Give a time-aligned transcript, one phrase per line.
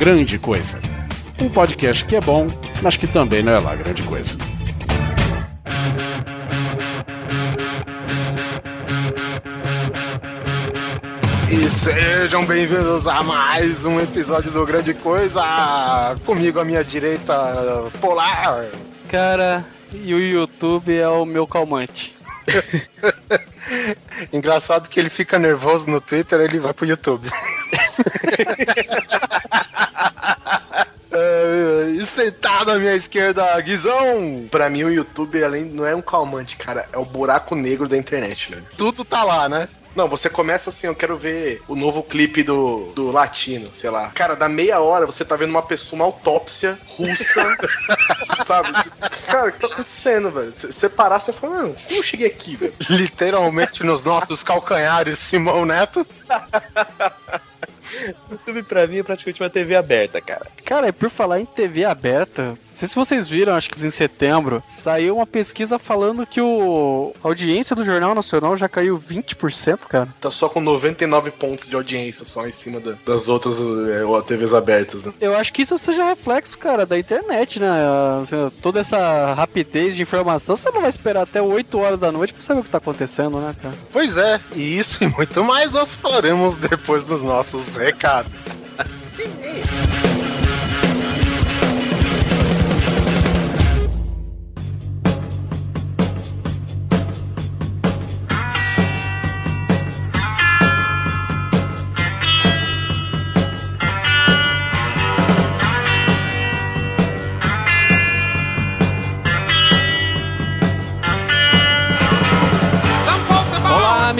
[0.00, 0.78] Grande Coisa.
[1.38, 2.46] Um podcast que é bom,
[2.80, 4.34] mas que também não é lá grande coisa.
[11.50, 16.16] E sejam bem-vindos a mais um episódio do Grande Coisa.
[16.24, 17.34] Comigo à minha direita,
[18.00, 18.68] Polar.
[19.10, 19.62] Cara,
[19.92, 22.16] e o YouTube é o meu calmante.
[24.32, 27.28] Engraçado que ele fica nervoso no Twitter, ele vai pro YouTube.
[32.00, 34.46] E sentado à minha esquerda, Guizão.
[34.50, 37.96] Pra mim, o YouTube além não é um calmante, cara, é o buraco negro da
[37.96, 38.64] internet, velho.
[38.76, 39.68] Tudo tá lá, né?
[39.94, 44.08] Não, você começa assim, eu quero ver o novo clipe do, do latino, sei lá.
[44.10, 47.56] Cara, da meia hora você tá vendo uma pessoa, uma autópsia russa,
[48.46, 48.68] sabe?
[49.26, 50.54] Cara, o que tá acontecendo, velho?
[50.54, 52.74] Você parar, você fala, mano, como eu cheguei aqui, velho?
[52.88, 56.06] Literalmente nos nossos calcanhares, Simão Neto.
[58.30, 60.46] YouTube pra mim é praticamente uma TV aberta, cara.
[60.64, 64.62] Cara, e por falar em TV aberta, sei se vocês viram, acho que em setembro,
[64.66, 70.08] saiu uma pesquisa falando que o a audiência do Jornal Nacional já caiu 20%, cara.
[70.20, 74.54] Tá só com 99 pontos de audiência só em cima da, das outras é, TVs
[74.54, 75.12] abertas, né?
[75.20, 77.68] Eu acho que isso seja reflexo, cara, da internet, né?
[78.22, 82.32] Assim, toda essa rapidez de informação, você não vai esperar até 8 horas da noite
[82.32, 83.74] pra saber o que tá acontecendo, né, cara?
[83.92, 88.32] Pois é, e isso e muito mais nós falaremos depois dos nossos recados.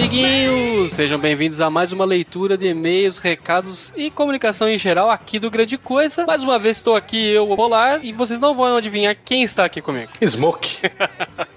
[0.01, 0.93] amiguinhos!
[0.93, 5.51] Sejam bem-vindos a mais uma leitura de e-mails, recados e comunicação em geral aqui do
[5.51, 6.25] Grande Coisa.
[6.25, 9.67] Mais uma vez estou aqui, eu, o Polar, e vocês não vão adivinhar quem está
[9.67, 10.11] aqui comigo.
[10.27, 10.81] Smoke.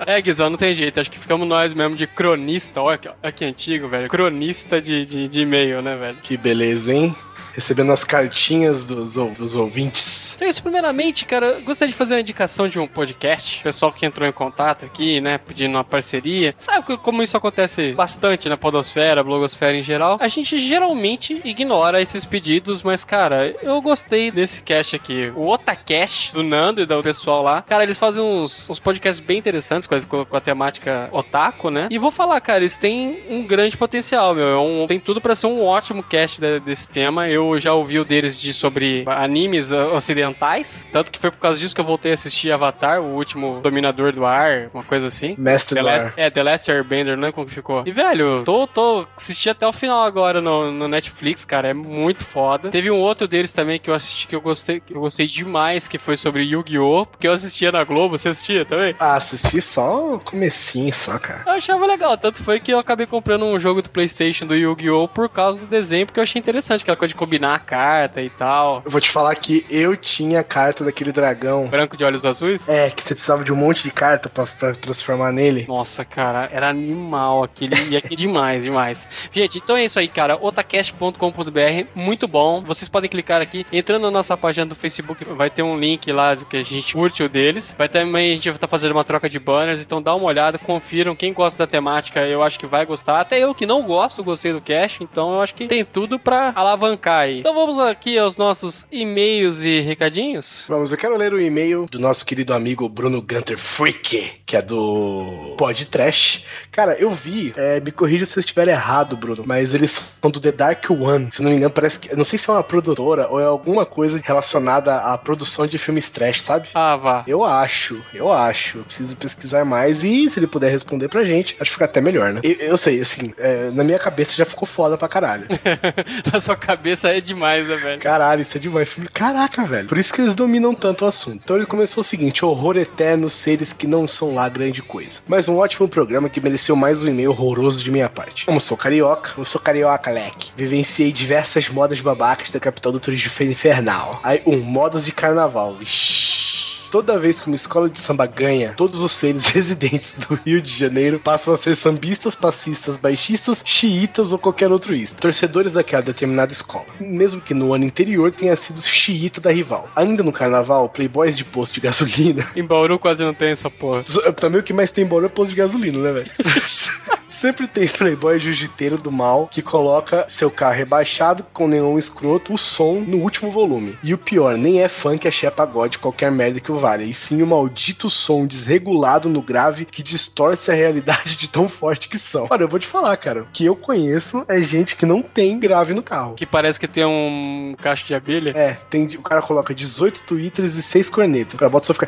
[0.06, 1.00] É, Guizão, não tem jeito.
[1.00, 2.82] Acho que ficamos nós mesmo de cronista.
[2.82, 4.10] Olha que, olha que antigo, velho.
[4.10, 6.18] Cronista de, de, de e-mail, né, velho?
[6.22, 7.16] Que beleza, hein?
[7.54, 10.34] Recebendo as cartinhas dos, dos ouvintes.
[10.36, 13.60] Então, isso, primeiramente, cara, gostaria de fazer uma indicação de um podcast.
[13.60, 16.56] O pessoal que entrou em contato aqui, né, pedindo uma parceria.
[16.58, 20.18] Sabe como isso acontece bastante na podosfera, blogosfera em geral?
[20.20, 25.32] A gente geralmente ignora esses pedidos, mas, cara, eu gostei desse cast aqui.
[25.36, 27.62] O Otacast, do Nando e do pessoal lá.
[27.62, 31.88] Cara, eles fazem uns, uns podcasts bem interessantes com, as- com a temática otaku, né?
[31.92, 34.48] E vou falar, cara, eles têm um grande potencial, meu.
[34.48, 37.30] É um- tem tudo pra ser um ótimo cast de- desse tema.
[37.30, 40.86] Eu já ouvi o deles de sobre animes ocidentais.
[40.92, 44.12] Tanto que foi por causa disso que eu voltei a assistir Avatar, o último Dominador
[44.14, 45.36] do Ar, uma coisa assim.
[45.38, 46.14] Mestre The do Last, ar.
[46.18, 47.32] é, The Last Airbender, né?
[47.32, 47.84] Como que ficou?
[47.86, 51.70] E, velho, tô, tô assisti até o final agora no, no Netflix, cara.
[51.70, 52.70] É muito foda.
[52.70, 55.88] Teve um outro deles também que eu assisti que eu gostei, que eu gostei demais,
[55.88, 57.06] que foi sobre Yu-Gi-Oh!
[57.06, 58.18] Porque eu assistia na Globo.
[58.18, 58.96] Você assistia também?
[59.00, 61.44] Ah, assisti só o comecinho, só, cara.
[61.46, 65.08] Eu achava legal, tanto foi que eu acabei comprando um jogo do PlayStation do Yu-Gi-Oh!
[65.08, 68.30] por causa do desenho, porque eu achei interessante aquela coisa de combinar a carta e
[68.30, 68.82] tal.
[68.86, 71.68] Eu vou te falar que eu tinha a carta daquele dragão.
[71.68, 72.70] Branco de olhos azuis?
[72.70, 75.66] É, que você precisava de um monte de carta pra, pra transformar nele.
[75.68, 77.74] Nossa, cara, era animal aquele.
[77.90, 79.08] E aqui demais, demais.
[79.32, 80.38] Gente, então é isso aí, cara.
[80.40, 82.62] otacast.com.br, muito bom.
[82.62, 83.66] Vocês podem clicar aqui.
[83.72, 87.24] Entrando na nossa página do Facebook, vai ter um link lá que a gente curte
[87.24, 87.76] o deles.
[87.78, 89.82] Vai também, a gente vai estar fazendo uma troca de banners.
[89.82, 91.16] Então dá uma olhada, confiram.
[91.16, 93.22] Quem gosta da temática, eu acho que vai gostar.
[93.22, 95.04] Até eu que não gosto, gostei do cast.
[95.04, 97.40] Então eu acho que tem tudo pra alavancar aí.
[97.40, 100.66] Então vamos aqui aos nossos e-mails e recadinhos.
[100.68, 104.62] Vamos, eu quero ler o e-mail do nosso querido amigo Bruno Gunter Freak, que é
[104.62, 106.46] do Pod Trash.
[106.72, 110.40] Cara, eu vi, é, me corrija se eu estiver errado, Bruno, mas eles são do
[110.40, 111.30] The Dark One.
[111.32, 112.16] Se não me engano, parece que.
[112.16, 116.10] Não sei se é uma produtora ou é alguma coisa relacionada à produção de filmes
[116.10, 116.70] trash, sabe?
[116.74, 117.24] Ah, vá.
[117.28, 118.80] Eu acho, eu acho.
[118.80, 122.02] Eu preciso pesquisar mais e se ele puder responder pra gente, acho que fica até
[122.02, 122.42] melhor, né?
[122.44, 125.48] Eu, eu sei, assim, é, na minha cabeça já ficou foda pra caralho.
[126.32, 128.02] Na sua cabeça é demais, né, velho?
[128.02, 128.90] Caralho, isso é demais.
[129.14, 129.88] Caraca, velho.
[129.88, 131.42] Por isso que eles dominam tanto o assunto.
[131.44, 135.22] Então ele começou o seguinte: horror eterno, seres que não são lá grande coisa.
[135.28, 138.46] Mas um ótimo programa que mereceu mais um e-mail horroroso de minha parte.
[138.46, 140.52] Como sou carioca, eu sou carioca, leque.
[140.56, 144.20] Vivenciei diversas modas babacas da capital do turismo infernal.
[144.24, 145.78] Aí, um, modas de carnaval.
[145.82, 146.53] Ixi.
[146.94, 150.72] Toda vez que uma escola de samba ganha, todos os seres residentes do Rio de
[150.72, 155.20] Janeiro passam a ser sambistas, passistas, baixistas, xiitas ou qualquer outro isto.
[155.20, 156.86] Torcedores daquela determinada escola.
[157.00, 159.90] Mesmo que no ano anterior tenha sido xiita da rival.
[159.96, 162.46] Ainda no carnaval, playboys de posto de gasolina.
[162.56, 164.04] Em Bauru quase não tem essa porra.
[164.36, 166.32] Também o que mais tem em Bauru é posto de gasolina, né, velho?
[167.44, 172.58] Sempre tem playboy jiu-jiteiro do mal que coloca seu carro rebaixado com nenhum escroto, o
[172.58, 173.98] som no último volume.
[174.02, 177.42] E o pior, nem é funk, é pagode, qualquer merda que o valha, e sim
[177.42, 182.48] o maldito som desregulado no grave que distorce a realidade de tão forte que são.
[182.50, 185.60] Olha, eu vou te falar, cara, o que eu conheço é gente que não tem
[185.60, 186.36] grave no carro.
[186.36, 188.52] Que parece que tem um cacho de abelha.
[188.56, 191.56] É, tem, o cara coloca 18 twitters e 6 cornetas.
[191.56, 192.08] O cara bota só ficar.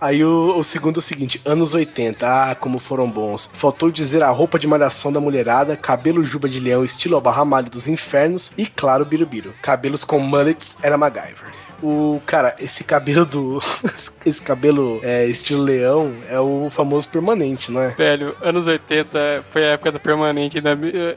[0.00, 3.50] Aí o, o, segundo é o seguinte, anos 80, ah, como foram bons.
[3.52, 7.86] Faltou dizer a roupa de malhação da mulherada, cabelo juba de leão estilo barramalho dos
[7.86, 9.52] infernos e, claro, birubiru.
[9.60, 11.50] Cabelos com mullets era MacGyver.
[11.82, 13.62] O cara, esse cabelo do.
[14.24, 17.88] esse cabelo é, estilo leão é o famoso permanente, não é?
[17.90, 20.58] Velho, anos 80 foi a época da permanente.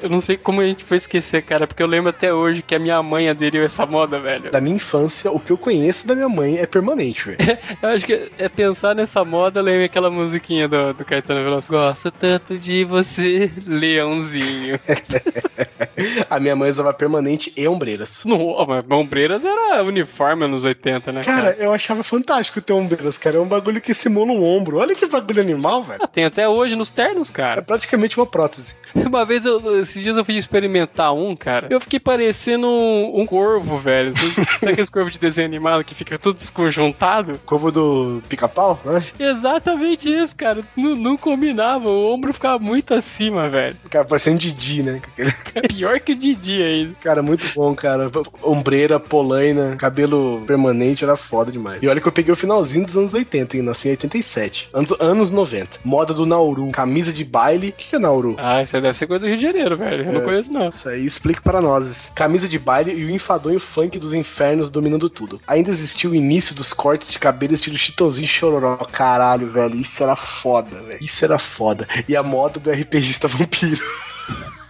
[0.01, 2.75] Eu não sei como a gente foi esquecer, cara, porque eu lembro até hoje que
[2.75, 4.51] a minha mãe aderiu a essa moda, velho.
[4.51, 7.38] Da minha infância, o que eu conheço da minha mãe é permanente, velho.
[7.81, 11.69] eu acho que é pensar nessa moda, lembra aquela musiquinha do, do Caetano Veloso.
[11.69, 14.80] Gosto tanto de você, leãozinho.
[16.30, 18.24] a minha mãe usava permanente e ombreiras.
[18.25, 21.23] Não, mas ombreiras era uniforme anos 80, né?
[21.23, 23.38] Cara, cara, eu achava fantástico ter ombreiras, cara.
[23.38, 24.77] É um bagulho que simula um ombro.
[24.77, 26.00] Olha que bagulho animal, velho.
[26.01, 27.59] Ah, tem até hoje nos ternos, cara.
[27.59, 28.75] É praticamente uma prótese.
[28.95, 31.67] Uma vez, eu, esses dias eu fui experimentar um, cara.
[31.69, 34.13] Eu fiquei parecendo um, um corvo, velho.
[34.59, 37.39] Sabe aqueles corvos de desenho animado que fica tudo desconjuntado?
[37.45, 39.03] Corvo do pica-pau, né?
[39.19, 40.63] Exatamente isso, cara.
[40.75, 41.89] Não, não combinava.
[41.89, 43.75] O ombro ficava muito acima, velho.
[43.89, 45.01] Cara, parecendo Didi, né?
[45.69, 46.95] Pior que o Didi aí.
[47.01, 48.11] Cara, muito bom, cara.
[48.44, 51.81] Ombreira, polaina, cabelo permanente, era foda demais.
[51.81, 53.63] E olha que eu peguei o finalzinho dos anos 80, hein?
[53.63, 54.69] Nasci em 87.
[54.73, 55.79] Anos, anos 90.
[55.83, 56.69] Moda do Nauru.
[56.71, 57.69] Camisa de baile.
[57.69, 58.35] O que, que é Nauru?
[58.37, 60.03] Ah, isso é deve ser coisa do Rio de Janeiro, velho.
[60.03, 60.69] Eu é, não conheço, não.
[60.69, 62.11] Isso aí explica para nós.
[62.15, 65.39] Camisa de baile e o enfadonho funk dos infernos dominando tudo.
[65.47, 68.77] Ainda existiu o início dos cortes de cabelo estilo chitãozinho chororó.
[68.91, 69.75] Caralho, velho.
[69.75, 70.99] Isso era foda, velho.
[71.01, 71.87] Isso era foda.
[72.07, 73.83] E a moda do RPGista vampiro.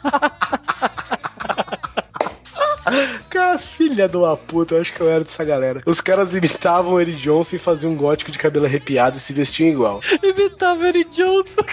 [3.34, 5.82] Cara, filha de uma puta, eu acho que eu era dessa galera.
[5.88, 9.68] Os caras imitavam Eric Johnson e faziam um gótico de cabelo arrepiado e se vestiam
[9.70, 10.02] igual.
[10.22, 11.66] Imitavam Eric Johnson.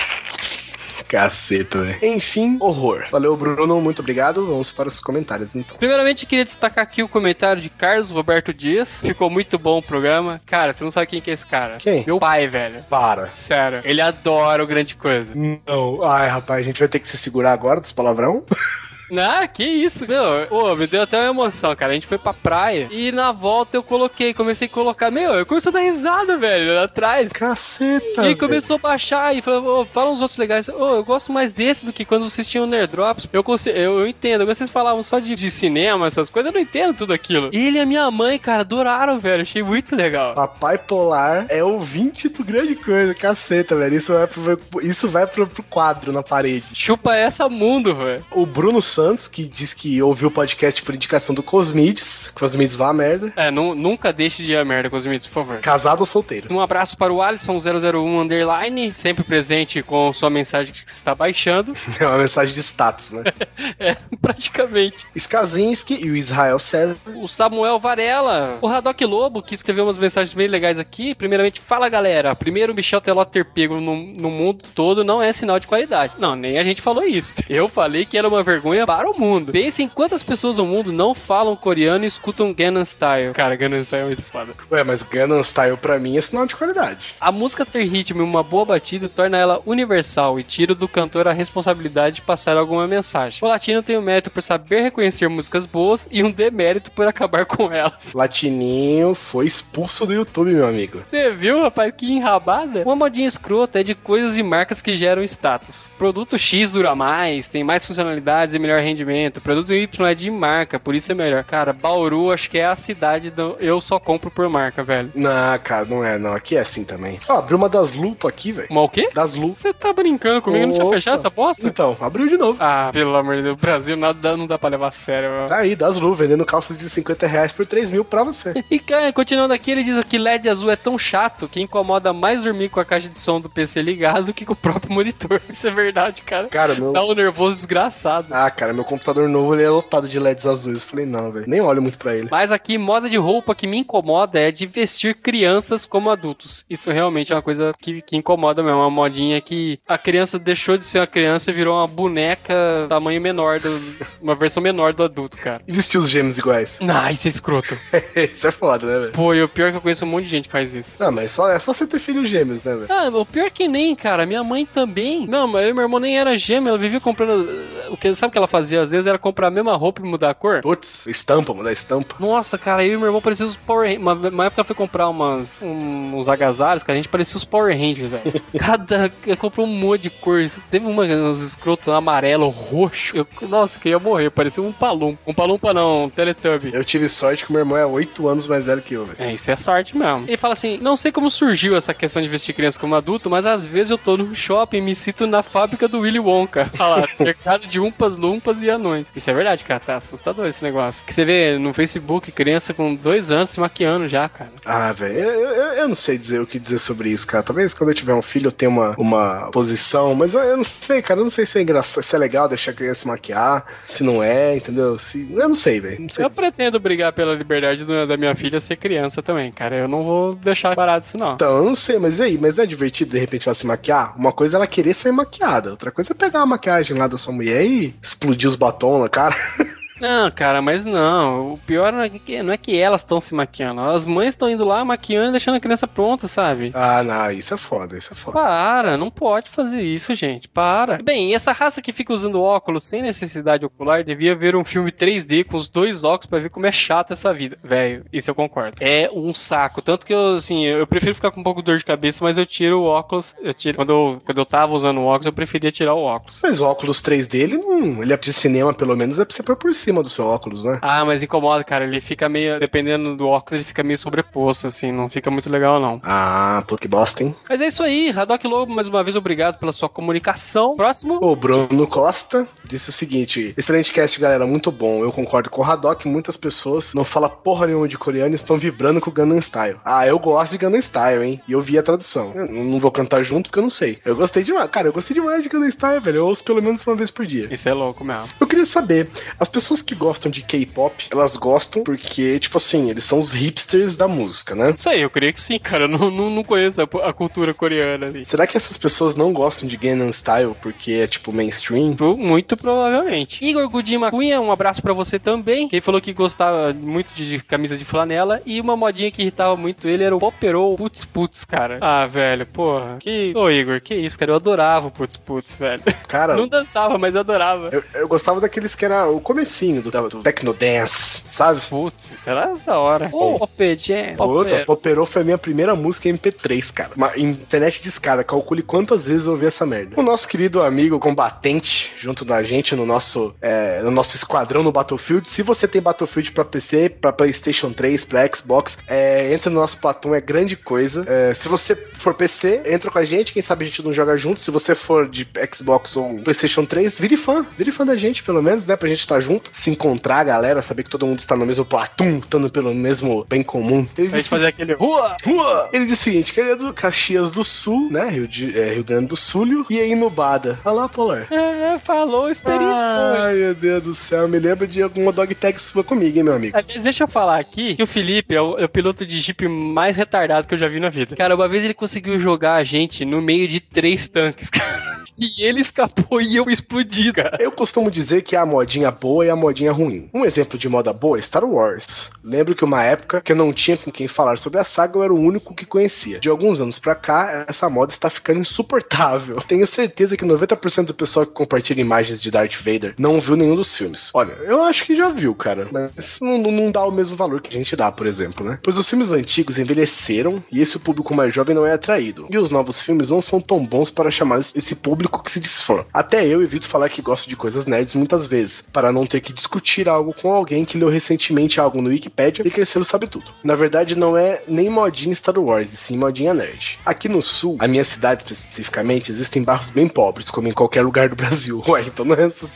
[1.07, 1.99] Caceta, velho.
[2.03, 3.09] Enfim, horror.
[3.11, 3.79] Valeu, Bruno.
[3.79, 4.47] Muito obrigado.
[4.47, 5.77] Vamos para os comentários, então.
[5.77, 8.99] Primeiramente, queria destacar aqui o comentário de Carlos Roberto Dias.
[9.01, 10.41] Ficou muito bom o programa.
[10.47, 11.77] Cara, você não sabe quem que é esse cara.
[11.77, 12.07] Quem?
[12.07, 12.83] Meu pai, velho.
[12.89, 13.33] Para.
[13.35, 13.83] Sério.
[13.85, 15.35] Ele adora o Grande Coisa.
[15.35, 16.03] Não.
[16.05, 18.45] Ai, rapaz, a gente vai ter que se segurar agora dos palavrão?
[19.19, 20.07] Ah, que isso.
[20.11, 21.93] Não, pô, me deu até uma emoção, cara.
[21.93, 25.11] A gente foi pra praia e na volta eu coloquei, comecei a colocar.
[25.11, 27.31] Meu, eu comecei a dar risada, velho, lá atrás.
[27.33, 28.23] Caceta.
[28.23, 30.69] E aí começou a baixar e falou, oh, fala uns outros legais.
[30.69, 33.29] Oh, eu gosto mais desse do que quando vocês tinham Nerd Drops.
[33.33, 34.47] Eu, consigo, eu, eu entendo.
[34.47, 37.51] Vocês falavam só de, de cinema, essas coisas, eu não entendo tudo aquilo.
[37.53, 39.43] Ele e a minha mãe, cara, adoraram, velho.
[39.43, 40.35] Achei muito legal.
[40.35, 43.15] Papai Polar é ouvinte do grande coisa.
[43.15, 43.97] Caceta, velho.
[43.97, 46.67] Isso vai pro, isso vai pro, pro quadro na parede.
[46.75, 48.25] Chupa essa mundo, velho.
[48.31, 52.31] O Bruno Santos, que diz que ouviu o podcast por indicação do Cosmides.
[52.35, 53.33] Cosmides vá a merda.
[53.37, 55.61] É, nunca deixe de ir a merda, Cosmides, por favor.
[55.61, 56.53] Casado ou solteiro?
[56.53, 61.75] Um abraço para o Alisson001 Underline, sempre presente com sua mensagem que está baixando.
[62.01, 63.25] É uma mensagem de status, né?
[63.79, 65.07] é, praticamente.
[65.15, 66.97] Skazinski e o Israel César.
[67.15, 68.57] O Samuel Varela.
[68.63, 71.15] O Radoc Lobo, que escreveu umas mensagens bem legais aqui.
[71.15, 72.35] Primeiramente, fala galera.
[72.35, 76.15] Primeiro, Michel Teló ter pego no, no mundo todo não é sinal de qualidade.
[76.19, 77.35] Não, nem a gente falou isso.
[77.49, 79.53] Eu falei que era uma vergonha para o mundo mundo.
[79.53, 83.33] Pense em quantas pessoas no mundo não falam coreano e escutam Gangnam Style.
[83.33, 84.53] Cara, Gangnam Style é muito foda.
[84.71, 87.15] Ué, mas Gangnam Style pra mim é sinal de qualidade.
[87.21, 91.29] A música ter ritmo e uma boa batida torna ela universal e tira do cantor
[91.29, 93.39] a responsabilidade de passar alguma mensagem.
[93.43, 97.07] O latino tem o um mérito por saber reconhecer músicas boas e um demérito por
[97.07, 98.13] acabar com elas.
[98.15, 101.01] Latininho foi expulso do YouTube, meu amigo.
[101.03, 101.95] Você viu, rapaz?
[101.97, 102.83] Que enrabada.
[102.85, 105.91] Uma modinha escrota é de coisas e marcas que geram status.
[105.97, 110.31] Produto X dura mais, tem mais funcionalidades e melhor rendimento o produto Y é de
[110.31, 111.43] marca, por isso é melhor.
[111.45, 115.11] Cara, Bauru acho que é a cidade do eu só compro por marca, velho.
[115.15, 116.33] Não, cara, não é não.
[116.33, 117.19] Aqui é assim também.
[117.29, 118.69] Ó, abriu uma das lupas aqui, velho.
[118.71, 119.11] Uma o quê?
[119.15, 119.59] Das lupas.
[119.59, 120.65] Você tá brincando comigo?
[120.65, 120.73] Opa.
[120.73, 121.67] Não tinha fechado essa bosta?
[121.67, 122.59] Então, abriu de novo.
[122.61, 123.55] Ah, pelo amor de Deus.
[123.55, 125.49] O Brasil nada, não dá pra levar a sério, mano.
[125.49, 128.53] Tá aí, das lupas, vendendo calças de 50 reais por 3 mil pra você.
[128.71, 132.43] e, cara, continuando aqui, ele diz que LED azul é tão chato que incomoda mais
[132.43, 135.41] dormir com a caixa de som do PC ligado do que com o próprio monitor.
[135.49, 136.49] Isso é verdade, cara.
[136.49, 136.93] Cara, meu...
[136.93, 138.33] Dá um nervoso desgraçado.
[138.33, 140.83] A cara, meu computador novo ele é lotado de LEDs azuis.
[140.83, 142.29] Eu falei, não, velho, nem olho muito pra ele.
[142.31, 146.65] Mas aqui, moda de roupa que me incomoda é de vestir crianças como adultos.
[146.69, 148.81] Isso realmente é uma coisa que, que incomoda mesmo.
[148.81, 153.21] Uma modinha que a criança deixou de ser uma criança e virou uma boneca tamanho
[153.21, 153.69] menor, do,
[154.21, 155.63] uma versão menor do adulto, cara.
[155.67, 156.79] E vestir os gêmeos iguais?
[156.89, 157.77] Ah, isso é escroto.
[158.33, 159.13] isso é foda, né, velho?
[159.13, 161.03] Pô, e o pior é que eu conheço um monte de gente que faz isso.
[161.03, 162.87] Não, mas só, é só você ter filhos gêmeos, né, velho?
[162.91, 164.27] Ah, o pior é que nem, cara.
[164.27, 165.27] Minha mãe também.
[165.27, 166.69] Não, mas eu e meu irmão nem era gêmeo.
[166.69, 167.49] Ela vivia comprando.
[167.91, 168.60] O que, sabe o que ela fazia?
[168.61, 170.61] Às vezes era comprar a mesma roupa e mudar a cor.
[170.61, 172.15] Putz, estampa, mudar estampa.
[172.19, 174.03] Nossa, cara, eu e meu irmão parecia os Power Rangers.
[174.03, 177.45] Uma, uma época eu fui comprar umas, um, uns agasalhos, cara, a gente parecia os
[177.45, 178.33] Power Rangers, velho.
[178.59, 179.11] Cada.
[179.27, 180.61] Eu comprei um monte de cores.
[180.71, 183.17] Teve uma, uns escrotos amarelo, roxo.
[183.17, 184.31] Eu, nossa, que ia morrer.
[184.31, 185.17] Parecia um palum.
[185.27, 186.71] Um palumpa não, um Teletubby.
[186.73, 189.17] Eu tive sorte que meu irmão é 8 anos mais velho que eu, velho.
[189.19, 190.25] É, isso é sorte mesmo.
[190.27, 193.47] Ele fala assim: não sei como surgiu essa questão de vestir criança como adulto, mas
[193.47, 196.71] às vezes eu tô no shopping e me sinto na fábrica do Willy Wonka.
[196.79, 199.13] Olha lá, cercado de umpas, lumpas e anões.
[199.15, 199.81] Isso é verdade, cara.
[199.81, 201.05] Tá assustador esse negócio.
[201.05, 204.51] Que você vê no Facebook criança com dois anos se maquiando já, cara.
[204.65, 207.43] Ah, velho, eu, eu, eu não sei dizer o que dizer sobre isso, cara.
[207.43, 211.03] Talvez quando eu tiver um filho eu tenha uma, uma posição, mas eu não sei,
[211.03, 211.21] cara.
[211.21, 214.03] Eu não sei se é engraçado, se é legal deixar a criança se maquiar, se
[214.03, 214.99] não é, entendeu?
[214.99, 216.07] Se, eu não sei, velho.
[216.19, 219.77] Eu pretendo brigar pela liberdade do, da minha filha ser criança também, cara.
[219.77, 221.35] Eu não vou deixar parado isso, não.
[221.35, 222.39] Então, eu não sei, mas e aí?
[222.39, 224.19] Mas é divertido de repente ela se maquiar?
[224.19, 227.19] Uma coisa é ela querer ser maquiada, outra coisa é pegar a maquiagem lá da
[227.19, 229.35] sua mulher e explodir os batons na cara.
[230.01, 231.55] Não, cara, mas não.
[231.55, 233.81] O pior não é que, não é que elas estão se maquiando.
[233.83, 236.73] As mães estão indo lá maquiando e deixando a criança pronta, sabe?
[236.75, 238.39] Ah, não, isso é foda, isso é foda.
[238.39, 240.49] Para, não pode fazer isso, gente.
[240.49, 240.99] Para.
[241.03, 245.45] Bem, essa raça que fica usando óculos sem necessidade ocular devia ver um filme 3D
[245.45, 247.59] com os dois óculos para ver como é chato essa vida.
[247.63, 248.77] Velho, isso eu concordo.
[248.81, 249.83] É um saco.
[249.83, 252.39] Tanto que eu, assim, eu prefiro ficar com um pouco de dor de cabeça, mas
[252.39, 253.35] eu tiro o óculos.
[253.41, 256.41] Eu tiro, quando, eu, quando eu tava usando o óculos, eu preferia tirar o óculos.
[256.43, 258.03] Mas o óculos 3D, ele não.
[258.03, 259.57] Ele é de cinema, pelo menos, é pra você por
[259.91, 260.79] cima do seu óculos, né?
[260.81, 261.85] Ah, mas incomoda, cara.
[261.85, 262.61] Ele fica meio.
[262.61, 264.93] Dependendo do óculos, ele fica meio sobreposto, assim.
[264.93, 266.01] Não fica muito legal, não.
[266.05, 267.35] Ah, pô, que bosta, hein?
[267.49, 268.11] Mas é isso aí.
[268.11, 270.77] Haddock Lobo, mais uma vez, obrigado pela sua comunicação.
[270.77, 271.19] Próximo.
[271.21, 274.47] O Bruno Costa disse o seguinte: excelente cast, galera.
[274.47, 275.03] Muito bom.
[275.03, 276.07] Eu concordo com o Haddock.
[276.07, 279.79] Muitas pessoas não falam porra nenhuma de coreano e estão vibrando com o Gangnam Style.
[279.85, 281.41] Ah, eu gosto de Gangnam Style, hein?
[281.49, 282.33] E eu vi a tradução.
[282.35, 283.99] Eu não vou cantar junto porque eu não sei.
[284.05, 284.71] Eu gostei demais.
[284.71, 286.19] Cara, eu gostei demais de Gangnam Style, velho.
[286.19, 287.49] Eu ouço pelo menos uma vez por dia.
[287.51, 288.29] Isso é louco mesmo.
[288.39, 293.05] Eu queria saber, as pessoas que gostam de K-pop, elas gostam porque, tipo assim, eles
[293.05, 294.73] são os hipsters da música, né?
[294.75, 295.85] Isso aí, eu creio que sim, cara.
[295.85, 298.07] Eu não, não, não conheço a, a cultura coreana.
[298.07, 298.25] Assim.
[298.25, 301.97] Será que essas pessoas não gostam de Gangnam Style porque é, tipo, mainstream?
[302.17, 303.45] Muito provavelmente.
[303.45, 305.69] Igor Gudima Cunha, um abraço para você também.
[305.71, 309.89] Ele falou que gostava muito de camisa de flanela e uma modinha que irritava muito
[309.89, 311.79] ele era o Popperou Putz Putz, cara.
[311.81, 312.97] Ah, velho, porra.
[313.01, 313.33] Que...
[313.37, 314.33] Ô, Igor, que isso, cara.
[314.33, 315.83] Eu adorava o Putz Putz, velho.
[316.07, 316.37] Cara...
[316.37, 317.69] Não dançava, mas eu adorava.
[317.73, 321.61] Eu, eu gostava daqueles que era o comecinho do, do Techno Dance, sabe?
[321.61, 323.09] Putz, isso era da hora.
[323.13, 324.15] Ô, oh, Popper Jam.
[324.19, 326.91] Outra, Popperou foi a minha primeira música MP3, cara.
[326.97, 328.25] Uma internet de escada.
[328.25, 330.01] Calcule quantas vezes eu ouvi essa merda.
[330.01, 334.73] O nosso querido amigo combatente, junto da gente no nosso, é, no nosso esquadrão no
[334.73, 335.29] Battlefield.
[335.29, 339.79] Se você tem Battlefield pra PC, pra PlayStation 3, pra Xbox, é, entra no nosso
[339.79, 341.05] Platão, é grande coisa.
[341.07, 343.33] É, se você for PC, entra com a gente.
[343.33, 344.41] Quem sabe a gente não joga junto.
[344.41, 347.45] Se você for de Xbox ou PlayStation 3, vire fã.
[347.57, 348.77] Vire fã da gente, pelo menos, né?
[348.77, 352.19] Pra gente estar junto, se encontrar, galera, saber que todo mundo está no mesmo Platum,
[352.19, 353.87] estando pelo mesmo bem comum.
[353.97, 355.17] Ele disse, fazer aquele rua!
[355.25, 355.69] Rua!
[355.73, 358.09] Ele disse o seguinte: que ele é do Caxias do Sul, né?
[358.09, 359.41] Rio, de, é, Rio Grande do Sul,
[359.71, 360.59] e aí no Bada.
[360.65, 361.27] Olha lá, Polar.
[361.33, 362.69] É, falou, experiência.
[362.69, 366.35] Ai, meu Deus do céu, me lembro de alguma dog tag sua comigo, hein, meu
[366.35, 366.57] amigo.
[366.57, 369.49] Aliás, deixa eu falar aqui que o Felipe é o, é o, piloto de Jeep
[369.49, 371.17] mais retardado que eu já vi na vida.
[371.17, 375.01] Cara, uma vez ele conseguiu jogar a gente no meio de três tanques, cara.
[375.21, 377.37] E ele escapou e eu explodi, cara.
[377.39, 380.09] Eu costumo dizer que a modinha boa e a modinha ruim.
[380.15, 382.11] Um exemplo de moda boa é Star Wars.
[382.23, 385.03] Lembro que uma época que eu não tinha com quem falar sobre a saga, eu
[385.03, 386.21] era o único que conhecia.
[386.21, 389.41] De alguns anos pra cá, essa moda está ficando insuportável.
[389.49, 393.57] Tenho certeza que 90% do pessoal que compartilha imagens de Darth Vader não viu nenhum
[393.57, 394.11] dos filmes.
[394.15, 395.69] Olha, eu acho que já viu, cara.
[395.71, 398.59] Mas não, não dá o mesmo valor que a gente dá, por exemplo, né?
[398.63, 402.27] Pois os filmes antigos envelheceram e esse público mais jovem não é atraído.
[402.31, 405.85] E os novos filmes não são tão bons para chamar esse público que se desfã.
[405.93, 409.30] Até eu evito falar que gosto de coisas nerds muitas vezes, para não ter que
[409.33, 413.33] discutir algo com alguém que leu recentemente algo no Wikipedia e cresceu sabe tudo.
[413.45, 416.79] Na verdade, não é nem modinha Star Wars, e sim modinha nerd.
[416.85, 421.09] Aqui no sul, a minha cidade especificamente, existem bairros bem pobres, como em qualquer lugar
[421.09, 421.63] do Brasil.
[421.69, 422.47] Ué, então não é essa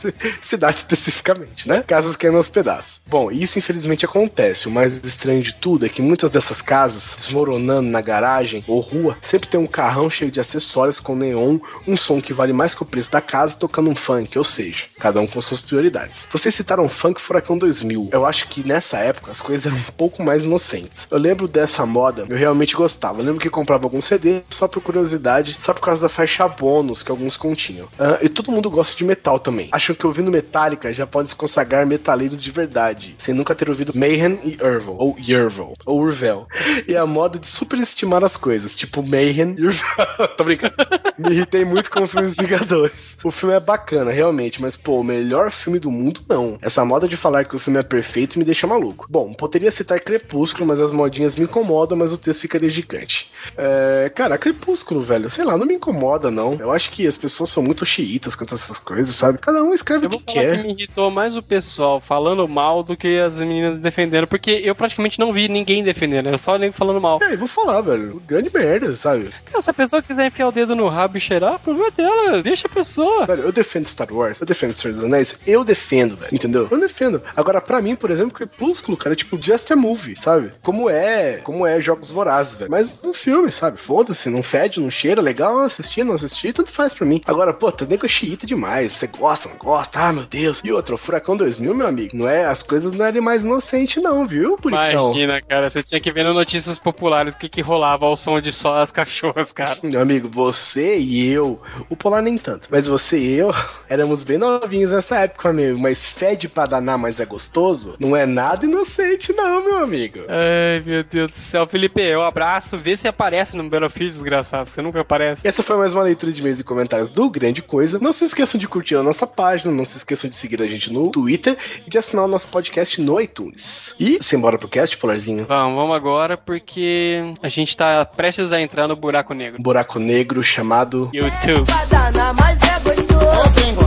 [0.41, 1.83] cidade especificamente, né?
[1.87, 3.01] Casas que nos pedaços.
[3.07, 4.67] Bom, isso infelizmente acontece.
[4.67, 9.17] O mais estranho de tudo é que muitas dessas casas, desmoronando na garagem ou rua,
[9.21, 12.83] sempre tem um carrão cheio de acessórios com neon, um som que vale mais que
[12.83, 16.27] o preço da casa tocando um funk, ou seja, cada um com suas prioridades.
[16.31, 18.09] Vocês citaram funk Furacão 2000.
[18.11, 21.07] Eu acho que nessa época as coisas eram um pouco mais inocentes.
[21.11, 23.19] Eu lembro dessa moda, eu realmente gostava.
[23.19, 27.03] Eu lembro que comprava algum CD só por curiosidade, só por causa da faixa bônus
[27.03, 27.87] que alguns continham.
[27.99, 29.69] Ah, e todo mundo gosta de metal também.
[29.71, 33.93] Acham que ouvindo Metallica já pode se consagrar metaleiros de verdade, sem nunca ter ouvido
[33.95, 36.47] Mayhem e Irvel, ou Yervel, ou Urvel.
[36.87, 40.05] E a moda de superestimar as coisas, tipo Mayhem e Urvel.
[40.35, 40.73] Tô brincando.
[41.17, 43.17] Me irritei muito com o filme Vingadores.
[43.23, 46.54] O filme é bacana, realmente, mas pô, o melhor filme do mundo não.
[46.61, 49.05] Essa moda de falar que o filme é perfeito me deixa maluco.
[49.09, 53.29] Bom, poderia citar Crepúsculo, mas as modinhas me incomodam, mas o texto ficaria gigante.
[53.57, 56.53] É, cara, Crepúsculo, velho, sei lá, não me incomoda não.
[56.59, 59.37] Eu acho que as pessoas são muito xiitas quanto a essas coisas, sabe?
[59.39, 60.57] Cada um escreve Eu o que quer.
[60.57, 64.75] que me irritou mais o pessoal falando mal do que as meninas defendendo, porque eu
[64.75, 67.19] praticamente não vi ninguém defendendo, era só nego falando mal.
[67.21, 68.21] É, eu vou falar, velho.
[68.27, 69.29] Grande merda, sabe?
[69.45, 72.67] Cara, se a pessoa quiser enfiar o dedo no rabo e cheirar, problema dela, deixa
[72.67, 73.25] a pessoa.
[73.25, 76.29] Velho, eu defendo Star Wars, eu defendo Senhor dos Anéis, eu defendo, velho.
[76.45, 76.67] Entendeu?
[76.69, 77.21] Eu defendo.
[77.35, 80.51] Agora, pra mim, por exemplo, Crepúsculo, cara, é tipo just a movie, sabe?
[80.61, 82.71] Como é, como é Jogos Vorazes, velho.
[82.71, 83.79] Mas um filme, sabe?
[83.79, 87.21] Foda-se, não fede, não cheira, legal assistir, não assistir, tanto faz pra mim.
[87.25, 88.93] Agora, pô, tá nego xiita demais.
[88.93, 89.99] Você gosta, não gosta?
[89.99, 90.61] Ah, meu Deus.
[90.63, 94.01] E outro, o Furacão 2000, meu amigo, não é, as coisas não eram mais inocentes
[94.01, 95.11] não, viu, bonitão?
[95.11, 98.39] Imagina, cara, você tinha que ver no Notícias Populares o que, que rolava ao som
[98.39, 99.75] de só as cachorras, cara.
[99.83, 101.59] Meu amigo, você e eu,
[101.89, 103.53] o Polar nem tanto, mas você e eu
[103.89, 105.79] éramos bem novinhos nessa época, amigo.
[105.79, 107.95] Mas fede pra danar, mas é gostoso?
[107.97, 110.19] Não é nada inocente, não, meu amigo.
[110.27, 111.65] Ai, meu Deus do céu.
[111.65, 114.69] Felipe, eu abraço, vê se aparece no Battlefield, desgraçado.
[114.69, 115.47] Você nunca aparece.
[115.47, 117.99] Essa foi mais uma leitura de e-mails e comentários do Grande Coisa.
[117.99, 120.91] Não se esqueçam de curtir a nossa página, não se esqueçam de seguir a gente
[120.91, 123.95] no Twitter e de assinar o nosso podcast no iTunes.
[123.97, 125.45] E, simbora pro cast, Polarzinho?
[125.45, 129.61] Vamos, vamos agora, porque a gente tá prestes a entrar no buraco negro.
[129.61, 131.09] Buraco negro chamado.
[131.13, 131.71] YouTube.
[131.71, 133.84] é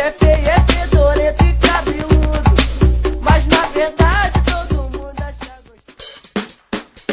[0.00, 3.20] é feio, é fedorento e cabeludo.
[3.20, 7.08] Mas na verdade todo mundo acha gostoso.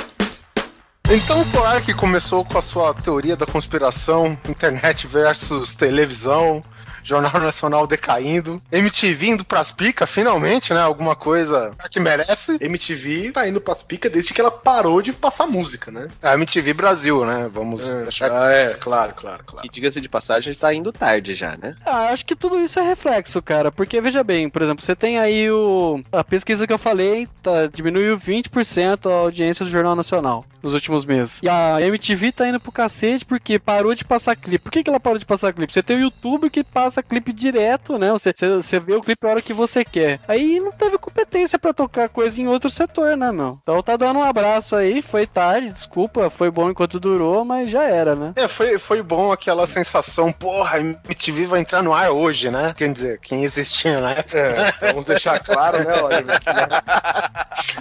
[1.10, 6.62] Então o Polar que começou com a sua teoria da conspiração, internet versus televisão,
[7.08, 10.82] Jornal Nacional decaindo, MTV indo pras picas, finalmente, né?
[10.82, 12.58] Alguma coisa que merece.
[12.60, 16.08] MTV tá indo pras picas desde que ela parou de passar música, né?
[16.22, 17.50] A MTV Brasil, né?
[17.52, 19.66] Vamos deixar Ah, é, claro, claro, claro.
[19.66, 21.76] E diga-se de passagem, tá indo tarde já, né?
[21.86, 23.72] Ah, acho que tudo isso é reflexo, cara.
[23.72, 26.02] Porque, veja bem, por exemplo, você tem aí o.
[26.12, 31.06] A pesquisa que eu falei, tá, diminuiu 20% a audiência do Jornal Nacional nos últimos
[31.06, 31.40] meses.
[31.44, 34.64] E a MTV tá indo pro cacete porque parou de passar clipe.
[34.64, 35.72] Por que, que ela parou de passar clipe?
[35.72, 38.12] Você tem o YouTube que passa clipe direto, né?
[38.12, 40.20] Você, você, você vê o clipe a hora que você quer.
[40.28, 43.60] Aí não teve competência pra tocar coisa em outro setor, né, meu?
[43.62, 47.84] Então tá dando um abraço aí, foi tarde, desculpa, foi bom enquanto durou, mas já
[47.84, 48.34] era, né?
[48.36, 52.74] É, foi, foi bom aquela sensação, porra, a MTV vai entrar no ar hoje, né?
[52.78, 54.38] Quer dizer, quem existia na época.
[54.38, 56.40] É, vamos deixar claro, né, Oliver?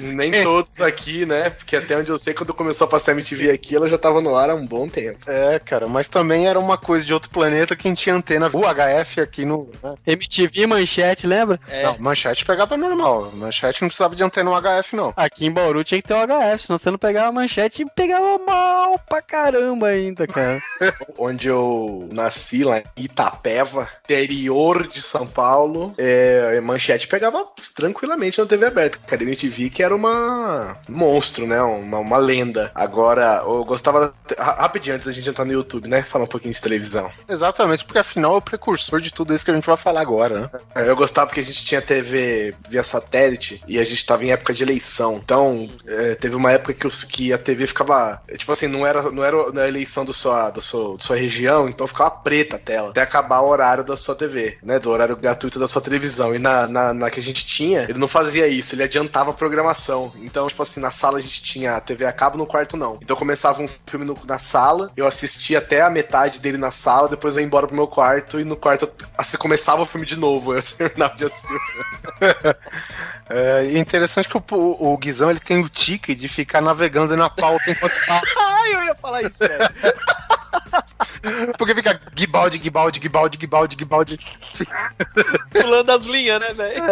[0.00, 1.50] né, Nem todos aqui, né?
[1.50, 4.37] Porque até onde eu sei, quando começou a passar MTV aqui, ela já tava no
[4.37, 5.18] ar há um bom tempo.
[5.26, 9.45] É, cara, mas também era uma coisa de outro planeta quem tinha antena UHF aqui
[9.45, 9.71] no.
[9.83, 9.95] né?
[10.07, 11.59] MTV Manchete, lembra?
[11.83, 13.31] Não, manchete pegava normal.
[13.35, 15.12] Manchete não precisava de antena UHF, não.
[15.16, 18.38] Aqui em Bauru tinha que ter o HF, senão você não pegava manchete e pegava
[18.38, 20.61] mal pra caramba ainda, cara.
[21.19, 28.47] Onde eu nasci, lá em Itapeva, interior de São Paulo, é, Manchete pegava tranquilamente na
[28.47, 28.99] TV aberta.
[29.07, 31.61] Cara, MTV que era uma um monstro, né?
[31.62, 32.71] Uma, uma lenda.
[32.75, 34.12] Agora, eu gostava.
[34.38, 36.03] ra- Rapidinho, antes da gente entrar no YouTube, né?
[36.03, 37.11] Falar um pouquinho de televisão.
[37.29, 40.41] Exatamente, porque afinal é o precursor de tudo isso que a gente vai falar agora,
[40.75, 40.85] né?
[40.87, 44.53] Eu gostava porque a gente tinha TV via satélite e a gente tava em época
[44.55, 45.21] de eleição.
[45.23, 48.21] Então, é, teve uma época que, os, que a TV ficava.
[48.29, 51.17] é, Tipo assim, não era, não era na eleição do sua, do sua, da sua
[51.17, 52.91] região, então ficava preta a tela.
[52.91, 54.79] Até acabar o horário da sua TV, né?
[54.79, 56.35] Do horário gratuito da sua televisão.
[56.35, 59.35] E na, na, na que a gente tinha, ele não fazia isso, ele adiantava a
[59.35, 60.13] programação.
[60.23, 62.99] Então, tipo assim, na sala a gente tinha a TV a cabo, no quarto não.
[63.03, 67.09] Então começava um filme no- na sala, eu assistia até a metade dele na sala,
[67.09, 68.86] depois eu ia embora pro meu quarto, e no quarto
[69.16, 71.85] assim, começava o filme de novo, eu terminava de assistir o filme.
[73.29, 77.16] É e interessante que o, o, o Guizão ele tem o tique de ficar navegando
[77.16, 78.22] na pauta enquanto fala.
[78.38, 79.59] Ai, eu ia falar isso, velho.
[81.59, 84.20] Porque fica Gibaldi, Gibaldi, Gibaldi, Gibaldi, Gibaldi.
[85.51, 86.83] Pulando as linhas, né, velho?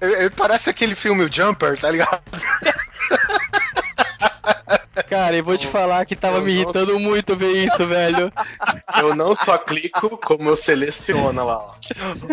[0.00, 2.20] Ele- ele Parece aquele filme o Jumper, tá ligado?
[5.08, 8.32] Cara, e vou te falar que tava Eu me não irritando muito ver isso, velho.
[8.98, 11.74] Eu não só clico, como eu seleciono lá, ó.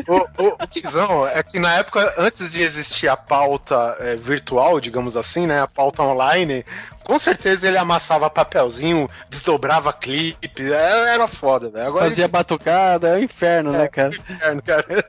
[0.07, 4.79] O, o, o Kizão é que na época, antes de existir a pauta é, virtual,
[4.79, 5.61] digamos assim, né?
[5.61, 6.63] A pauta online,
[7.03, 11.87] com certeza ele amassava papelzinho, desdobrava clipe, era, era foda, velho.
[11.87, 14.13] Agora Fazia batucada, é o inferno, né, cara?
[14.13, 14.85] é inferno, cara.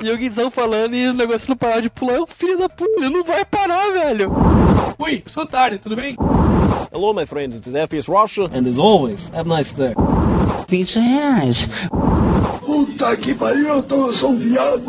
[0.00, 2.68] E o Guizão falando e o negócio não parar de pular, é um filho da
[2.68, 4.30] puta, ele não vai parar, velho.
[4.98, 6.16] Oi, sou tarde, tudo bem?
[6.90, 7.54] Hello, my friend.
[7.54, 9.94] It is FPS Russia, and as always, have a nice day.
[10.68, 11.68] 20 reais.
[12.64, 14.84] Puta que pariu, eu, tô, eu sou um viado.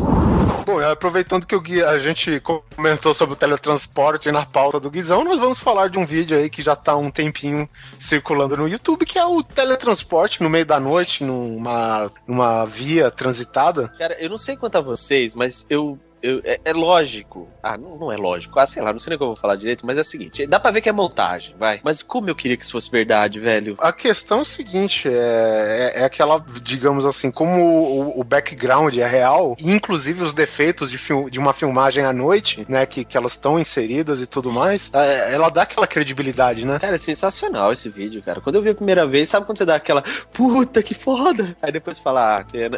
[0.66, 5.26] Bom, aproveitando que o Gui, a gente comentou sobre o teletransporte na pauta do Guizão,
[5.26, 7.68] nós vamos falar de um vídeo aí que já tá há um tempinho
[8.00, 13.90] circulando no YouTube, que é o teletransporte no meio da noite, numa, numa via transitada.
[13.98, 16.00] Cara, eu não sei quanto a vocês, mas eu.
[16.22, 17.48] Eu- é, é lógico.
[17.64, 18.60] Ah, não, não é lógico.
[18.60, 20.06] Ah, sei lá, não sei nem o que eu vou falar direito, mas é o
[20.06, 21.80] seguinte: dá pra ver que é montagem, vai.
[21.84, 23.76] Mas como eu queria que isso fosse verdade, velho.
[23.80, 28.96] A questão é o seguinte, é, é, é aquela, digamos assim, como o, o background
[28.98, 33.18] é real, inclusive os defeitos de, fil- de uma filmagem à noite, né, que, que
[33.18, 36.80] elas estão inseridas e tudo mais, é, ela dá aquela credibilidade, né?
[36.80, 38.42] Cara, é sensacional esse vídeo, cara.
[38.42, 40.02] Quando eu vi a primeira vez, sabe quando você dá aquela
[40.34, 41.56] puta que foda?
[41.62, 42.78] Aí depois você fala, ah, pena.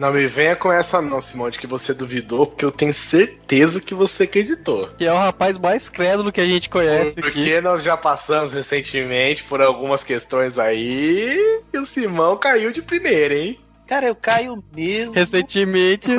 [0.00, 3.80] Não me venha com essa não, Simão, de que você duvidou, porque eu tenho certeza
[3.80, 4.88] que você acreditou.
[4.96, 7.22] Que é o rapaz mais crédulo que a gente conhece aqui.
[7.22, 11.36] Porque nós já passamos recentemente por algumas questões aí
[11.72, 13.58] e o Simão caiu de primeira, hein?
[13.86, 15.12] Cara, eu caio mesmo.
[15.14, 16.08] Recentemente,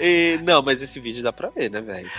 [0.00, 2.10] E- não, mas esse vídeo dá pra ver, né, velho?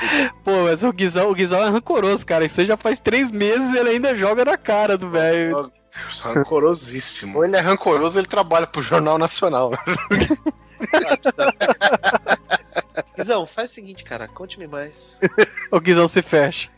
[0.44, 2.46] pô, mas o Guizão, o Guizão é rancoroso, cara.
[2.46, 5.72] Isso já faz três meses e ele ainda joga na cara do velho.
[6.22, 7.40] Rancorosíssimo.
[7.40, 9.72] Ou ele é rancoroso, ele trabalha pro Jornal Nacional.
[13.16, 15.18] Guizão, faz o seguinte, cara, conte-me mais.
[15.72, 16.70] O Guizão se fecha.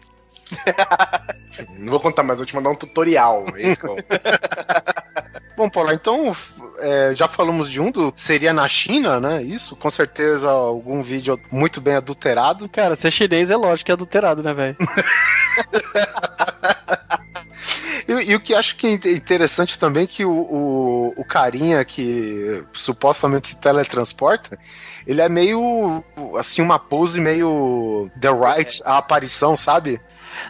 [1.78, 3.46] Não vou contar mais, vou te mandar um tutorial.
[3.56, 3.96] É isso que eu...
[5.58, 6.36] Bom, Paulo, então
[6.80, 9.42] é, já falamos de um do seria na China, né?
[9.42, 12.68] Isso, com certeza algum vídeo muito bem adulterado.
[12.68, 14.76] Cara, ser chinês é lógico que é adulterado, né, velho?
[18.26, 22.64] E, o que acho que é interessante também é que o, o, o carinha que
[22.74, 24.58] supostamente se teletransporta,
[25.06, 26.04] ele é meio
[26.38, 30.02] assim, uma pose meio The Right, a aparição, sabe?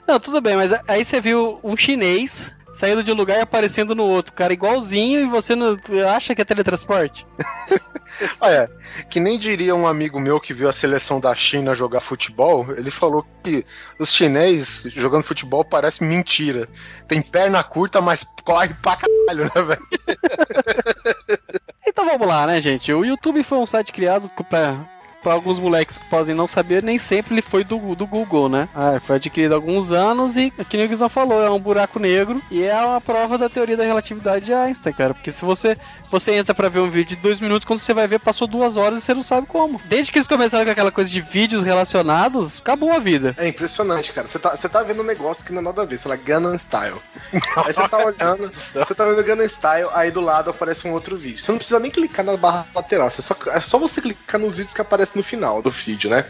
[0.07, 3.95] Não, tudo bem, mas aí você viu um chinês saindo de um lugar e aparecendo
[3.95, 5.77] no outro, cara, igualzinho, e você não
[6.13, 7.25] acha que é teletransporte?
[8.39, 8.69] Olha,
[9.09, 12.91] que nem diria um amigo meu que viu a seleção da China jogar futebol, ele
[12.91, 13.65] falou que
[13.97, 16.67] os chineses jogando futebol parece mentira.
[17.07, 19.88] Tem perna curta, mas corre pra caralho, né, velho?
[21.88, 22.91] Então vamos lá, né, gente?
[22.91, 24.85] O YouTube foi um site criado pra,
[25.25, 28.69] pra alguns moleques que podem não saber, nem sempre ele foi do, do Google, né?
[28.75, 31.97] Ah, foi adquirido há alguns anos e, que nem o Guizão falou, é um buraco
[31.97, 35.15] negro e é uma prova da teoria da relatividade de Einstein, cara.
[35.15, 35.75] Porque se você,
[36.11, 38.77] você entra pra ver um vídeo de dois minutos, quando você vai ver, passou duas
[38.77, 39.81] horas e você não sabe como.
[39.85, 43.33] Desde que eles começaram com aquela coisa de vídeos relacionados, acabou a vida.
[43.39, 44.27] É impressionante, cara.
[44.27, 46.17] Você tá, você tá vendo um negócio que não é nada a ver, sei lá,
[46.17, 47.01] Gangnam Style.
[47.33, 51.17] Aí você tá olhando, você tá vendo Gangnam Style, aí do lado aparece um outro
[51.17, 51.41] vídeo.
[51.41, 54.57] Você não precisa nem clicar na barra lateral, você só, é só você clicar nos
[54.57, 56.25] vídeos que aparecem no final do vídeo, né?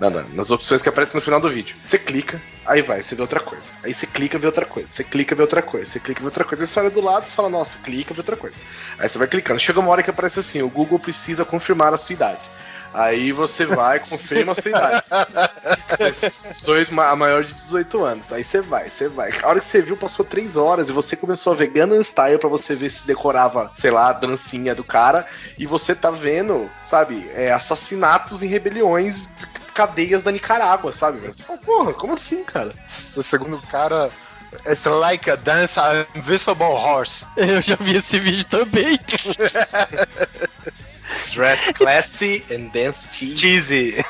[0.00, 1.76] Não, não, nas opções que aparecem no final do vídeo.
[1.84, 3.64] Você clica, aí vai, você vê outra coisa.
[3.84, 4.88] Aí você clica, vê outra coisa.
[4.88, 5.92] Você clica, vê outra coisa.
[5.92, 6.64] Você clica, vê outra coisa.
[6.64, 8.56] Aí você olha do lado e fala, nossa, clica, vê outra coisa.
[8.98, 9.60] Aí você vai clicando.
[9.60, 12.40] Chega uma hora que aparece assim, o Google precisa confirmar a sua idade.
[12.92, 15.02] Aí você vai, confirma a sua idade.
[15.88, 18.32] Você sou a maior de 18 anos.
[18.32, 19.30] Aí você vai, você vai.
[19.42, 22.38] A hora que você viu, passou 3 horas e você começou a ver Gangnam Style
[22.38, 25.26] pra você ver se decorava, sei lá, a dancinha do cara.
[25.58, 29.28] E você tá vendo, sabe, é, assassinatos em rebeliões,
[29.72, 31.20] cadeias da Nicarágua, sabe?
[31.20, 32.72] Você fala, porra, como assim, cara?
[33.16, 34.10] O segundo cara.
[34.66, 37.24] It's like a dance a invisible horse.
[37.36, 38.98] Eu já vi esse vídeo também.
[41.32, 43.36] Dress classy and dance cheesy.
[43.36, 44.04] Cheesy.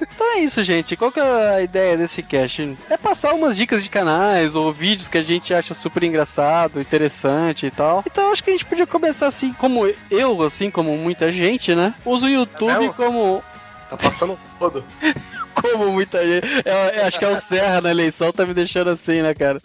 [0.00, 0.96] Então é isso, gente.
[0.96, 2.76] Qual que é a ideia desse cast?
[2.90, 7.66] É passar umas dicas de canais ou vídeos que a gente acha super engraçado, interessante
[7.66, 8.02] e tal.
[8.04, 11.94] Então acho que a gente podia começar assim, como eu, assim como muita gente, né?
[12.04, 12.94] Usa o YouTube mesmo?
[12.94, 13.42] como
[13.88, 14.84] Tá passando todo.
[15.54, 16.46] como muita gente.
[16.64, 19.58] Eu, eu acho que é o Serra na eleição tá me deixando assim, né, cara?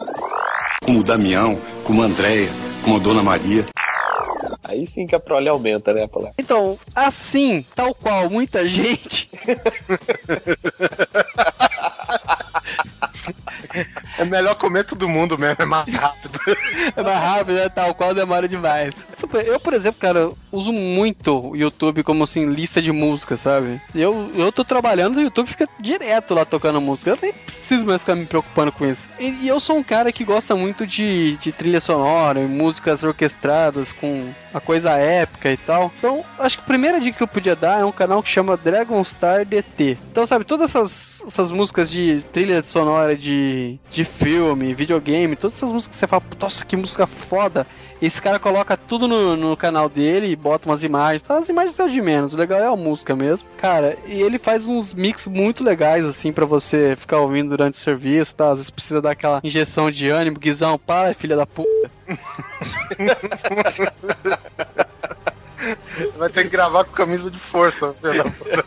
[0.84, 2.50] Como o Damião, como a Andréia,
[2.82, 3.66] como a Dona Maria.
[4.64, 6.32] Aí sim que a prole aumenta, né, Paulo?
[6.38, 9.30] Então, assim, tal qual muita gente,
[14.18, 16.40] É melhor comer todo mundo mesmo, é mais rápido.
[16.96, 17.70] É mais rápido, né?
[17.70, 18.94] Tal qual demora demais.
[19.46, 23.82] Eu, por exemplo, cara, uso muito o YouTube como assim, lista de música, sabe?
[23.96, 27.12] Eu, eu tô trabalhando, o YouTube fica direto lá tocando música.
[27.12, 29.10] Eu nem preciso mais ficar me preocupando com isso.
[29.20, 33.04] E, e eu sou um cara que gosta muito de, de trilha sonora e músicas
[33.04, 35.92] orquestradas com a coisa épica e tal.
[35.98, 38.58] Então, acho que a primeira dica que eu podia dar é um canal que chama
[38.58, 39.98] Dragon Star DT.
[40.12, 45.72] Então, sabe, todas essas, essas músicas de trilha sonora de, de filme, videogame, todas essas
[45.72, 47.66] músicas que você fala, nossa, que música foda.
[48.02, 51.22] Esse cara coloca tudo no, no canal dele e bota umas imagens.
[51.22, 53.48] Tá, as imagens são de menos, o legal é a música mesmo.
[53.58, 57.78] Cara, e ele faz uns mix muito legais, assim, para você ficar ouvindo durante o
[57.78, 58.50] serviço, tá?
[58.50, 61.90] Às vezes precisa dar aquela injeção de ânimo, Guizão, para, filha da puta.
[66.18, 68.66] Vai ter que gravar com camisa de força, filho da puta.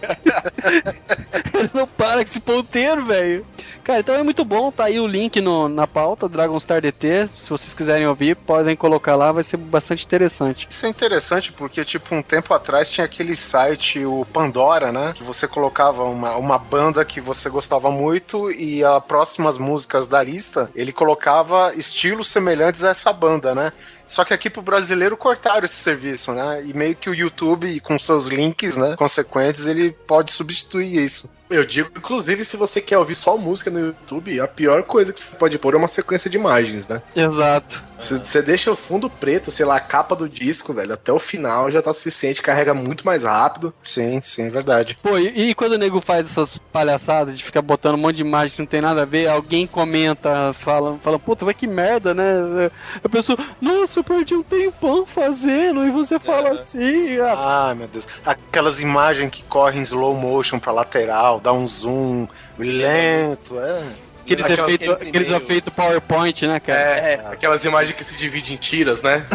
[1.53, 3.44] Ele não para com esse ponteiro, velho.
[3.87, 7.29] Cara, então é muito bom, tá aí o link no, na pauta, Dragon Star DT.
[7.33, 10.66] Se vocês quiserem ouvir, podem colocar lá, vai ser bastante interessante.
[10.68, 15.12] Isso é interessante porque, tipo, um tempo atrás tinha aquele site, o Pandora, né?
[15.14, 20.20] Que você colocava uma, uma banda que você gostava muito e as próximas músicas da
[20.20, 23.72] lista, ele colocava estilos semelhantes a essa banda, né?
[24.09, 26.64] Só que aqui pro brasileiro cortaram esse serviço, né?
[26.64, 31.31] E meio que o YouTube, com seus links, né, consequentes, ele pode substituir isso.
[31.48, 35.20] Eu digo, inclusive, se você quer ouvir só música no YouTube, a pior coisa que
[35.20, 37.00] você pode pôr é uma sequência de imagens, né?
[37.14, 37.82] Exato.
[38.00, 41.18] Se você deixa o fundo preto, sei lá, a capa do disco, velho, até o
[41.18, 43.72] final já tá suficiente, carrega muito mais rápido.
[43.82, 44.98] Sim, sim, é verdade.
[45.02, 48.22] Pô, e, e quando o nego faz essas palhaçadas de ficar botando um monte de
[48.22, 52.12] imagem que não tem nada a ver, alguém comenta, fala, fala puta, vai que merda,
[52.12, 52.70] né?
[53.02, 57.18] A pessoa, nossa, eu perdi um tempão fazendo, e você fala assim.
[57.20, 58.06] Ah, meu Deus.
[58.24, 62.27] Aquelas imagens que correm em slow motion pra lateral, dá um zoom
[62.59, 63.83] lento, é.
[64.27, 66.81] Aqueles efeitos aqueles efeitos PowerPoint, né, cara?
[66.81, 69.25] É, aquelas imagens que se dividem em tiras, né?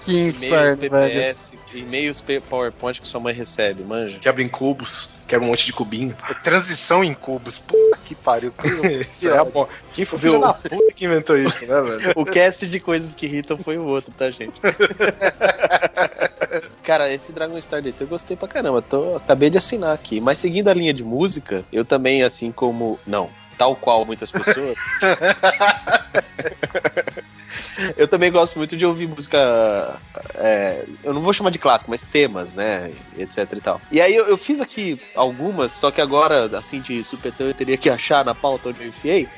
[0.00, 0.90] Que E-mails inferno, velho.
[0.90, 4.18] PPS, e-mails PowerPoint que sua mãe recebe, manja.
[4.20, 6.16] Quebra em cubos, quebra um monte de cubinho.
[6.30, 7.58] É transição em cubos.
[7.58, 8.52] Puta que pariu.
[9.00, 9.68] Isso é bom.
[9.92, 12.12] Quem foi o filho da puta que inventou isso, né, velho?
[12.14, 14.60] O cast de coisas que irritam foi o outro, tá, gente?
[16.82, 18.82] Cara, esse Dragon Star DT eu gostei pra caramba.
[18.82, 20.20] Tô, acabei de assinar aqui.
[20.20, 22.98] Mas seguindo a linha de música, eu também, assim como.
[23.06, 24.76] Não, tal qual muitas pessoas.
[27.96, 29.98] eu também gosto muito de ouvir música.
[30.34, 32.90] é, eu não vou chamar de clássico, mas temas, né?
[33.16, 33.80] Etc e tal.
[33.90, 37.76] E aí eu, eu fiz aqui algumas, só que agora, assim, de supetão eu teria
[37.76, 39.28] que achar na pauta onde eu enfiei.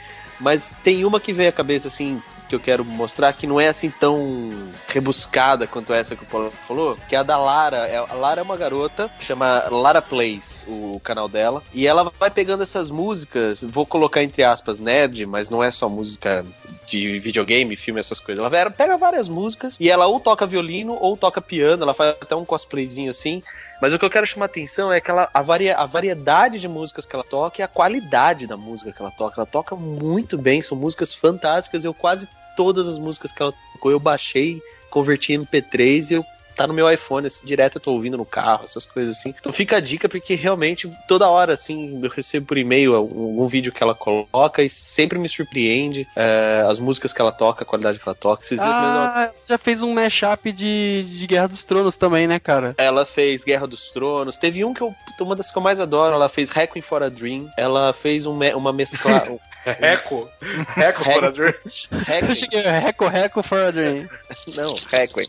[0.40, 3.68] Mas tem uma que veio à cabeça, assim, que eu quero mostrar, que não é
[3.68, 4.50] assim tão
[4.88, 7.86] rebuscada quanto essa que o Paulo falou, que é a da Lara.
[7.86, 11.62] É- A Lara é uma garota, chama Lara Plays, o canal dela.
[11.74, 15.88] E ela vai pegando essas músicas, vou colocar entre aspas nerd, mas não é só
[15.88, 16.44] música
[16.86, 18.42] de videogame, filme, essas coisas.
[18.42, 22.34] Ela pega várias músicas e ela ou toca violino ou toca piano, ela faz até
[22.34, 23.42] um cosplayzinho assim.
[23.80, 26.58] Mas o que eu quero chamar a atenção é que ela, a, varia, a variedade
[26.58, 29.40] de músicas que ela toca e a qualidade da música que ela toca.
[29.40, 31.84] Ela toca muito bem, são músicas fantásticas.
[31.84, 36.24] Eu quase todas as músicas que ela tocou eu baixei, converti em MP3 e eu
[36.56, 39.32] tá no meu iPhone, assim, direto eu tô ouvindo no carro, essas coisas assim.
[39.38, 43.70] Então fica a dica, porque realmente toda hora, assim, eu recebo por e-mail algum vídeo
[43.70, 48.00] que ela coloca e sempre me surpreende é, as músicas que ela toca, a qualidade
[48.00, 48.42] que ela toca.
[48.42, 52.26] Esses dias mesmo ela- Ah, já fez um mashup de, de Guerra dos Tronos também,
[52.26, 52.74] né, cara?
[52.76, 54.36] Ela fez Guerra dos Tronos.
[54.36, 54.92] Teve um que eu.
[55.20, 56.16] Uma das que eu mais adoro.
[56.16, 57.48] Ela fez Requiem for a Dream.
[57.56, 59.22] Ela fez um, uma mescla.
[59.66, 60.28] um- Reco.
[60.76, 61.54] Reco, Corador.
[61.90, 62.34] Eu Requiem.
[62.34, 64.08] cheguei, Reco, Reco for a Dream.
[64.56, 65.26] Não, Requiem.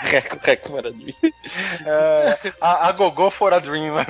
[0.00, 1.14] Requiem, Requiem for a Dream.
[1.86, 3.92] É, a, a Gogô for a Dream.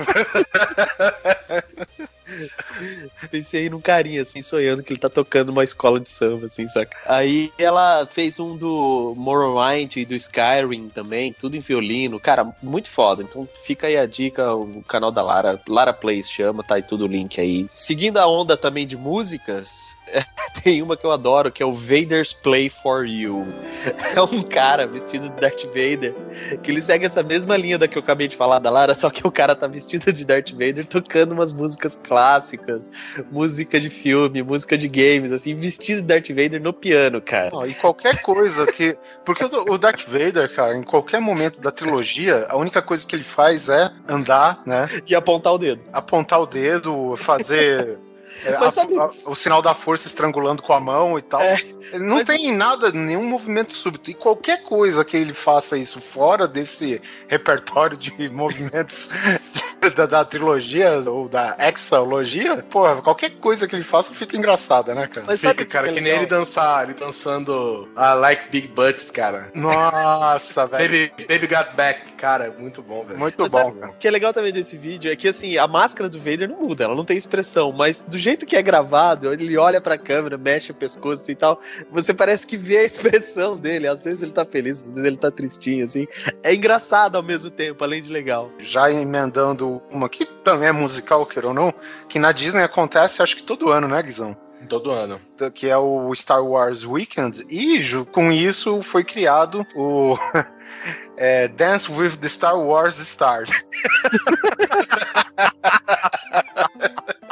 [3.31, 6.97] Pensei num carinha, assim, sonhando que ele tá tocando uma escola de samba, assim, saca?
[7.05, 12.19] Aí ela fez um do Morrowind e do Skyrim também, tudo em violino.
[12.19, 13.23] Cara, muito foda.
[13.23, 17.05] Então fica aí a dica, o canal da Lara, Lara Plays chama, tá aí tudo
[17.05, 17.67] o link aí.
[17.73, 19.95] Seguindo a onda também de músicas,
[20.63, 23.45] tem uma que eu adoro, que é o Vader's Play for You.
[24.15, 26.13] É um cara vestido de Darth Vader,
[26.61, 29.09] que ele segue essa mesma linha da que eu acabei de falar da Lara, só
[29.09, 32.89] que o cara tá vestido de Darth Vader tocando umas músicas clássicas,
[33.31, 37.51] música de filme, música de games, assim, vestido de Darth Vader no piano, cara.
[37.51, 38.97] Não, e qualquer coisa que.
[39.23, 43.23] Porque o Darth Vader, cara, em qualquer momento da trilogia, a única coisa que ele
[43.23, 44.89] faz é andar, né?
[45.07, 45.81] E apontar o dedo.
[45.93, 47.97] Apontar o dedo, fazer.
[48.45, 51.41] É, Mas a- sabe- a- o sinal da força estrangulando com a mão e tal.
[51.41, 51.57] É,
[51.93, 54.09] não mas- tem nada, nenhum movimento súbito.
[54.11, 59.09] E qualquer coisa que ele faça isso fora desse repertório de movimentos
[59.95, 65.07] da, da trilogia ou da exalogia, porra, qualquer coisa que ele faça fica engraçada, né,
[65.07, 65.25] cara?
[65.27, 69.49] Mas Fica, cara, é que nem ele dançar, ele dançando a Like Big Butts, cara.
[69.53, 71.09] Nossa, velho.
[71.09, 73.17] Baby, Baby Got Back, cara, é muito bom, velho.
[73.17, 73.91] Muito Mas bom, sabe cara.
[73.91, 76.57] O que é legal também desse vídeo é que, assim, a máscara do Vader não
[76.61, 80.37] muda, ela não tem expressão, mas do jeito que é gravado, ele olha pra câmera,
[80.37, 81.59] mexe o pescoço e tal,
[81.91, 83.87] você parece que vê a expressão dele.
[83.87, 86.07] Às vezes ele tá feliz, às vezes ele tá tristinho, assim.
[86.43, 88.51] É engraçado ao mesmo tempo, além de legal.
[88.59, 91.73] Já emendando uma que também é musical, queira ou não,
[92.07, 94.35] que na Disney acontece acho que todo ano, né, Guizão?
[94.67, 95.21] Todo ano.
[95.53, 100.17] que é o Star Wars Weekend, e com isso foi criado o
[101.19, 103.49] é, Dance with the Star Wars Stars.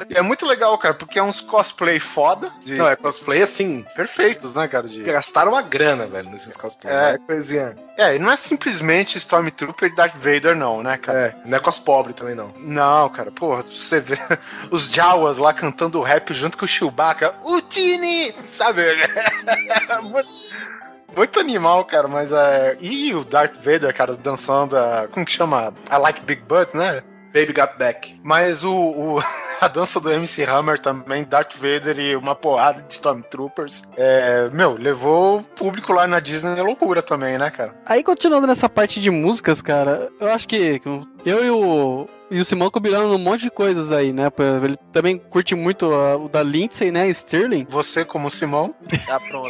[0.10, 3.86] É muito legal, cara, porque é uns cosplay foda, de- Não, é cosplay assim.
[3.96, 4.88] perfeitos, né, cara?
[4.88, 5.04] De...
[5.04, 6.96] Gastaram uma grana, velho, nesses cosplays.
[6.96, 7.00] É.
[7.02, 7.78] Não é coisinha.
[7.98, 11.20] É, e não é simplesmente Stormtrooper e Darth Vader, não, né, cara?
[11.20, 12.52] É, não é cos pobre também, não.
[12.58, 14.18] Não, cara, porra, você vê
[14.72, 17.36] os Jawas lá cantando rap junto com o Chewbacca.
[17.44, 18.34] Utini!
[18.48, 18.84] Sabe?
[21.18, 22.78] muito, animal, cara, mas é.
[22.80, 25.08] E o Darth Vader, cara, dançando a.
[25.08, 25.74] Como que chama?
[25.92, 27.02] I like Big Butt, né?
[27.34, 28.20] Baby Got Back.
[28.24, 29.24] Mas o, o-
[29.62, 33.84] a dança do MC Hammer também, Darth Vader e uma porrada de Stormtroopers.
[33.96, 37.74] É, meu, levou o público lá na Disney à loucura também, né, cara?
[37.86, 40.82] Aí, continuando nessa parte de músicas, cara, eu acho que
[41.26, 44.24] eu e o, e o Simão combinamos um monte de coisas aí, né?
[44.64, 47.08] Ele também curte muito ah, o da Lindsay, né?
[47.10, 47.66] Sterling.
[47.70, 48.74] Você, como Simão,
[49.06, 49.50] Tá pronto.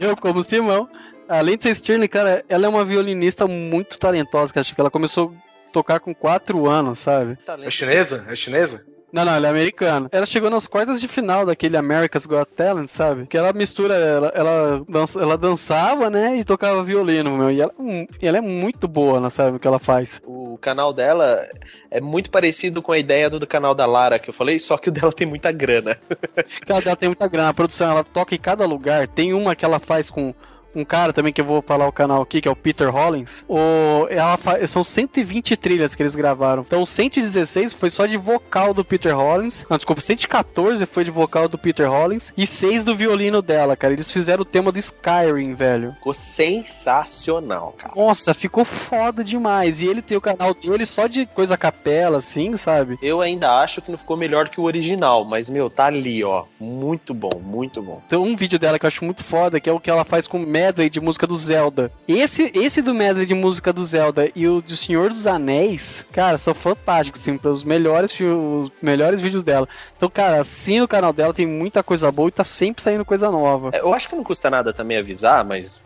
[0.00, 0.88] Eu, como Simão.
[1.28, 4.60] A Lindsay Sterling, cara, ela é uma violinista muito talentosa, cara.
[4.62, 5.45] Acho que ela começou a
[5.76, 7.36] tocar com 4 anos, sabe?
[7.62, 8.24] É chinesa?
[8.30, 8.82] É chinesa?
[9.12, 10.08] Não, não, ela é americana.
[10.10, 13.26] Ela chegou nas quartas de final daquele America's Got Talent, sabe?
[13.26, 16.36] Que ela mistura, ela, ela, dança- ela dançava, né?
[16.38, 17.50] E tocava violino, meu.
[17.50, 19.56] E ela, hum, ela é muito boa, né, sabe?
[19.56, 20.20] O que ela faz.
[20.24, 21.46] O canal dela
[21.90, 24.76] é muito parecido com a ideia do, do canal da Lara que eu falei, só
[24.78, 25.96] que o dela tem muita grana.
[26.66, 27.50] Ela, ela tem muita grana.
[27.50, 29.06] A produção, ela toca em cada lugar.
[29.06, 30.34] Tem uma que ela faz com
[30.76, 33.44] um cara também que eu vou falar o canal aqui, que é o Peter Hollins.
[33.48, 36.62] O, ela fa- são 120 trilhas que eles gravaram.
[36.66, 39.64] Então, 116 foi só de vocal do Peter Hollins.
[39.68, 42.32] Não, desculpa, 114 foi de vocal do Peter Hollins.
[42.36, 43.92] E 6 do violino dela, cara.
[43.94, 45.92] Eles fizeram o tema do Skyrim, velho.
[45.94, 47.94] Ficou sensacional, cara.
[47.96, 49.80] Nossa, ficou foda demais.
[49.80, 52.98] E ele tem o canal dele só de coisa capela, assim, sabe?
[53.02, 56.44] Eu ainda acho que não ficou melhor que o original, mas, meu, tá ali, ó.
[56.60, 58.02] Muito bom, muito bom.
[58.08, 60.26] Tem um vídeo dela que eu acho muito foda, que é o que ela faz
[60.26, 61.92] com medley de música do Zelda.
[62.08, 66.36] Esse, esse do medley de música do Zelda e o do Senhor dos Anéis, cara,
[66.38, 69.68] são fantásticos, assim, os melhores, os melhores vídeos dela.
[69.96, 73.30] Então, cara, assina o canal dela, tem muita coisa boa e tá sempre saindo coisa
[73.30, 73.70] nova.
[73.72, 75.80] É, Eu acho que não custa nada também avisar, mas.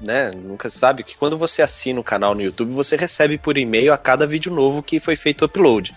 [0.00, 3.92] Né, nunca sabe que quando você assina o canal no YouTube, você recebe por e-mail
[3.92, 5.92] a cada vídeo novo que foi feito upload.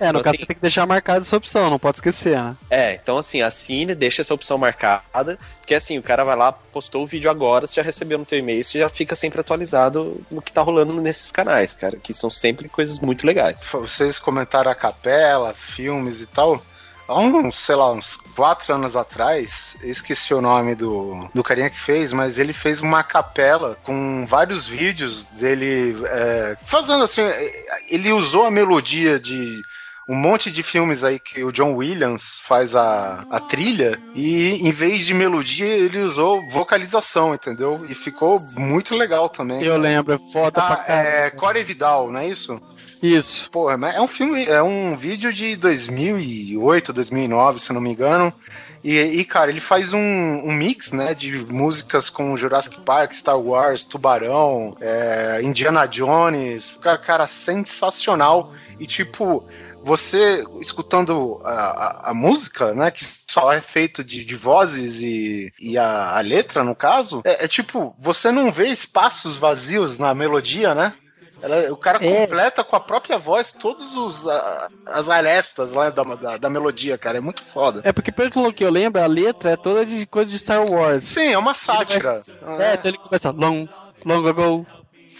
[0.00, 2.36] É, no Então, caso assim- você tem que deixar marcada essa opção, não pode esquecer,
[2.36, 2.56] né?
[2.70, 7.02] É, então assim, assine, deixa essa opção marcada, porque assim, o cara vai lá, postou
[7.02, 10.40] o vídeo agora, você já recebeu no teu e-mail, você já fica sempre atualizado no
[10.42, 13.58] que tá rolando nesses canais, cara, que são sempre coisas muito legais.
[13.72, 16.62] vocês comentaram a capela, filmes e tal.
[17.06, 21.70] Há uns, sei lá, uns quatro anos atrás, eu esqueci o nome do, do carinha
[21.70, 27.22] que fez, mas ele fez uma capela com vários vídeos dele é, fazendo assim.
[27.88, 29.62] Ele usou a melodia de
[30.08, 34.72] um monte de filmes aí que o John Williams faz a, a trilha e em
[34.72, 37.84] vez de melodia ele usou vocalização, entendeu?
[37.88, 39.62] E ficou muito legal também.
[39.62, 41.08] Eu lembro, é foda pra Ah, caralho.
[41.08, 42.60] é Core Vidal, não é isso?
[43.02, 43.50] Isso.
[43.50, 47.90] Porra, mas é um filme, é um vídeo de 2008, 2009, se eu não me
[47.90, 48.32] engano.
[48.82, 53.38] E, e, cara, ele faz um, um mix, né, de músicas com Jurassic Park, Star
[53.38, 56.76] Wars, Tubarão, é, Indiana Jones.
[56.80, 58.52] Cara, cara, sensacional.
[58.78, 59.44] E, tipo,
[59.82, 65.52] você escutando a, a, a música, né, que só é feito de, de vozes e,
[65.60, 70.14] e a, a letra, no caso, é, é tipo, você não vê espaços vazios na
[70.14, 70.94] melodia, né?
[71.40, 72.20] Ela- o cara É.
[72.20, 76.98] completa com a própria voz todos os a- as arestas lá da, da, da melodia,
[76.98, 77.18] cara.
[77.18, 77.80] É muito foda.
[77.84, 81.04] É porque, pelo que eu lembro, a letra é toda de coisa de Star Wars.
[81.04, 82.22] Sim, é uma sátira.
[82.58, 83.68] É, então ele começa long,
[84.04, 84.66] long ago,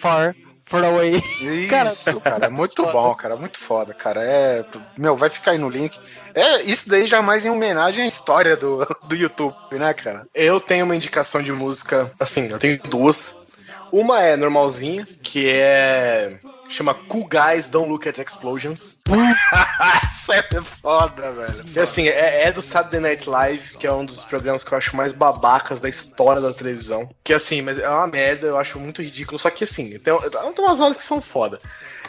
[0.01, 0.35] far,
[0.69, 1.17] far away.
[1.41, 4.23] Isso, Cara, cara, é muito bom, cara, muito foda, cara.
[4.23, 4.65] É,
[4.97, 5.99] meu, vai ficar aí no link.
[6.35, 10.27] É, isso daí já mais em homenagem à história do, do YouTube, né, cara?
[10.35, 13.37] Eu tenho uma indicação de música, assim, eu tenho duas.
[13.91, 16.39] Uma é normalzinha, que é.
[16.69, 19.01] chama Cool Guys Don't Look at Explosions.
[20.55, 21.83] é foda, velho.
[21.83, 24.97] Assim, é, é do Saturday Night Live, que é um dos programas que eu acho
[24.97, 27.09] mais babacas da história da televisão.
[27.25, 29.39] Que assim, mas é uma merda, eu acho muito ridículo.
[29.39, 31.59] Só que assim, tem, tem umas horas que são foda.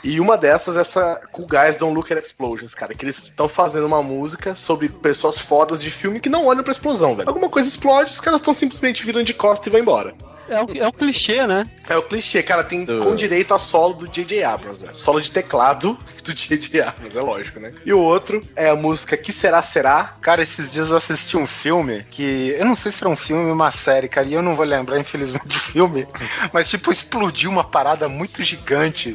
[0.03, 2.93] E uma dessas é essa Cool Guys Don't Look at Explosions, cara.
[2.93, 6.72] Que eles estão fazendo uma música sobre pessoas fodas de filme que não olham pra
[6.72, 7.28] explosão, velho.
[7.28, 10.13] Alguma coisa explode, os caras estão simplesmente virando de costa e vão embora.
[10.50, 11.64] É o, é o clichê, né?
[11.88, 14.43] É o clichê, cara, tem com direito a solo do J.J.
[14.43, 14.95] Abrams, velho.
[14.95, 16.82] Solo de teclado do J.J.
[16.82, 17.74] Abrams, é lógico, né?
[17.86, 20.16] E o outro é a música Que Será Será?
[20.22, 22.56] Cara, esses dias eu assisti um filme que.
[22.58, 24.66] Eu não sei se era um filme ou uma série, cara, e eu não vou
[24.66, 26.08] lembrar, infelizmente, do filme.
[26.52, 29.14] Mas, tipo, explodiu uma parada muito gigante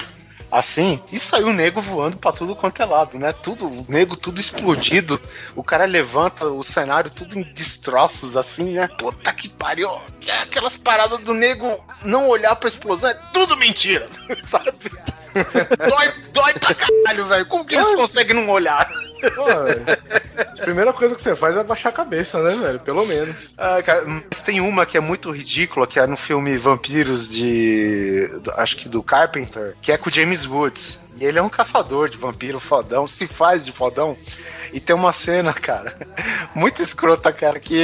[0.54, 3.32] assim, e saiu o nego voando pra tudo quanto é lado, né?
[3.32, 5.20] Tudo, o nego tudo explodido.
[5.56, 8.86] O cara levanta o cenário tudo em destroços, assim, né?
[8.96, 9.90] Puta que pariu!
[10.24, 14.08] É aquelas paradas do nego não olhar pra explosão, é tudo mentira,
[14.48, 14.72] sabe?
[15.90, 17.46] dói, dói pra caralho, velho.
[17.46, 18.88] Como que eles conseguem não olhar?
[19.30, 19.42] Pô,
[20.60, 22.80] a primeira coisa que você faz é baixar a cabeça, né, velho?
[22.80, 23.54] Pelo menos.
[23.58, 28.26] Ah, cara, mas tem uma que é muito ridícula, que é no filme Vampiros de.
[28.42, 30.98] do- acho que do Carpenter, que é com o James Woods.
[31.20, 34.16] E ele é um caçador de vampiro fodão, se faz de fodão.
[34.72, 35.96] E tem uma cena, cara,
[36.54, 37.74] muito escrota, cara, que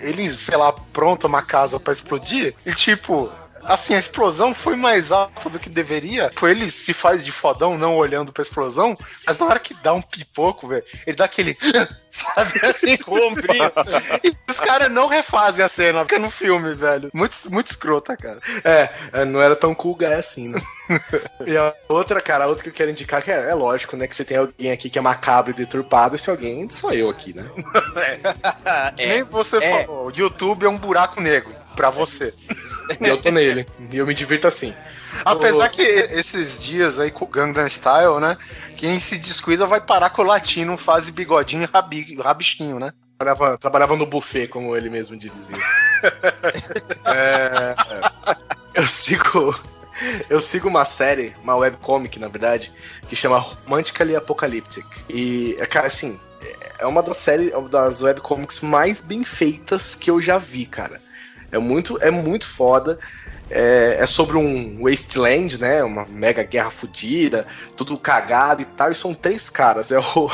[0.00, 3.30] ele, sei lá, pronta uma casa pra explodir e tipo.
[3.70, 6.32] Assim, a explosão foi mais alta do que deveria.
[6.34, 8.94] Foi ele se faz de fodão, não olhando pra explosão.
[9.24, 11.56] Mas na hora que dá um pipoco, velho, ele dá aquele.
[12.10, 13.70] Sabe assim, com o ombrinho.
[14.24, 17.08] E os caras não refazem a cena, porque é no filme, velho.
[17.14, 18.40] Muito, muito escrota, cara.
[18.64, 20.60] É, é, não era tão cool guy assim, né?
[21.46, 24.08] e a outra, cara, a outra que eu quero indicar, que é, é lógico, né?
[24.08, 27.32] Que você tem alguém aqui que é macabro e deturpado, esse alguém sou eu aqui,
[27.32, 27.48] né?
[28.96, 29.84] Que Nem você é.
[29.84, 32.34] falou, o YouTube é um buraco negro pra você.
[33.00, 33.66] E eu tô nele.
[33.90, 34.74] E eu me divirto assim.
[35.24, 38.36] Apesar que esses dias aí com o Gangnam Style, né?
[38.76, 42.92] Quem se descuida vai parar com o latino, faz bigodinho e rabi, rabichinho, né?
[43.18, 45.56] Trabalhava, trabalhava no buffet, como ele mesmo dizia.
[47.04, 47.74] É,
[48.72, 49.54] eu sigo.
[50.30, 52.72] Eu sigo uma série, uma webcomic, na verdade,
[53.06, 54.86] que chama Romantically Apocalyptic.
[55.10, 56.18] E, cara, assim,
[56.78, 61.00] é uma das séries, uma das webcomics mais bem feitas que eu já vi, cara.
[61.52, 62.98] É muito, é muito foda.
[63.50, 65.82] É, é sobre um wasteland, né?
[65.82, 67.46] Uma mega guerra fodida,
[67.76, 68.90] tudo cagado e tal.
[68.90, 69.90] E são três caras.
[69.90, 70.30] É o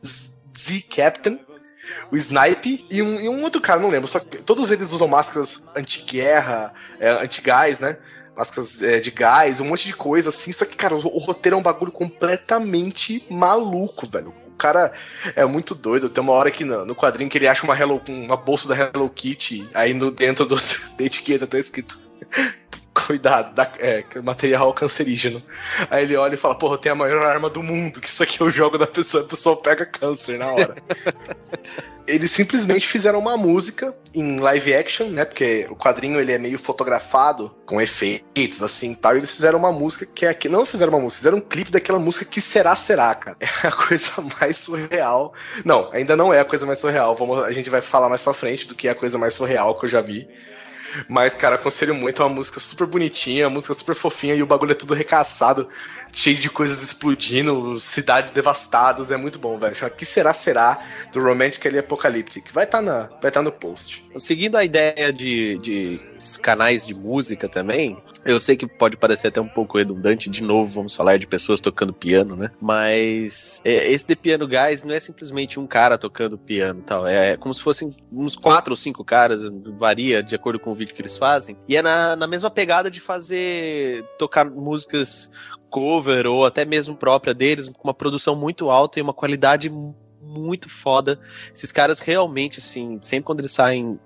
[0.56, 1.40] Z-Captain,
[2.10, 4.08] o Snipe e um, e um outro cara, não lembro.
[4.08, 7.96] Só que todos eles usam máscaras anti-guerra, é, anti-gás, né?
[8.36, 10.52] Máscaras é, de gás, um monte de coisa assim.
[10.52, 14.34] Só que, cara, o, o roteiro é um bagulho completamente maluco, velho.
[14.56, 14.92] Cara
[15.34, 16.08] é muito doido.
[16.08, 18.74] Tem uma hora que no, no quadrinho que ele acha uma, Hello, uma bolsa da
[18.76, 20.56] Hello Kitty, aí no, dentro do,
[20.96, 21.98] da etiqueta tá escrito.
[22.96, 25.42] Cuidado, da, é, material cancerígeno.
[25.90, 28.22] Aí ele olha e fala, porra, eu tenho a maior arma do mundo, que isso
[28.22, 30.74] aqui é o jogo da pessoa, a pessoa pega câncer na hora.
[32.06, 35.24] Eles simplesmente fizeram uma música em live action, né?
[35.24, 39.14] Porque o quadrinho ele é meio fotografado, com efeitos, assim e tal.
[39.14, 40.48] E eles fizeram uma música que é aqui.
[40.48, 43.36] Não fizeram uma música, fizeram um clipe daquela música que será, será, cara.
[43.40, 45.34] É a coisa mais surreal.
[45.64, 47.16] Não, ainda não é a coisa mais surreal.
[47.16, 49.76] Vamos, a gente vai falar mais pra frente do que é a coisa mais surreal
[49.76, 50.28] que eu já vi.
[51.08, 52.22] Mas, cara, aconselho muito.
[52.22, 55.68] É uma música super bonitinha, uma música super fofinha e o bagulho é tudo recaçado,
[56.12, 59.10] cheio de coisas explodindo, cidades devastadas.
[59.10, 59.74] É muito bom, velho.
[59.74, 60.80] Chama Que Será Será,
[61.12, 62.52] do Romantically Apocalyptic.
[62.52, 64.02] Vai estar tá vai tá no post.
[64.18, 66.00] Seguindo a ideia de, de
[66.40, 67.96] canais de música também,
[68.26, 71.60] eu sei que pode parecer até um pouco redundante, de novo, vamos falar de pessoas
[71.60, 72.50] tocando piano, né?
[72.60, 77.06] Mas é, esse The Piano Guys não é simplesmente um cara tocando piano tal.
[77.06, 79.42] É como se fossem uns quatro ou cinco caras,
[79.78, 81.56] varia de acordo com o vídeo que eles fazem.
[81.68, 84.04] E é na, na mesma pegada de fazer.
[84.18, 85.30] tocar músicas
[85.70, 89.70] cover ou até mesmo própria deles, com uma produção muito alta e uma qualidade
[90.26, 91.18] muito foda.
[91.54, 93.98] Esses caras realmente, assim, sempre quando eles saem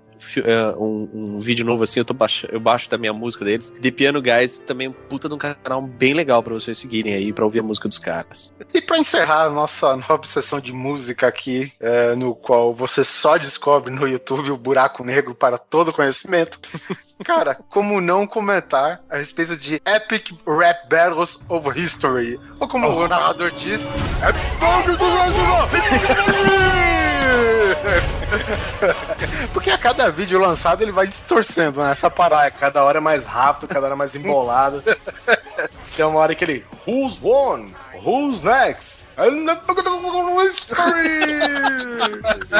[0.77, 3.71] um, um vídeo novo assim, eu, tô baixo, eu baixo também a música deles.
[3.81, 7.13] The Piano Guys também é um puta de um canal bem legal pra vocês seguirem
[7.13, 8.53] aí, pra ouvir a música dos caras.
[8.73, 13.37] E pra encerrar a nossa nova obsessão de música aqui, é, no qual você só
[13.37, 16.59] descobre no YouTube o buraco negro para todo conhecimento.
[17.23, 22.39] Cara, como não comentar a respeito de Epic Rap Battles of History?
[22.59, 26.91] Ou como o narrador diz, Epic Battles of
[29.53, 32.51] Porque a cada vídeo lançado ele vai distorcendo né, essa parada.
[32.51, 34.83] Cada hora é mais rápido, cada hora mais embolado.
[35.95, 36.65] Tem uma hora que ele.
[36.87, 37.69] Who's won?
[38.03, 39.07] Who's next?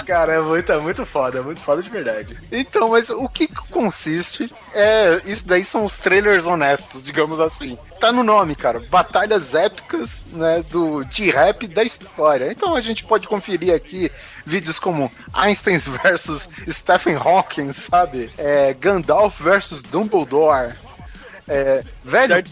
[0.06, 2.38] Cara, é muito, é muito foda, é muito foda de verdade.
[2.52, 5.22] Então, mas o que consiste é.
[5.26, 7.78] Isso daí são os trailers honestos, digamos assim.
[8.00, 8.80] Tá no nome, cara.
[8.80, 10.64] Batalhas épicas, né?
[10.70, 12.52] Do de rap da história.
[12.52, 14.12] Então a gente pode conferir aqui
[14.46, 18.32] vídeos como Einstein versus Stephen Hawking, sabe?
[18.38, 20.74] É, Gandalf versus Dumbledore.
[21.48, 22.44] É, velho.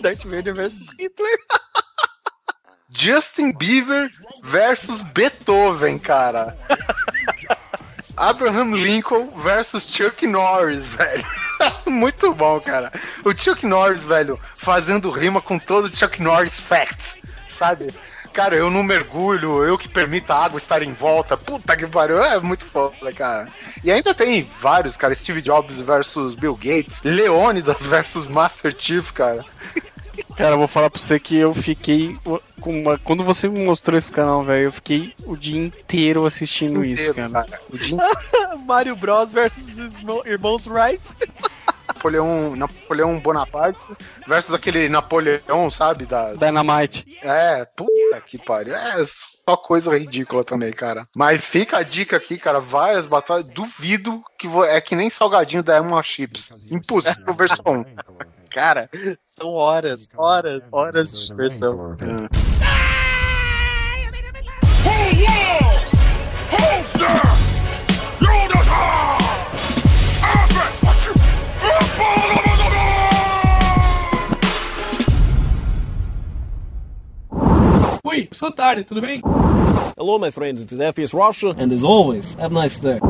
[0.00, 1.38] Darth, Vader versus Hitler.
[2.94, 4.10] Justin Bieber
[4.42, 6.56] versus Beethoven, cara.
[8.16, 11.26] Abraham Lincoln versus Chuck Norris, velho.
[11.86, 12.92] Muito bom, cara.
[13.24, 17.16] O Chuck Norris, velho, fazendo rima com todo o Chuck Norris facts,
[17.48, 17.92] sabe?
[18.32, 21.36] Cara, eu não mergulho, eu que permito a água estar em volta.
[21.36, 23.48] Puta que pariu, é muito foda, cara.
[23.82, 25.14] E ainda tem vários, cara.
[25.14, 29.44] Steve Jobs versus Bill Gates, Leônidas versus Master Chief, cara.
[30.36, 32.16] Cara, eu vou falar pra você que eu fiquei.
[32.60, 32.98] Com uma...
[32.98, 37.30] Quando você me mostrou esse canal, velho, eu fiquei o dia inteiro assistindo isso, Inteiro,
[37.32, 37.44] cara.
[37.46, 37.62] cara.
[37.70, 37.96] O dia
[38.66, 41.02] Mario Bros versus os irmão- irmãos Wright.
[41.86, 43.78] Napoleão, Napoleão Bonaparte
[44.26, 46.04] versus aquele Napoleão, sabe?
[46.06, 47.18] Da, Dynamite.
[47.22, 48.74] É, puta que pariu.
[48.74, 51.06] É só coisa ridícula também, cara.
[51.16, 52.60] Mas fica a dica aqui, cara.
[52.60, 53.44] Várias batalhas.
[53.46, 56.52] Duvido que vo- é que nem salgadinho da Emma Chips.
[56.70, 57.84] Impossível versão 1.
[58.54, 58.88] Cara,
[59.24, 61.96] são horas, horas, horas de diversão.
[78.04, 79.20] Oi, sou tarde, tudo bem?
[79.96, 80.60] Hello, my friends.
[80.60, 83.00] It is FPS Russia, and as always, have a nice day.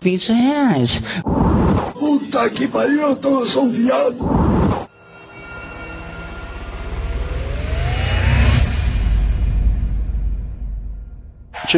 [0.00, 1.00] 20 reais.
[1.94, 4.41] Puta que pariu, eu, tô, eu sou um viado.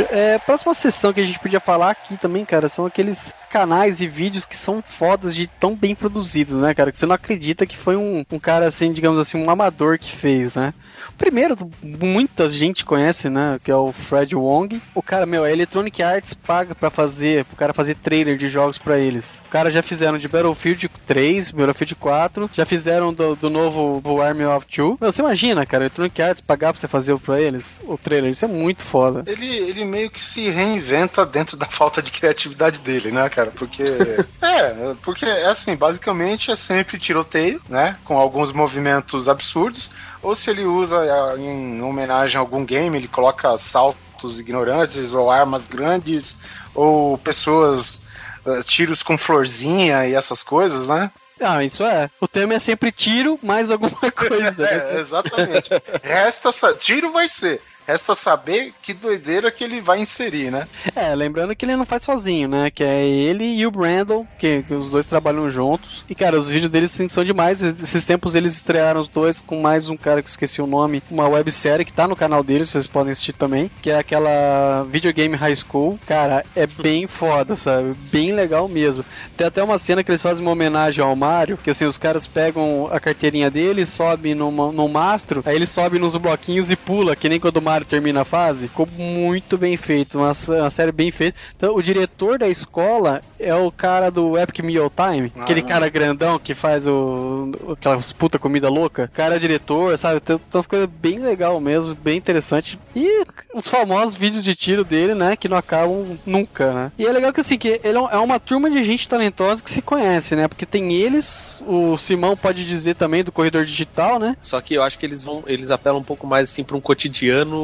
[0.01, 4.09] É, próxima sessão que a gente podia falar aqui também, cara, são aqueles canais e
[4.09, 6.91] vídeos que são fodas de tão bem produzidos, né, cara?
[6.91, 10.11] Que você não acredita que foi um, um cara, assim, digamos assim, um amador que
[10.11, 10.75] fez, né?
[11.11, 13.59] O primeiro, muita gente conhece, né?
[13.63, 14.81] Que é o Fred Wong.
[14.95, 18.79] O cara, meu, a Electronic Arts paga pra fazer, pro cara fazer trailer de jogos
[18.79, 19.41] pra eles.
[19.47, 24.45] O cara já fizeram de Battlefield 3, Battlefield 4, já fizeram do, do novo Army
[24.45, 24.99] of Two.
[25.01, 28.31] Meu, você imagina, cara, a Electronic Arts pagar pra você fazer pra eles o trailer,
[28.31, 29.23] isso é muito foda.
[29.27, 33.51] Ele, ele meio que se reinventa dentro da falta de criatividade dele, né, cara?
[33.51, 33.83] Porque.
[34.43, 37.97] é, porque é assim, basicamente é sempre tiroteio, né?
[38.05, 39.91] Com alguns movimentos absurdos.
[40.23, 45.31] Ou se ele usa é, em homenagem a algum game, ele coloca saltos ignorantes, ou
[45.31, 46.37] armas grandes,
[46.75, 48.01] ou pessoas.
[48.47, 51.11] eh, tiros com florzinha e essas coisas, né?
[51.41, 52.09] Ah, isso é.
[52.21, 54.63] O tema é sempre tiro mais alguma coisa.
[54.63, 54.97] né?
[54.97, 55.71] É, exatamente.
[56.03, 57.61] Resta tiro vai ser.
[57.87, 60.67] Resta saber que doideira que ele vai inserir, né?
[60.97, 62.71] É, lembrando que ele não faz sozinho, né?
[62.71, 66.05] Que é ele e o Brandon, que, que os dois trabalham juntos.
[66.09, 67.63] E, cara, os vídeos deles são demais.
[67.63, 71.03] Esses tempos eles estrearam os dois com mais um cara que eu esqueci o nome,
[71.11, 75.37] uma websérie que tá no canal deles, vocês podem assistir também, que é aquela Videogame
[75.37, 75.99] High School.
[76.07, 77.95] Cara, é bem foda, sabe?
[78.11, 79.05] Bem legal mesmo.
[79.37, 82.27] Tem até uma cena que eles fazem uma homenagem ao Mario, que assim, os caras
[82.27, 87.15] pegam a carteirinha dele, sobem numa, num mastro, aí ele sobe nos bloquinhos e pula,
[87.15, 88.69] que nem quando o Mario termina a fase.
[88.69, 91.39] Ficou muito bem feito, uma, uma série bem feita.
[91.57, 95.65] Então, o diretor da escola é o cara do Epic Meal Time, aquele Ah.
[95.65, 99.11] cara grandão que faz o aquelas puta comida louca.
[99.13, 100.21] O cara é diretor, sabe?
[100.21, 102.79] Tem, tem umas coisas bem legal mesmo, bem interessante.
[102.95, 105.37] E os famosos vídeos de tiro dele, né?
[105.37, 106.93] Que não acabam nunca, né?
[106.99, 109.71] E é legal que assim, que ele é é uma turma de gente talentosa que
[109.71, 110.47] se conhece, né?
[110.47, 114.37] Porque tem eles, o Simão pode dizer também do corredor digital, né?
[114.43, 116.81] Só que eu acho que eles vão, eles apelam um pouco mais assim pra um
[116.81, 117.57] cotidiano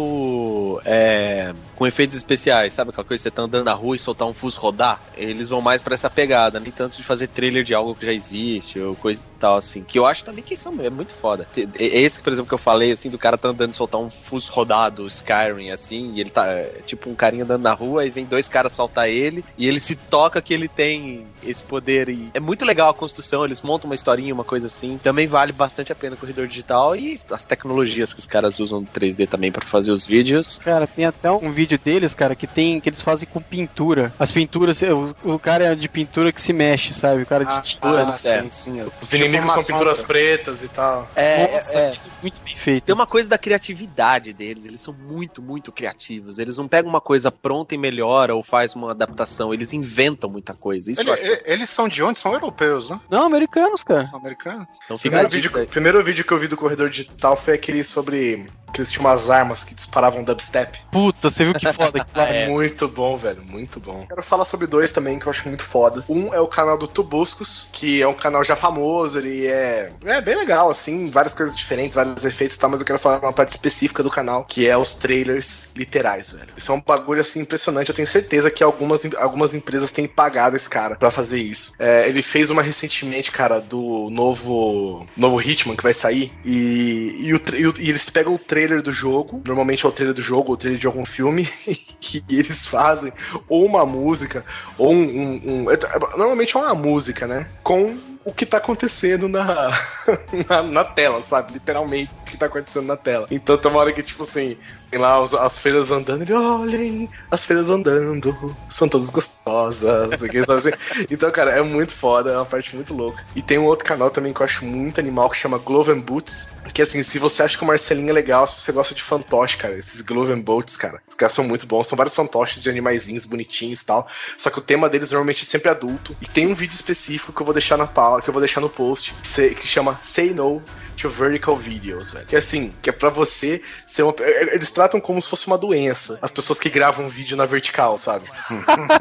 [0.85, 4.29] é, com efeitos especiais, sabe aquela coisa que você tá andando na rua e soltar
[4.29, 5.01] um fuso rodar?
[5.17, 8.13] Eles vão mais pra essa pegada, nem tanto de fazer trailer de algo que já
[8.13, 11.47] existe ou coisa e tal assim, que eu acho também que são é muito foda.
[11.79, 14.53] Esse, por exemplo, que eu falei assim do cara tá andando e soltar um fuso
[14.53, 18.25] rodado, Skyrim assim, e ele tá é, tipo um carinha andando na rua e vem
[18.25, 22.41] dois caras saltar ele e ele se toca que ele tem esse poder e é
[22.41, 24.99] muito legal a construção, eles montam uma historinha, uma coisa assim.
[24.99, 28.81] Também vale bastante a pena o corredor digital e as tecnologias que os caras usam
[28.81, 30.59] no 3D também pra fazer os vídeos.
[30.65, 34.13] Cara, tem até um vídeo deles, cara, que tem que eles fazem com pintura.
[34.19, 37.23] As pinturas, o, o cara é de pintura que se mexe, sabe?
[37.23, 38.13] O cara de tintura, ah, né?
[38.13, 38.83] sim, sim.
[39.01, 40.13] Os Tipo inimigos são pinturas sombra.
[40.15, 41.09] pretas e tal.
[41.15, 42.85] É, Nossa, é, muito bem feito.
[42.85, 46.39] Tem uma coisa da criatividade deles, eles são muito, muito criativos.
[46.39, 50.55] Eles não pegam uma coisa pronta e melhora ou faz uma adaptação, eles inventam muita
[50.55, 50.91] coisa.
[50.91, 51.25] Isso Ele- eu acho.
[51.45, 52.19] eles são de onde?
[52.19, 53.01] São europeus, né?
[53.11, 54.05] Não, americanos, cara.
[54.07, 54.67] São americanos.
[54.85, 58.47] Então primeiro vídeo, primeiro vídeo que eu vi do corredor digital foi aquele sobre.
[58.73, 60.79] Que eles tinham umas armas que disparavam dubstep.
[60.93, 64.07] Puta, você viu que foda que É muito bom, velho, muito bom.
[64.07, 66.05] Quero falar sobre dois também que eu acho muito foda.
[66.09, 70.21] Um é o canal do Tubuscos, que é um canal já famoso, ele é, é
[70.21, 73.33] bem legal, assim, várias coisas diferentes, vários efeitos e tal, mas eu quero falar uma
[73.33, 76.49] parte específica do canal, que é os trailers literais, velho.
[76.57, 77.89] Isso é um bagulho, assim, impressionante.
[77.89, 81.73] Eu tenho certeza que algumas, algumas empresas têm pagado esse cara pra fazer isso.
[81.79, 87.35] É, ele fez uma recentemente, cara, do novo, novo Hitman que vai sair, e, e,
[87.35, 87.41] o,
[87.79, 90.57] e eles pegam o trailer do jogo, normalmente é o trailer do jogo, ou o
[90.57, 93.13] trailer de algum filme, e eles fazem
[93.49, 94.45] ou uma música,
[94.77, 95.03] ou um.
[95.03, 97.47] um- um- é- é- normalmente é uma música, né?
[97.63, 99.71] Com o que tá acontecendo na,
[100.49, 101.55] na, na tela, sabe?
[101.55, 103.27] Literalmente o que tá acontecendo na tela.
[103.31, 104.57] Então tem uma hora que, tipo assim,
[104.91, 108.35] tem lá os- as feiras andando, ele, olhem, as feiras andando,
[108.69, 110.71] são todas gostosas, sei que, sabe assim?
[111.11, 113.25] Então, cara, é muito foda, é uma parte muito louca.
[113.35, 116.01] E tem um outro canal também que eu acho muito animal, que chama Glove and
[116.01, 119.03] Boots, que assim, se você acha que o Marcelinho é legal, se você gosta de
[119.03, 122.63] fantoche, cara, esses Glove and Boats, cara, os caras são muito bons, são vários fantoches
[122.63, 124.07] de animaizinhos bonitinhos e tal,
[124.37, 127.41] só que o tema deles normalmente é sempre adulto, e tem um vídeo específico que
[127.41, 129.15] eu vou deixar na pau, que eu vou deixar no post,
[129.61, 130.63] que chama Say No
[131.03, 132.27] Vertical Videos, velho.
[132.27, 134.15] Que assim, que é pra você ser uma.
[134.21, 136.19] é- Eles tratam como se fosse uma doença.
[136.21, 138.27] As pessoas que gravam vídeo na vertical, sabe?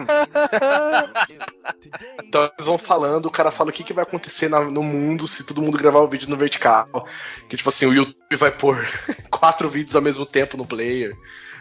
[2.23, 5.27] então eles vão falando, o cara fala o que, que vai acontecer na- no mundo
[5.27, 6.87] se todo mundo gravar o vídeo no vertical.
[7.49, 8.87] Que tipo assim, o YouTube vai pôr
[9.29, 11.15] quatro vídeos ao mesmo tempo no player.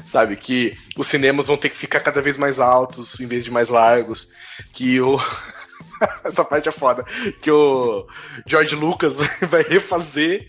[0.06, 0.36] Sabe?
[0.36, 3.68] Que os cinemas vão ter que ficar cada vez mais altos em vez de mais
[3.68, 4.32] largos.
[4.72, 5.18] Que o.
[6.24, 7.04] Essa parte é foda.
[7.40, 8.06] Que o
[8.46, 9.16] George Lucas
[9.50, 10.48] vai refazer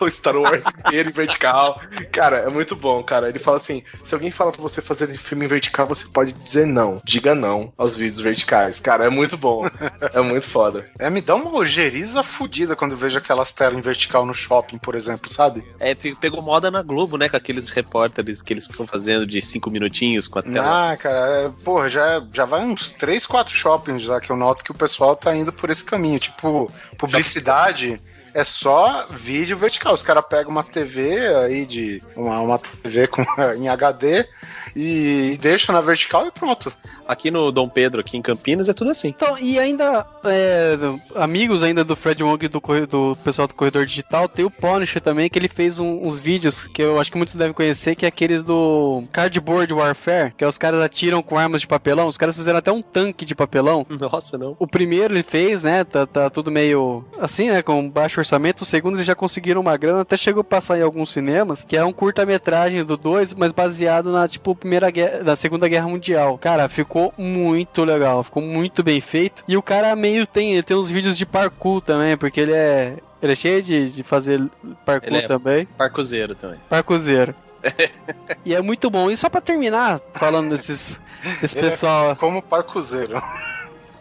[0.00, 1.80] o Star Wars inteiro em vertical.
[2.10, 3.28] Cara, é muito bom, cara.
[3.28, 6.66] Ele fala assim: se alguém fala pra você fazer filme em vertical, você pode dizer
[6.66, 7.00] não.
[7.04, 8.80] Diga não aos vídeos verticais.
[8.80, 9.66] Cara, é muito bom.
[10.12, 10.82] É muito foda.
[10.98, 14.78] É, me dá uma ojeriza fodida quando eu vejo aquelas telas em vertical no shopping,
[14.78, 15.64] por exemplo, sabe?
[15.78, 17.28] É, pe- pegou moda na Globo, né?
[17.28, 20.92] Com aqueles repórteres que eles ficam fazendo de cinco minutinhos com a tela.
[20.92, 24.64] Ah, cara, é, porra, já, já vai uns 3, 4 shoppings já que eu noto
[24.64, 26.18] que o pessoal tá indo por esse caminho.
[26.18, 28.00] Tipo, publicidade
[28.34, 29.94] é só vídeo vertical.
[29.94, 32.02] Os caras pegam uma TV aí de.
[32.16, 33.24] Uma, uma TV com,
[33.56, 34.26] em HD
[34.74, 36.72] e deixam na vertical e pronto.
[37.06, 39.08] Aqui no Dom Pedro, aqui em Campinas, é tudo assim.
[39.08, 40.76] Então, e ainda, é,
[41.16, 45.02] amigos ainda do Fred Wong e do, do pessoal do Corredor Digital, tem o Punisher
[45.02, 48.04] também, que ele fez um- uns vídeos que eu acho que muitos devem conhecer, que
[48.06, 52.16] é aqueles do Cardboard Warfare, que é os caras atiram com armas de papelão, os
[52.16, 53.84] caras fizeram até um tanque de papelão.
[53.90, 54.56] Nossa, não.
[54.58, 58.66] O primeiro ele fez, né, tá, tá tudo meio assim, né, com baixo orçamento, o
[58.66, 61.84] segundo eles já conseguiram uma grana, até chegou a passar em alguns cinemas, que é
[61.84, 66.38] um curta-metragem do 2, mas baseado na, tipo, primeira guerra, na Segunda Guerra Mundial.
[66.38, 69.42] Cara, ficou muito legal, ficou muito bem feito.
[69.48, 72.96] E o cara meio tem, ele tem uns vídeos de parkour também, porque ele é.
[73.20, 74.40] Ele é cheio de, de fazer
[74.84, 75.66] parkour Ele é- também.
[75.76, 76.58] Parcozeiro também.
[76.68, 77.34] Parkourzeiro.
[78.44, 79.10] e é muito bom.
[79.10, 81.00] E só pra terminar, falando desses,
[81.40, 82.16] desse Ele é pessoal.
[82.16, 83.22] como parkourzeiro.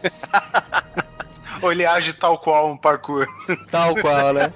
[1.62, 3.28] Ou ele age tal qual um parkour.
[3.70, 4.52] Tal qual, né?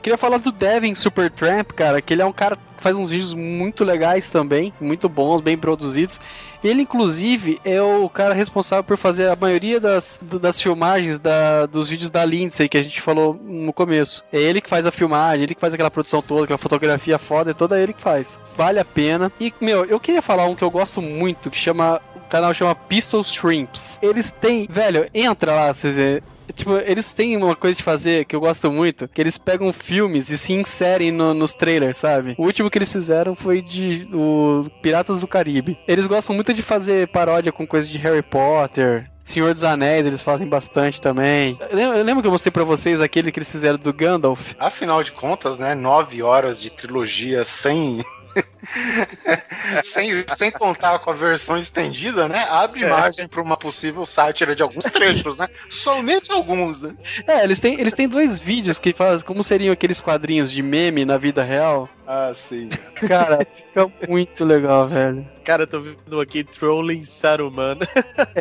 [0.00, 3.10] Eu queria falar do Devin Supertramp, cara, que ele é um cara que faz uns
[3.10, 6.18] vídeos muito legais também, muito bons, bem produzidos.
[6.64, 11.86] Ele, inclusive, é o cara responsável por fazer a maioria das, das filmagens da- dos
[11.86, 14.24] vídeos da Lindsay que a gente falou no começo.
[14.32, 17.50] É ele que faz a filmagem, ele que faz aquela produção toda, aquela fotografia foda,
[17.50, 18.38] é toda ele que faz.
[18.56, 19.30] Vale a pena.
[19.38, 22.00] E, meu, eu queria falar um que eu gosto muito, que chama.
[22.16, 23.98] O canal chama Pistol Shrimps.
[24.00, 24.66] Eles têm.
[24.70, 26.22] Velho, entra lá, vocês.
[26.52, 30.28] Tipo, eles têm uma coisa de fazer que eu gosto muito, que eles pegam filmes
[30.30, 32.34] e se inserem no- nos trailers, sabe?
[32.38, 35.78] O último que eles fizeram foi de o Piratas do Caribe.
[35.86, 39.08] Eles gostam muito de fazer paródia com coisas de Harry Potter.
[39.22, 41.56] Senhor dos Anéis, eles fazem bastante também.
[41.72, 44.54] Lembra, lembra que eu mostrei pra vocês aquele que eles fizeram do Gandalf?
[44.58, 45.72] Afinal de contas, né?
[45.74, 48.02] Nove horas de trilogia sem.
[49.82, 52.46] sem, sem contar com a versão estendida, né?
[52.48, 55.48] Abre margem para uma possível sátira de alguns trechos, né?
[55.68, 56.94] Somente alguns, né?
[57.26, 61.04] É, eles têm, eles têm dois vídeos que fazem como seriam aqueles quadrinhos de meme
[61.04, 61.88] na vida real.
[62.06, 62.68] Ah, sim.
[63.06, 65.26] Cara, fica muito legal, velho.
[65.44, 67.78] Cara, eu tô vendo aqui Trolling Saruman.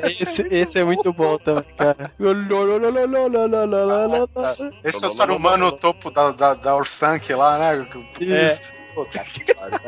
[0.03, 2.11] Esse, esse é muito bom também, cara.
[4.83, 7.87] Esse é o Saruman no topo da, da, da Orthanc lá, né?
[8.21, 8.78] É.
[8.93, 9.79] Puta que pariu.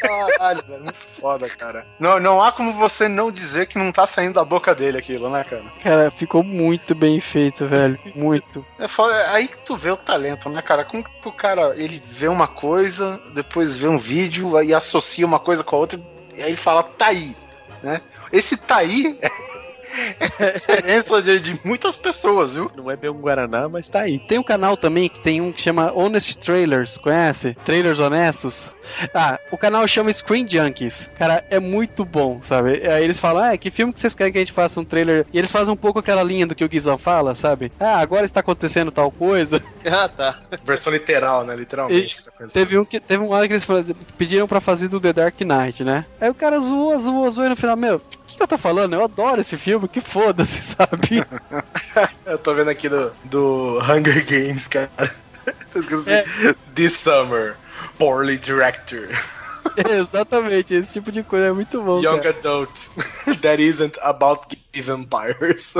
[0.00, 1.86] Caralho, velho, muito foda, cara.
[1.98, 5.30] Não, não há como você não dizer que não tá saindo da boca dele aquilo,
[5.30, 5.64] né, cara?
[5.82, 7.98] Cara, ficou muito bem feito, velho.
[8.14, 8.64] Muito.
[8.78, 10.84] É foda, aí que tu vê o talento, né, cara?
[10.84, 15.40] Como que o cara, ele vê uma coisa, depois vê um vídeo, aí associa uma
[15.40, 16.00] coisa com a outra,
[16.34, 17.36] e aí ele fala, tá aí,
[17.82, 18.02] né?
[18.32, 19.18] Esse tá aí
[20.54, 22.70] Diferença de, de muitas pessoas, viu?
[22.76, 24.18] Não é bem um Guaraná, mas tá aí.
[24.18, 27.56] Tem um canal também que tem um que chama Honest Trailers, conhece?
[27.64, 28.72] Trailers honestos.
[29.14, 31.10] Ah, o canal chama Screen Junkies.
[31.18, 32.86] Cara, é muito bom, sabe?
[32.86, 35.26] Aí eles falam, ah, que filme que vocês querem que a gente faça um trailer?
[35.32, 37.72] E eles fazem um pouco aquela linha do que o Guizão fala, sabe?
[37.80, 39.62] Ah, agora está acontecendo tal coisa.
[39.86, 40.40] Ah, tá.
[40.64, 41.54] Versão literal, né?
[41.54, 42.16] Literalmente.
[42.52, 43.66] Teve um que teve um hora que eles
[44.16, 46.06] pediram pra fazer do The Dark Knight, né?
[46.18, 48.00] Aí o cara zoou, zoou, zoou e no final, meu,
[48.34, 48.94] que, que eu tô falando?
[48.94, 51.24] Eu adoro esse filme, que foda-se, sabe?
[52.26, 54.90] Eu tô vendo aqui do, do Hunger Games, cara.
[56.06, 56.54] É.
[56.74, 57.54] This Summer,
[57.98, 59.08] Poorly Director.
[59.76, 62.00] Exatamente, esse tipo de coisa é muito bom.
[62.00, 62.30] Young cara.
[62.30, 62.70] Adult.
[63.42, 65.74] That isn't about vampires.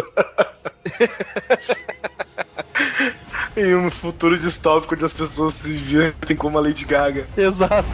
[3.56, 7.26] em um futuro distópico onde as pessoas se divertem como a Lady Gaga.
[7.36, 7.88] Exato.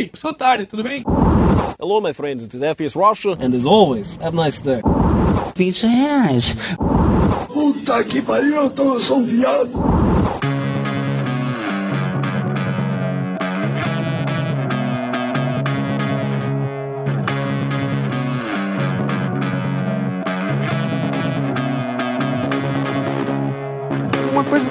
[0.00, 1.04] Oi, sou tarde, tudo bem?
[1.78, 2.42] Hello, my friends.
[2.42, 2.96] It is F.S.
[2.96, 4.80] Russia, and as always, have a nice day.
[5.54, 6.56] 20 reais.
[7.48, 9.89] Puta que pariu, eu, tô, eu sou um viado.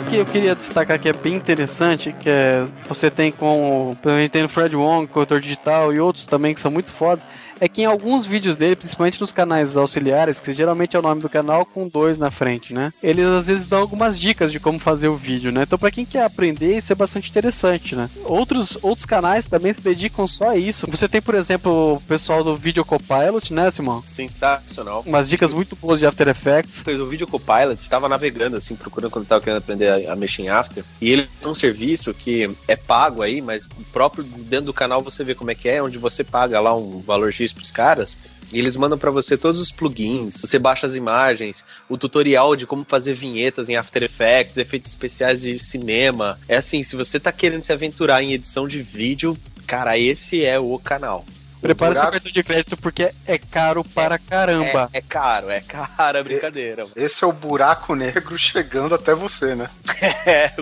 [0.09, 4.31] Que eu queria destacar que é bem interessante, que é você tem com, a gente
[4.31, 7.21] tem o Fred Wong, corretor digital e outros também que são muito foda,
[7.59, 11.21] é que em alguns vídeos dele, principalmente nos canais auxiliares, que geralmente é o nome
[11.21, 12.93] do canal com dois na frente, né?
[13.01, 15.63] Eles às vezes dão algumas dicas de como fazer o vídeo, né?
[15.63, 18.09] Então pra quem quer aprender, isso é bastante interessante, né?
[18.25, 20.87] Outros, outros canais também se dedicam só a isso.
[20.89, 24.03] Você tem, por exemplo, o pessoal do Video Copilot, né, Simão?
[24.07, 25.03] Sensacional.
[25.05, 26.81] Umas dicas muito boas de After Effects.
[26.81, 30.43] Fez o vídeo Copilot, tava navegando, assim, procurando quando tava querendo aprender a, a mexer
[30.43, 30.83] em After.
[31.01, 35.23] E ele tem um serviço que é pago aí, mas próprio dentro do canal você
[35.23, 38.15] vê como é que é, onde você paga lá um valor X pros caras.
[38.51, 42.65] E eles mandam pra você todos os plugins, você baixa as imagens, o tutorial de
[42.65, 46.39] como fazer vinhetas em After Effects, efeitos especiais de cinema.
[46.47, 49.37] É assim, se você tá querendo se aventurar em edição de vídeo,
[49.67, 51.25] cara, esse é o canal.
[51.61, 54.89] Prepara seu buraco- cartão de crédito porque é caro para caramba.
[54.93, 56.87] É, é caro, é caro, é brincadeira.
[56.95, 59.69] Esse é o buraco negro chegando até você, né?
[60.25, 60.53] É,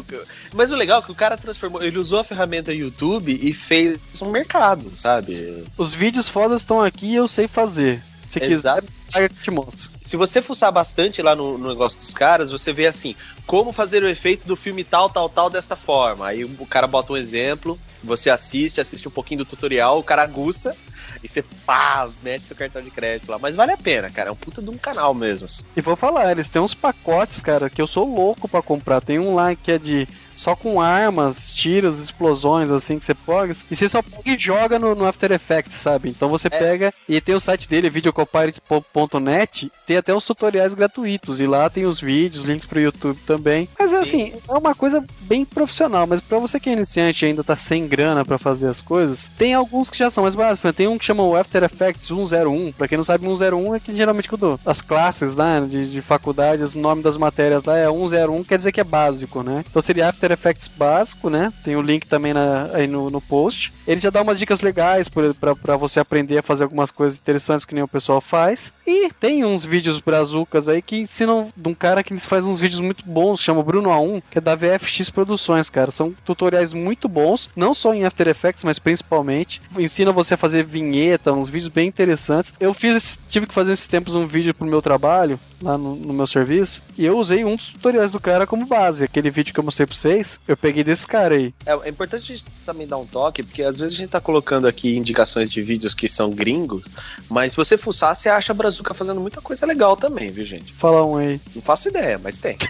[0.53, 3.99] mas o legal é que o cara transformou, ele usou a ferramenta YouTube e fez
[4.21, 5.63] um mercado, sabe?
[5.77, 8.01] Os vídeos fodas estão aqui e eu sei fazer.
[8.27, 9.19] Se quiser, Exato.
[9.19, 9.91] eu te mostro.
[10.01, 14.03] Se você fuçar bastante lá no, no negócio dos caras, você vê assim, como fazer
[14.03, 16.27] o efeito do filme tal, tal, tal desta forma.
[16.27, 20.23] Aí o cara bota um exemplo, você assiste, assiste um pouquinho do tutorial, o cara
[20.23, 20.75] aguça
[21.23, 23.39] e você pá, mete seu cartão de crédito lá.
[23.39, 24.29] Mas vale a pena, cara.
[24.29, 25.45] É um puta de um canal mesmo.
[25.45, 25.63] assim.
[25.75, 29.01] E vou falar, eles têm uns pacotes, cara, que eu sou louco pra comprar.
[29.01, 30.07] Tem um lá que é de
[30.37, 33.55] só com armas, tiros, explosões, assim, que você pega.
[33.69, 36.09] E você só pega e joga no, no After Effects, sabe?
[36.09, 41.39] Então você pega e tem o site dele, videocopilot.net, tem até os tutoriais gratuitos.
[41.39, 43.67] E lá tem os vídeos, links pro YouTube também.
[43.77, 46.05] Mas é assim, é uma coisa bem profissional.
[46.07, 49.29] Mas pra você que é iniciante e ainda tá sem grana pra fazer as coisas,
[49.37, 52.73] tem alguns que já são mais exemplo, Tem um que chama o After Effects 101.
[52.73, 56.63] Pra quem não sabe, 101 é que geralmente quando as classes lá de, de faculdade,
[56.63, 59.63] o nome das matérias lá é 101, quer dizer que é básico, né?
[59.69, 61.51] Então seria After Effects básico, né?
[61.63, 63.71] Tem o link também na- aí no, no post.
[63.87, 67.73] Ele já dá umas dicas legais pra você aprender a fazer algumas coisas interessantes que
[67.75, 68.71] nem o pessoal faz.
[68.87, 72.79] E tem uns vídeos brazucas aí que ensinam de um cara que faz uns vídeos
[72.79, 75.91] muito bons, chama Bruno A1, que é da VFX Produções, cara.
[75.91, 79.61] São tutoriais muito bons, não só em After Effects, mas principalmente.
[79.77, 82.53] Ensina você a fazer vinheta, uns vídeos bem interessantes.
[82.61, 86.13] Eu fiz, tive que fazer esses tempos um vídeo pro meu trabalho, lá no, no
[86.13, 89.03] meu serviço, e eu usei um dos tutoriais do cara como base.
[89.03, 91.53] Aquele vídeo que eu mostrei pra vocês, eu peguei desse cara aí.
[91.65, 94.95] É, é importante também dar um toque, porque às vezes a gente tá colocando aqui
[94.95, 96.83] indicações de vídeos que são gringos,
[97.29, 100.71] mas se você fuçar, você acha a Brazuca fazendo muita coisa legal também, viu, gente?
[100.73, 101.41] Fala um aí.
[101.55, 102.55] Não faço ideia, mas tem.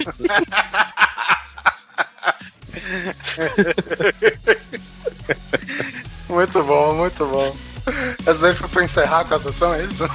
[6.29, 7.53] Muito bom, muito bom.
[8.19, 10.03] Essa daí foi pra encerrar com a sessão, é isso?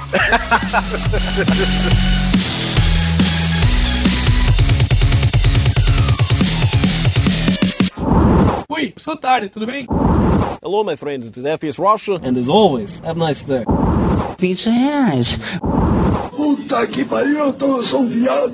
[8.69, 9.87] Oi, sou tarde, tudo bem?
[10.61, 11.25] Hello, my friends.
[11.27, 11.79] It is F.S.
[11.79, 13.63] Russia, and as always, have a nice day.
[14.39, 15.39] 20 reais.
[16.43, 18.53] Puta que pariu, eu, tô, eu sou um viado.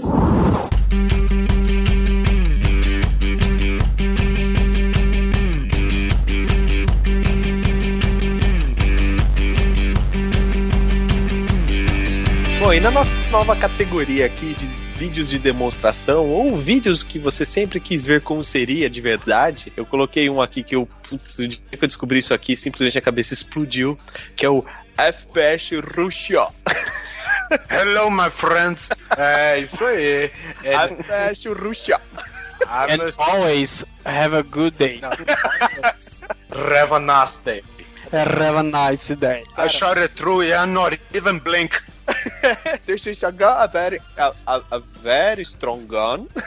[12.59, 17.43] Bom, e na nossa nova categoria aqui de vídeos de demonstração ou vídeos que você
[17.43, 19.73] sempre quis ver como seria de verdade.
[19.75, 22.99] Eu coloquei um aqui que eu, putz, o dia que eu descobri isso aqui, simplesmente
[22.99, 23.97] a cabeça explodiu,
[24.35, 24.63] que é o
[24.95, 26.45] FPS Russia.
[27.69, 28.89] Hello, my friends.
[29.17, 30.31] É, isso aí.
[30.63, 31.99] É, FPS Russia.
[32.67, 35.01] And always have a good day.
[36.51, 37.63] Have a nice day.
[38.11, 39.43] Have a nice day.
[39.57, 41.81] I shot it through, yeah, not even blink.
[42.85, 46.27] This is a, gun, a very, a, a, a very strong gun.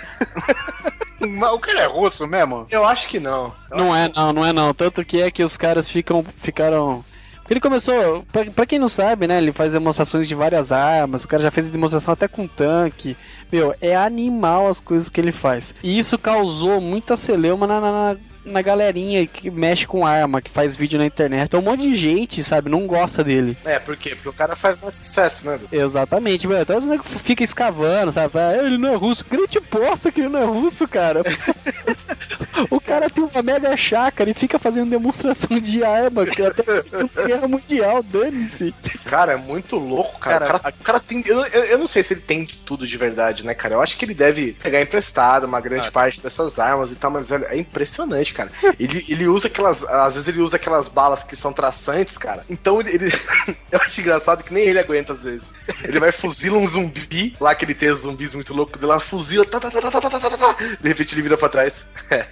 [1.22, 2.66] O que ele é russo mesmo?
[2.68, 3.54] Eu acho que não.
[3.70, 4.74] Não é não, não é não.
[4.74, 7.04] Tanto que é que os caras ficam, ficaram...
[7.50, 11.28] Ele começou, pra, pra quem não sabe, né, ele faz demonstrações de várias armas, o
[11.28, 13.16] cara já fez demonstração até com tanque.
[13.50, 15.74] Meu, é animal as coisas que ele faz.
[15.82, 20.74] E isso causou muita celeuma na, na, na galerinha que mexe com arma, que faz
[20.76, 21.44] vídeo na internet.
[21.46, 23.56] Então um monte de gente, sabe, não gosta dele.
[23.64, 24.10] É, por quê?
[24.10, 25.58] Porque o cara faz mais sucesso, né?
[25.70, 26.60] Exatamente, meu.
[26.60, 28.38] Então os negros ficam escavando, sabe?
[28.38, 29.24] Ah, ele não é russo.
[29.28, 31.22] Grande posta que ele não é russo, cara.
[32.70, 36.82] o cara tem uma mega chácara e fica fazendo demonstração de arma, que até a
[36.82, 38.74] Segunda Guerra Mundial, dane-se.
[39.04, 40.46] Cara, é muito louco, cara.
[40.46, 41.22] Cara, o cara, o cara tem.
[41.26, 43.74] Eu, eu, eu não sei se ele tem de tudo de verdade, né, cara?
[43.74, 45.92] Eu acho que ele deve pegar emprestado uma grande Ah.
[45.92, 48.50] parte dessas armas e tal, mas velho, é impressionante, cara.
[48.78, 49.84] Ele, ele usa aquelas.
[49.84, 52.44] Às vezes ele usa aquelas balas que são traçantes, cara.
[52.48, 52.90] Então ele.
[52.90, 53.12] ele
[53.70, 55.46] eu acho engraçado que nem ele aguenta às vezes.
[55.84, 59.00] Ele vai fuzila um zumbi, lá que ele tem os zumbis muito loucos dele, lá
[59.00, 59.44] fuzila.
[59.44, 60.56] Tá, tá, tá, tá, tá, tá, tá, tá, tá, tá.
[60.80, 61.86] de repente ele vira pra trás.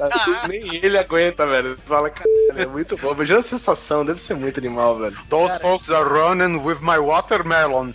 [0.00, 0.46] Ah.
[0.46, 1.76] nem ele aguenta, velho.
[1.84, 3.12] Fala, cara, é muito bom.
[3.12, 5.16] Imagina a sensação, deve ser muito animal, velho.
[5.28, 7.92] Those folks are running with my watermelon.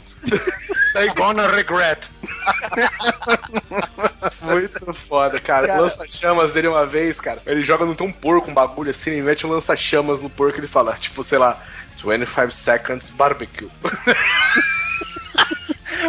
[0.93, 2.09] They gonna regret.
[4.41, 5.67] Muito foda, cara.
[5.67, 5.81] Cara.
[5.81, 7.41] Lança-chamas dele uma vez, cara.
[7.45, 10.57] Ele joga no tem um porco, um bagulho assim, ele mete um lança-chamas no porco
[10.57, 11.61] e ele fala, tipo, sei lá,
[12.03, 13.69] 25 seconds barbecue.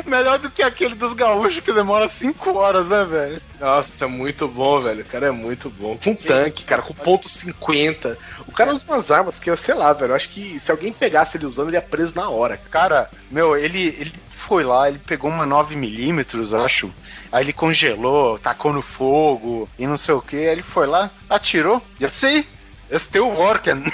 [0.07, 3.43] Melhor do que aquele dos gaúchos que demora 5 horas, né, velho?
[3.61, 5.03] Nossa, é muito bom, velho.
[5.03, 5.99] O cara é muito bom.
[6.03, 8.19] Com tanque, cara, com ponto 50.
[8.47, 10.13] O cara usa umas armas que, eu sei lá, velho.
[10.13, 12.57] Eu acho que se alguém pegasse ele usando, ele ia preso na hora.
[12.71, 16.91] Cara, meu, ele, ele foi lá, ele pegou uma 9mm, acho.
[17.33, 20.37] Aí ele congelou, tacou no fogo e não sei o que.
[20.37, 21.81] Aí ele foi lá, atirou.
[21.99, 22.45] E assim,
[22.93, 23.85] still working.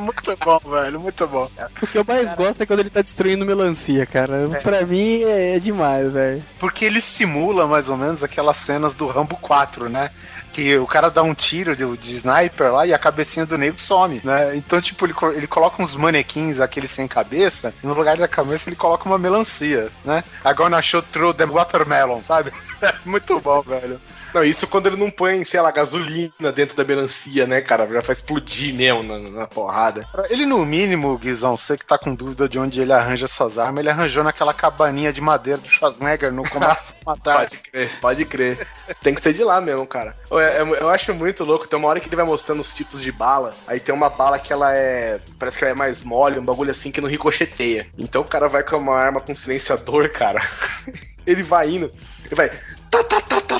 [0.00, 1.50] muito bom, velho, muito bom.
[1.80, 4.48] O que eu mais gosto é quando ele tá destruindo melancia, cara.
[4.62, 6.42] Pra mim é, é demais, velho.
[6.58, 10.10] Porque ele simula mais ou menos aquelas cenas do Rambo 4, né?
[10.52, 13.80] Que o cara dá um tiro de, de sniper lá e a cabecinha do nego
[13.80, 14.56] some, né?
[14.56, 18.68] Então, tipo, ele, ele coloca uns manequins, aqueles sem cabeça, e no lugar da cabeça
[18.68, 20.24] ele coloca uma melancia, né?
[20.44, 22.52] Agora achou through the watermelon, sabe?
[23.04, 24.00] Muito bom, velho.
[24.34, 27.86] Não, isso quando ele não põe, sei lá, gasolina dentro da melancia, né, cara?
[27.86, 30.06] Já faz explodir mesmo na, na porrada.
[30.28, 33.80] Ele, no mínimo, Guizão, você que tá com dúvida de onde ele arranja essas armas,
[33.80, 37.38] ele arranjou naquela cabaninha de madeira do Schwarzenegger no combate matar.
[37.40, 38.66] Pode crer, pode crer.
[39.02, 40.16] Tem que ser de lá mesmo, cara.
[40.30, 41.66] Eu, eu- eu acho muito louco.
[41.66, 43.52] Tem uma hora que ele vai mostrando os tipos de bala.
[43.66, 45.18] Aí tem uma bala que ela é.
[45.38, 47.86] Parece que ela é mais mole, um bagulho assim que não ricocheteia.
[47.98, 50.40] Então o cara vai com uma arma com silenciador, cara.
[51.26, 51.92] ele vai indo.
[52.24, 52.50] Ele vai.
[52.90, 53.59] Tá, tá, tá, tá,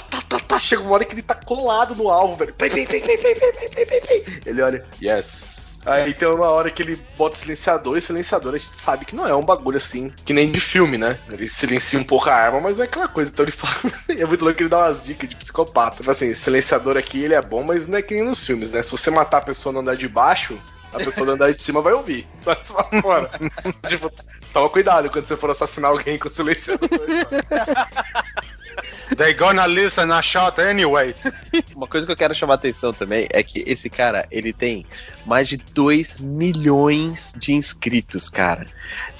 [0.50, 2.52] tá, chega uma hora que ele tá colado no alvo, velho.
[2.54, 3.02] Pim, pim, pim,
[4.44, 5.78] ele olha, yes.
[5.86, 9.06] Aí tem uma hora que ele bota o silenciador, e o silenciador a gente sabe
[9.06, 11.16] que não é um bagulho assim, que nem de filme, né?
[11.32, 13.30] Ele silencia um pouco a arma, mas é aquela coisa.
[13.30, 13.74] Então ele fala.
[14.08, 15.98] é muito louco que ele dá umas dicas de psicopata.
[16.00, 18.82] Mas assim, silenciador aqui ele é bom, mas não é que nem nos filmes, né?
[18.82, 20.60] Se você matar a pessoa no andar de baixo,
[20.92, 22.26] a pessoa no andar de cima vai ouvir.
[22.42, 22.56] Vai
[23.00, 23.30] fora.
[23.88, 24.12] tipo,
[24.52, 26.88] toma cuidado quando você for assassinar alguém com silenciador.
[26.92, 28.40] Então.
[29.16, 31.14] They gonna listen a shot anyway.
[31.74, 34.86] Uma coisa que eu quero chamar a atenção também é que esse cara, ele tem
[35.26, 38.66] mais de 2 milhões de inscritos, cara.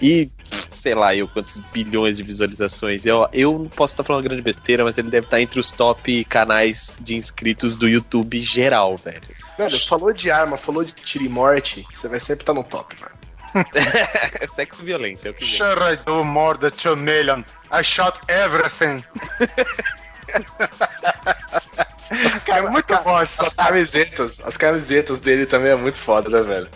[0.01, 0.30] E
[0.72, 3.05] sei lá, eu quantos bilhões de visualizações.
[3.05, 6.24] Eu, eu não posso estar falando grande besteira, mas ele deve estar entre os top
[6.24, 9.20] canais de inscritos do YouTube geral, velho.
[9.59, 12.97] Velho, falou de arma, falou de tiro e morte, você vai sempre estar no top,
[13.01, 13.09] mano.
[14.55, 15.57] Sexo e violência, é o que vem.
[15.57, 17.42] Sure I do more than 2 million.
[17.72, 19.03] I shot everything.
[22.48, 26.68] é muito bom essa As camisetas, as camisetas dele também é muito foda, né, velho?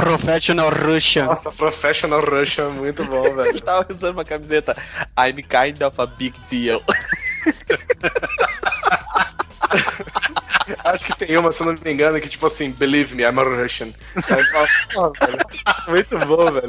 [0.00, 1.24] Professional Russian.
[1.24, 3.60] Nossa, Professional Russian é muito bom, Ele velho.
[3.62, 4.76] tava usando uma camiseta
[5.18, 6.82] I'm kind of a big deal.
[10.84, 13.38] Acho que tem uma, se eu não me engano, que tipo assim, believe me, I'm
[13.38, 13.92] a Russian.
[14.16, 15.38] Aí fala, "Pô, velho,
[15.88, 16.68] muito bom, velho.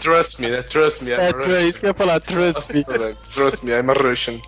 [0.00, 0.62] Trust me, né?
[0.62, 1.60] Trust me, I'm É, a tru- Russian.
[1.62, 2.78] isso que eu ia falar, trust me.
[2.80, 3.16] Nossa, velho.
[3.34, 4.40] Trust me, I'm a Russian.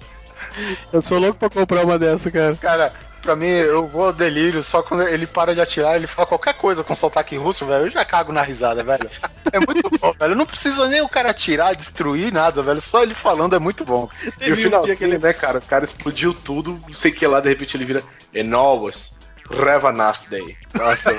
[0.92, 2.56] Eu sou louco pra comprar uma dessa, cara.
[2.56, 2.92] Cara,
[3.22, 6.54] Pra mim, eu vou ao delírio só quando ele para de atirar, ele fala qualquer
[6.54, 7.86] coisa com sotaque russo, velho.
[7.86, 9.10] Eu já cago na risada, velho.
[9.52, 10.34] É muito bom, velho.
[10.36, 12.80] Não precisa nem o cara atirar, destruir nada, velho.
[12.80, 14.08] Só ele falando é muito bom.
[14.24, 15.58] E o Teve um que ele, né, cara?
[15.58, 18.02] O cara explodiu tudo, não sei o que lá, de repente ele vira.
[18.34, 20.56] A nice day.
[20.74, 21.18] Nossa.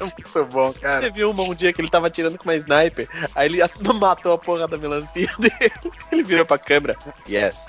[0.00, 1.00] Muito bom, cara.
[1.00, 3.58] Teve uma um dia que ele tava atirando com uma sniper, aí ele
[3.98, 5.72] matou a porra da melancia dele.
[6.10, 6.96] Ele virou pra câmera.
[7.28, 7.66] Yes,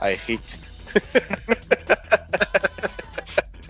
[0.00, 0.69] I hit.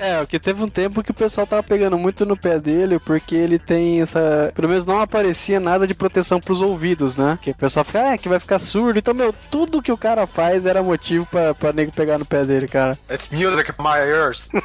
[0.02, 2.98] É, o que teve um tempo que o pessoal tava pegando muito no pé dele,
[2.98, 4.50] porque ele tem essa.
[4.54, 7.38] Pelo menos não aparecia nada de proteção pros ouvidos, né?
[7.42, 8.98] Que o pessoal fica, ah, que vai ficar surdo.
[8.98, 12.46] Então, meu, tudo que o cara faz era motivo pra, pra nego pegar no pé
[12.46, 12.98] dele, cara.
[13.12, 14.48] It's music in my ears.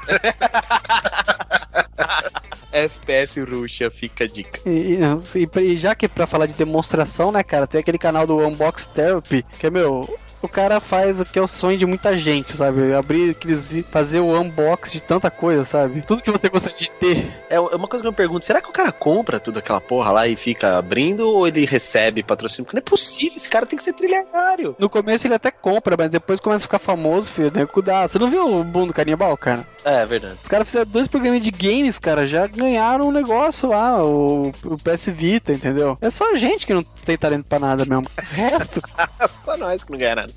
[2.72, 4.60] FPS Ruxa, fica a dica.
[4.66, 5.00] E,
[5.36, 8.86] e- e já que pra falar de demonstração, né, cara, tem aquele canal do Unbox
[8.88, 12.56] Therapy, que é, meu, o cara faz o que é o sonho de muita gente,
[12.56, 12.94] sabe?
[12.94, 13.84] Abrir aqueles.
[13.92, 16.02] fazer o unbox de tanta coisa, sabe?
[16.02, 17.32] Tudo que você gosta de ter.
[17.50, 20.12] É uma coisa que eu me pergunto, será que o cara compra tudo aquela porra
[20.12, 22.66] lá e fica abrindo ou ele recebe patrocínio?
[22.66, 24.76] Porque não é possível, esse cara tem que ser trilhardário.
[24.78, 27.66] No começo ele até compra, mas depois começa a ficar famoso, filho, né?
[27.66, 28.08] Cuidar.
[28.08, 29.66] Você não viu o boom do canibal, cara?
[29.84, 30.36] É, é verdade.
[30.42, 34.78] Os caras fizeram dois programas de games, cara, já ganharam um negócio lá, o, o
[34.78, 35.98] PS Vita, entendeu?
[36.02, 38.06] É só a gente que não tem talento pra nada mesmo.
[38.06, 38.82] O resto.
[39.46, 40.34] Só nós que não ganha nada.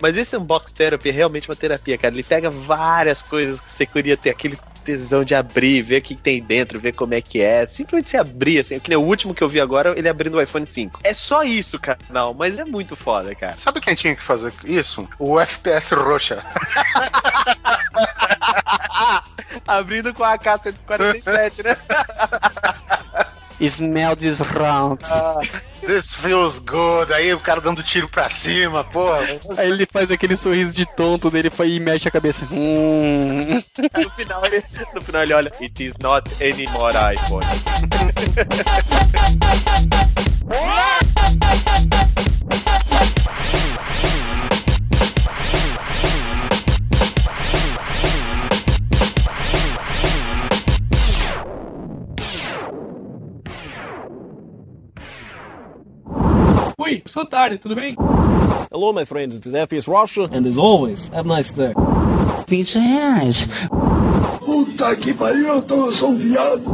[0.00, 2.14] Mas esse Unbox Therapy é realmente uma terapia, cara.
[2.14, 6.14] Ele pega várias coisas que você queria ter aquele tesão de abrir, ver o que
[6.14, 7.66] tem dentro, ver como é que é.
[7.66, 8.78] Simplesmente se abrir, assim.
[8.78, 11.00] Que nem o último que eu vi agora, ele abrindo o iPhone 5.
[11.04, 13.56] É só isso, canal, mas é muito foda, cara.
[13.56, 15.08] Sabe quem tinha que fazer isso?
[15.18, 16.44] O FPS Roxa.
[19.66, 21.76] Abrindo com a AK-147, né?
[23.70, 25.08] Smell these rounds.
[25.86, 27.12] This feels good.
[27.12, 29.26] Aí o cara dando tiro pra cima, porra.
[29.58, 32.46] Aí ele faz aquele sorriso de tonto dele e mexe a cabeça.
[32.50, 33.62] Hum.
[33.78, 34.62] No final, ele,
[34.94, 37.42] no final ele olha, it is not anymore iPhone.
[56.84, 57.94] Oi, sou tarde, tudo bem?
[58.68, 59.36] Hello, my friends.
[59.36, 61.72] It is FPS Russia, and as always, have a nice day.
[62.48, 63.46] 20 reais.
[64.40, 66.64] Puta que pariu, eu, tô, eu sou um viado.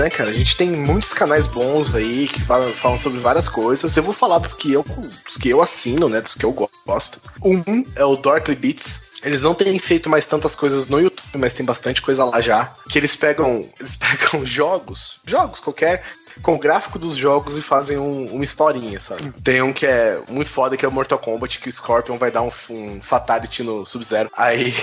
[0.00, 0.30] Né, cara?
[0.30, 3.94] A gente tem muitos canais bons aí que falam, falam sobre várias coisas.
[3.94, 6.20] Eu vou falar dos que eu, dos que eu assino, né?
[6.22, 6.52] Dos que eu
[6.86, 7.20] gosto.
[7.44, 9.10] Um é o Dorkly Beats.
[9.22, 12.72] Eles não têm feito mais tantas coisas no YouTube, mas tem bastante coisa lá já.
[12.88, 13.68] Que eles pegam.
[13.78, 16.02] Eles pegam jogos, jogos qualquer,
[16.42, 19.30] com o gráfico dos jogos e fazem um- uma historinha, sabe?
[19.44, 22.30] Tem um que é muito foda, que é o Mortal Kombat, que o Scorpion vai
[22.30, 24.30] dar um, um Fatality no Sub-Zero.
[24.34, 24.74] Aí.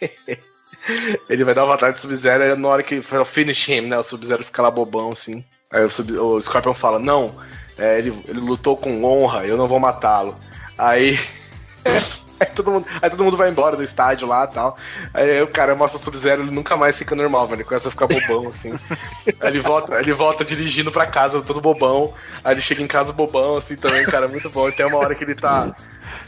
[1.28, 3.98] Ele vai dar uma batalha de Sub-Zero na hora que fala finish him, né?
[3.98, 5.44] O Sub-Zero fica lá bobão assim.
[5.70, 7.34] Aí o, Sub- o Scorpion fala: Não,
[7.78, 10.36] é, ele, ele lutou com honra, eu não vou matá-lo.
[10.78, 11.18] Aí.
[12.40, 14.76] Aí todo, mundo, aí todo mundo vai embora do estádio lá e tal.
[15.14, 17.58] Aí o cara mostra o Sub-Zero, ele nunca mais fica normal, velho.
[17.60, 18.74] Ele começa a ficar bobão, assim.
[19.40, 22.12] Aí ele volta, ele volta dirigindo pra casa, todo bobão.
[22.42, 24.68] Aí ele chega em casa bobão, assim, também, cara, muito bom.
[24.68, 25.74] E tem uma hora que ele tá.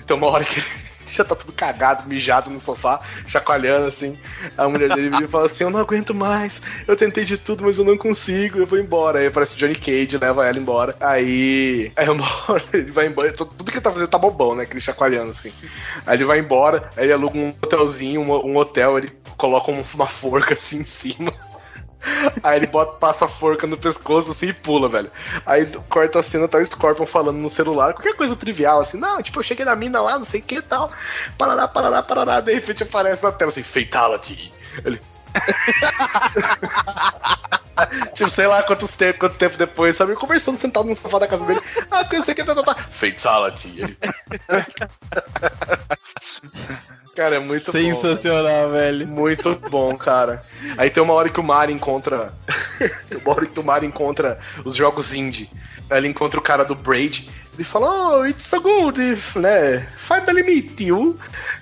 [0.07, 0.67] Tem uma hora que ele
[1.07, 4.19] já tá tudo cagado, mijado no sofá, chacoalhando, assim.
[4.57, 7.65] A mulher dele vira e fala assim: Eu não aguento mais, eu tentei de tudo,
[7.65, 9.19] mas eu não consigo, eu vou embora.
[9.21, 10.97] Aí aparece o Johnny Cage, leva ela embora.
[11.01, 11.91] Aí.
[11.97, 13.33] Aí uma hora ele vai embora.
[13.33, 14.65] Tudo que ele tá fazendo tá bobão, né?
[14.65, 15.53] Aquele chacoalhando, assim.
[16.07, 19.85] Aí ele vai embora, aí ele aluga um hotelzinho, um, um hotel, ele coloca um-
[19.95, 21.33] uma forca assim em cima.
[22.43, 25.11] Aí ele bota, passa a forca no pescoço assim e pula, velho.
[25.45, 29.23] Aí corta a cena, tá o Scorpion falando no celular, qualquer coisa trivial, assim, não,
[29.23, 30.91] tipo, eu cheguei na mina lá, não sei o que e tal.
[31.37, 34.53] Parará, parará, parará, de repente aparece na tela assim, Fatality.
[34.85, 35.01] Ele.
[38.15, 40.15] tipo, sei lá quantos te quanto tempo depois, sabe?
[40.15, 41.61] Conversando sentado no sofá da casa dele.
[41.91, 42.75] Ah, que eu sei que tá, tá, tá.
[42.75, 43.81] Fatality.
[43.81, 43.99] Ele...
[47.17, 47.79] Cara, é muito bom.
[47.79, 49.07] Sensacional, velho.
[49.07, 50.43] Muito bom, cara.
[50.77, 52.35] Aí tem uma hora que o Mario encontra.
[53.25, 55.49] uma hora que o Mario encontra os jogos indie.
[55.89, 57.27] Aí ele encontra o cara do Braid.
[57.55, 59.01] Ele fala, oh, it's so good,
[59.35, 59.89] né?
[60.07, 61.19] Finally meet you.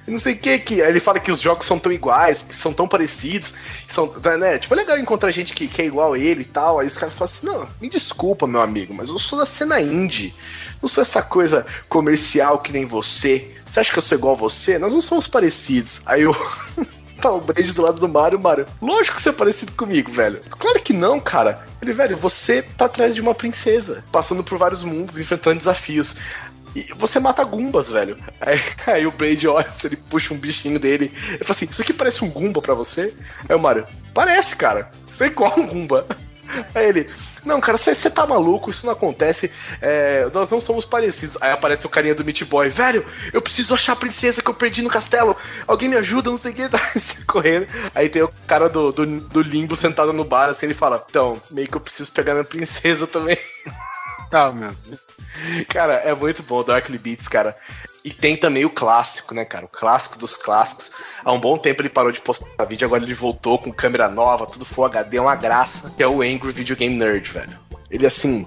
[0.08, 0.82] E não sei o que que.
[0.82, 3.54] Aí ele fala que os jogos são tão iguais, que são tão parecidos.
[3.86, 4.58] São, né?
[4.58, 6.80] Tipo, é legal encontrar gente que, que é igual a ele e tal.
[6.80, 9.80] Aí os caras falam assim: não, me desculpa, meu amigo, mas eu sou da cena
[9.80, 10.34] indie.
[10.82, 13.53] Não sou essa coisa comercial que nem você.
[13.74, 14.78] Você acha que eu sou igual a você?
[14.78, 16.00] Nós não somos parecidos.
[16.06, 16.32] Aí o
[17.20, 18.66] tá o Braid do lado do Mario, Mario.
[18.80, 20.40] Lógico que você é parecido comigo, velho.
[20.48, 21.66] Claro que não, cara.
[21.82, 26.14] Ele, velho, você tá atrás de uma princesa, passando por vários mundos, enfrentando desafios.
[26.72, 28.16] E você mata Gumbas, velho.
[28.40, 31.12] Aí, aí o Braid olha, ele puxa um bichinho dele.
[31.30, 33.12] Ele fala assim: Isso aqui parece um Gumba pra você?
[33.48, 34.88] Aí o Mario: Parece, cara.
[35.10, 36.06] Você é igual um Gumba.
[36.76, 37.10] Aí ele:
[37.44, 39.50] Não, cara, você, tá maluco, isso não acontece.
[39.80, 41.36] É, nós não somos parecidos.
[41.40, 44.54] Aí aparece o carinha do Meat Boy: Velho, eu preciso achar a princesa que eu
[44.54, 45.36] perdi no castelo.
[45.66, 46.64] Alguém me ajuda, não sei o que.
[46.74, 46.80] Tá
[47.26, 47.66] correndo.
[47.94, 51.40] Aí tem o cara do, do, do limbo sentado no bar, assim, ele fala: Então,
[51.50, 53.38] meio que eu preciso pegar minha princesa também.
[54.32, 54.74] Ah, meu.
[55.68, 57.54] Cara, é muito bom o Darkly Beats, cara.
[58.04, 59.64] E tem também o clássico, né, cara?
[59.64, 60.92] O clássico dos clássicos.
[61.24, 64.46] Há um bom tempo ele parou de postar vídeo, agora ele voltou com câmera nova,
[64.46, 65.90] tudo Full HD, é uma graça.
[65.96, 67.58] Que é o Angry Video Game Nerd, velho.
[67.90, 68.46] Ele, assim,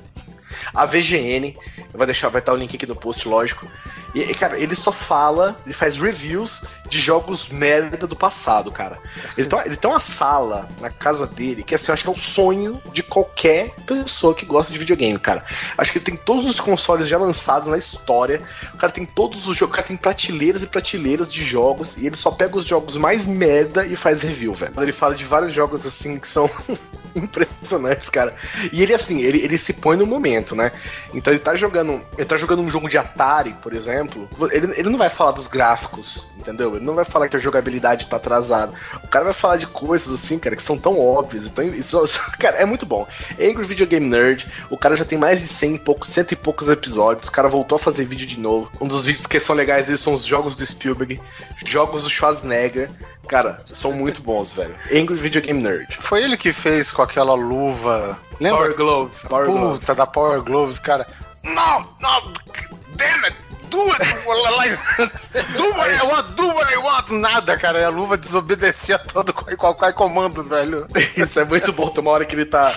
[0.75, 1.57] a VGN,
[1.91, 3.65] vou deixar, vai estar o link aqui no post, lógico.
[4.13, 8.97] E, cara, ele só fala, ele faz reviews de jogos merda do passado, cara.
[9.37, 12.09] Ele tem, uma, ele tem uma sala na casa dele que, assim, eu acho que
[12.09, 15.43] é o sonho de qualquer pessoa que gosta de videogame, cara.
[15.77, 18.41] Acho que ele tem todos os consoles já lançados na história.
[18.73, 21.97] O cara tem todos os jogos, o cara tem prateleiras e prateleiras de jogos.
[21.97, 24.73] E ele só pega os jogos mais merda e faz review, velho.
[24.81, 26.49] Ele fala de vários jogos, assim, que são
[27.15, 28.33] impressionantes, cara.
[28.71, 30.71] E ele, assim, ele, ele se põe no momento, né?
[31.13, 32.01] Então ele tá jogando.
[32.17, 33.96] Ele tá jogando um jogo de Atari, por exemplo.
[34.51, 36.75] Ele, ele não vai falar dos gráficos, entendeu?
[36.75, 38.73] Ele não vai falar que a jogabilidade tá atrasada.
[39.03, 41.45] O cara vai falar de coisas assim, cara, que são tão óbvias.
[41.45, 41.99] Então, isso,
[42.37, 43.07] cara, é muito bom.
[43.39, 46.35] Angry Video Game Nerd, o cara já tem mais de 100 e poucos, cento e
[46.35, 47.27] poucos episódios.
[47.27, 48.69] O cara voltou a fazer vídeo de novo.
[48.79, 51.21] Um dos vídeos que são legais dele são os jogos do Spielberg,
[51.65, 52.89] jogos do Schwarzenegger.
[53.27, 54.75] Cara, são muito bons, velho.
[54.91, 55.97] Angry Video Game Nerd.
[55.99, 58.17] Foi ele que fez com aquela luva.
[58.39, 58.59] Lembra?
[58.59, 59.27] Power Glove.
[59.27, 59.95] Power Puta Glove.
[59.95, 61.05] da Power Gloves, cara.
[61.43, 62.33] Não, não,
[62.95, 63.46] damn it.
[63.69, 64.01] Do it,
[64.57, 64.77] like,
[65.57, 67.09] do what I want, do what I want.
[67.09, 67.85] Nada, cara.
[67.85, 70.87] A luva desobedecia todo qual- qualquer comando, velho.
[71.17, 71.89] Isso é muito bom.
[71.89, 72.73] Tem uma hora que ele tá,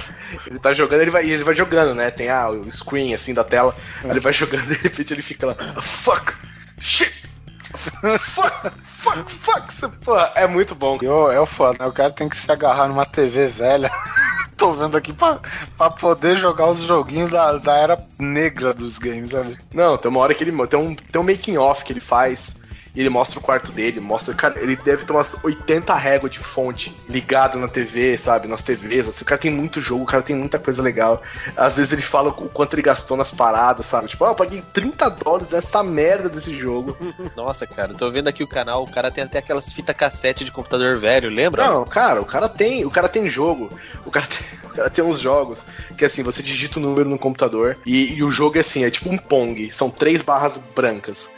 [0.47, 2.11] ele tá jogando, ele vai, ele vai jogando, né?
[2.11, 3.75] Tem ah, o screen assim da tela.
[4.03, 6.33] Aí ele vai jogando, de repente ele fica lá, fuck,
[6.81, 7.13] shit,
[8.19, 9.97] fuck, fuck, fuck.
[10.05, 10.99] Porra, é muito bom.
[11.03, 11.87] E ô, é o foda, né?
[11.87, 13.91] O cara tem que se agarrar numa TV velha.
[14.61, 15.41] Tô vendo aqui pra,
[15.79, 19.57] pra poder jogar os joguinhos da, da era negra dos games, sabe?
[19.73, 22.60] Não, tem uma hora que ele tem um, tem um making off que ele faz.
[22.95, 24.35] E ele mostra o quarto dele, mostra.
[24.35, 28.49] Cara, ele deve ter umas 80 réguas de fonte ligado na TV, sabe?
[28.49, 29.09] Nas TVs.
[29.09, 31.23] Assim, o cara tem muito jogo, o cara tem muita coisa legal.
[31.57, 34.09] Às vezes ele fala o quanto ele gastou nas paradas, sabe?
[34.09, 36.97] Tipo, ah, eu paguei 30 dólares nessa merda desse jogo.
[37.37, 40.45] Nossa, cara, eu tô vendo aqui o canal, o cara tem até aquelas fitas cassete
[40.45, 41.67] de computador velho, lembra?
[41.67, 43.71] Não, cara, o cara tem, o cara tem jogo.
[44.05, 45.65] O cara tem, o cara tem uns jogos
[45.97, 48.91] que assim, você digita o número no computador e, e o jogo é assim, é
[48.91, 51.29] tipo um Pong, são três barras brancas.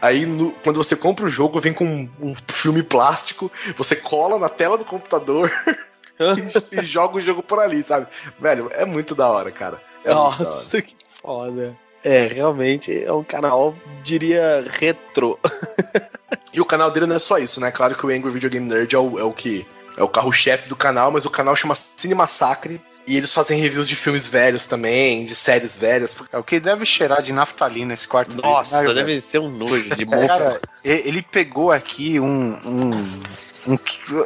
[0.00, 4.38] Aí, no- quando você compra o jogo, vem com um, um filme plástico, você cola
[4.38, 5.50] na tela do computador
[6.72, 8.06] e, e joga o jogo por ali, sabe?
[8.38, 9.80] Velho, é muito da hora, cara.
[10.04, 10.36] É da hora.
[10.44, 11.76] Nossa, que foda.
[12.04, 15.38] É, realmente é um canal, diria, retrô.
[16.52, 17.70] E o canal dele não é só isso, né?
[17.70, 19.64] Claro que o Angry Video Game Nerd é o, é o que
[19.96, 22.80] é o carro-chefe do canal, mas o canal chama Cine Massacre.
[23.06, 26.14] E eles fazem reviews de filmes velhos também, de séries velhas.
[26.32, 29.48] É o que deve cheirar de naftalina esse quarto dele, Nossa, né, deve ser um
[29.50, 30.26] nojo de mofo.
[30.28, 32.58] Cara, e- ele pegou aqui um.
[32.64, 33.20] um,
[33.66, 33.78] um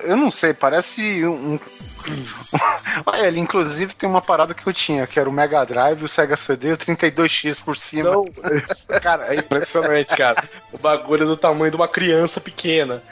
[0.03, 1.59] eu não sei, parece um.
[3.07, 6.09] Olha, ele inclusive tem uma parada que eu tinha, que era o Mega Drive, o
[6.09, 8.11] Sega CD e o 32X por cima.
[8.11, 8.25] Então,
[9.01, 10.45] cara, é impressionante, cara.
[10.71, 13.03] O bagulho é do tamanho de uma criança pequena.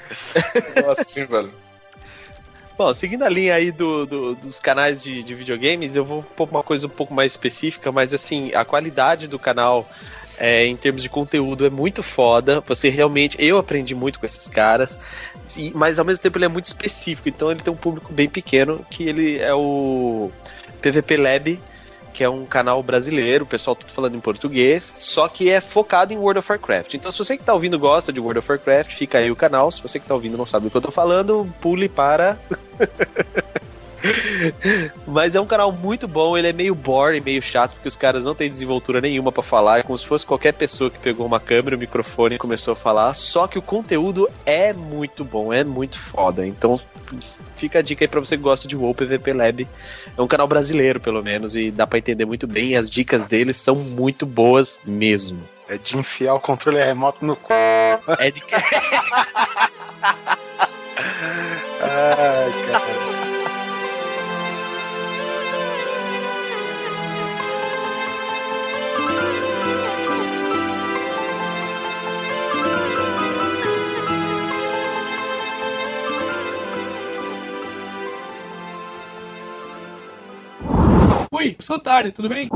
[0.84, 1.63] Nossa, assim, velho.
[2.76, 6.48] Bom, seguindo a linha aí do, do- dos canais de, de videogames, eu vou pôr
[6.50, 9.88] uma coisa um pouco mais específica, mas assim, a qualidade do canal
[10.36, 12.60] é, em termos de conteúdo é muito foda.
[12.66, 13.36] Você realmente.
[13.40, 14.98] Eu aprendi muito com esses caras,
[15.56, 18.28] e- mas ao mesmo tempo ele é muito específico, então ele tem um público bem
[18.28, 20.32] pequeno, que ele é o
[20.82, 21.60] PVP Lab.
[22.14, 26.12] Que é um canal brasileiro, o pessoal tudo falando em português, só que é focado
[26.12, 26.94] em World of Warcraft.
[26.94, 29.70] Então, se você que tá ouvindo gosta de World of Warcraft, fica aí o canal.
[29.70, 32.38] Se você que tá ouvindo não sabe do que eu tô falando, pule para
[35.06, 38.24] mas é um canal muito bom, ele é meio boring, meio chato, porque os caras
[38.24, 41.40] não têm desenvoltura nenhuma pra falar, é como se fosse qualquer pessoa que pegou uma
[41.40, 45.64] câmera, um microfone e começou a falar, só que o conteúdo é muito bom, é
[45.64, 46.46] muito foda.
[46.46, 46.78] Então
[47.56, 49.68] fica a dica aí pra você que gosta de WoW PVP Lab.
[50.16, 53.26] É um canal brasileiro, pelo menos, e dá pra entender muito bem, e as dicas
[53.26, 55.38] deles são muito boas mesmo.
[55.68, 57.52] É de enfiar o controle remoto no cu.
[58.18, 58.42] É de
[61.80, 62.83] Ai, cara.
[81.36, 82.48] Oi, sou tarde, tudo bem?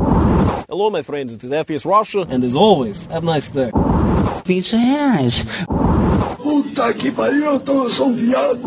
[0.68, 1.32] Hello, my friend.
[1.32, 3.72] It is FPS Russia, and as always, have a nice day.
[4.44, 5.44] 20 reais.
[6.36, 8.60] Puta que pariu, eu, tô, eu sou um viado.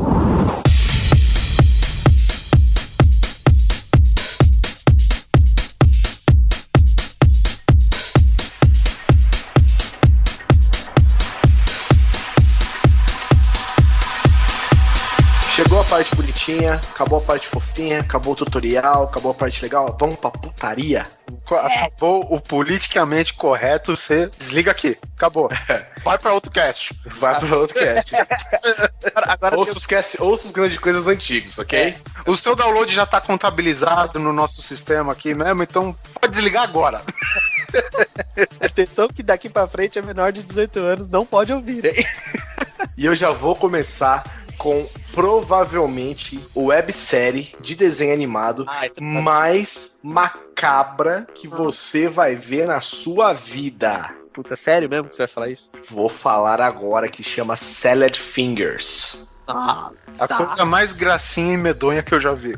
[16.41, 19.95] Bonitinha, acabou a parte fofinha, acabou o tutorial, acabou a parte legal.
[19.99, 21.05] Vamos pra putaria.
[21.45, 24.97] Co- Acabou o politicamente correto, você desliga aqui.
[25.15, 25.49] Acabou.
[26.03, 26.93] Vai pra outro cast.
[27.19, 28.13] Vai pra outro cast.
[29.15, 31.95] Agora ouça, os cast ouça os grandes coisas antigos, ok?
[32.25, 37.01] O seu download já tá contabilizado no nosso sistema aqui mesmo, então pode desligar agora.
[38.59, 42.05] Atenção que daqui pra frente é menor de 18 anos, não pode ouvir, hein?
[42.97, 48.63] E eu já vou começar com provavelmente websérie de desenho animado
[49.01, 54.13] mais macabra que você vai ver na sua vida.
[54.31, 55.71] Puta, sério mesmo que você vai falar isso?
[55.89, 59.27] Vou falar agora que chama Salad Fingers.
[59.47, 59.89] Ah,
[60.19, 62.55] A coisa mais gracinha e medonha que eu já vi.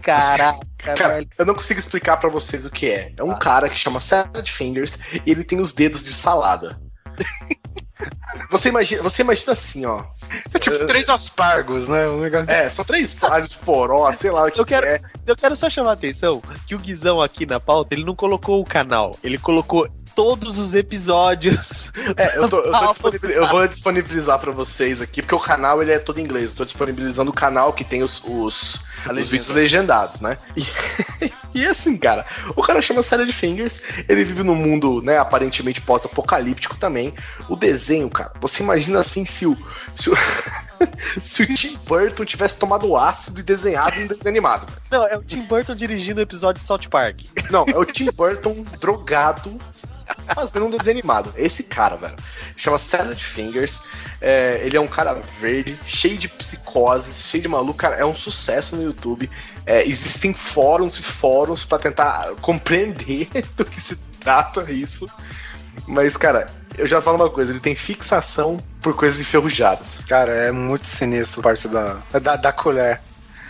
[0.00, 1.28] caraca, Cara, velho.
[1.36, 3.12] eu não consigo explicar pra vocês o que é.
[3.18, 6.80] É um cara que chama Salad Fingers e ele tem os dedos de salada.
[8.50, 10.04] Você imagina, você imagina assim, ó.
[10.54, 12.06] É tipo três aspargos, né?
[12.08, 15.00] Um negócio É, são três alhos poró, sei lá o que Eu quero- é.
[15.26, 18.60] Eu quero só chamar a atenção que o Guizão aqui na pauta, ele não colocou
[18.60, 19.88] o canal, ele colocou
[20.18, 21.92] todos os episódios.
[22.16, 25.92] É, eu, tô, eu, tô eu vou disponibilizar pra vocês aqui, porque o canal ele
[25.92, 26.50] é todo em inglês.
[26.50, 30.38] Eu tô disponibilizando o canal que tem os, os, os vídeos legendados, né?
[30.56, 30.66] E,
[31.54, 32.26] e assim, cara,
[32.56, 37.14] o cara chama Salad Fingers, ele vive num mundo, né, aparentemente pós-apocalíptico também.
[37.48, 39.56] O desenho, cara, você imagina assim se o.
[39.94, 40.14] Se o,
[41.22, 44.72] se o Tim Burton tivesse tomado ácido e desenhado um desenho animado.
[44.90, 47.22] Não, é o Tim Burton dirigindo o episódio de South Park.
[47.50, 49.58] Não, é o Tim Burton drogado
[50.34, 51.32] fazendo um desenho animado.
[51.36, 52.16] Esse cara, velho.
[52.56, 53.80] Chama Salad Fingers.
[54.20, 57.74] É, ele é um cara verde, cheio de psicoses, cheio de maluco.
[57.74, 59.30] Cara, é um sucesso no YouTube.
[59.66, 65.08] É, existem fóruns e fóruns pra tentar compreender do que se trata isso.
[65.86, 66.46] Mas, cara,
[66.76, 70.00] eu já falo uma coisa: ele tem fixação por coisas enferrujadas.
[70.08, 73.00] Cara, é muito sinistro parte da, da, da colher.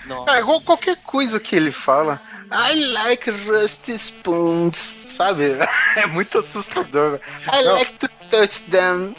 [0.07, 0.31] Nossa.
[0.37, 2.21] É igual qualquer coisa que ele fala.
[2.51, 5.53] I like rusty spoons, sabe?
[5.97, 7.21] É muito assustador.
[7.53, 7.75] I Não.
[7.75, 9.15] like to touch them.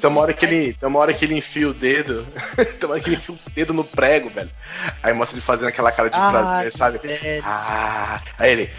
[0.00, 2.26] Tem uma hora que ele, tem uma hora que ele enfia o dedo.
[2.56, 4.50] tem uma hora que ele enfia o dedo no prego, velho.
[5.02, 6.98] Aí mostra ele fazendo aquela cara de Ah, prazer, sabe?
[6.98, 7.42] velho.
[7.44, 8.70] Ah, aí ele.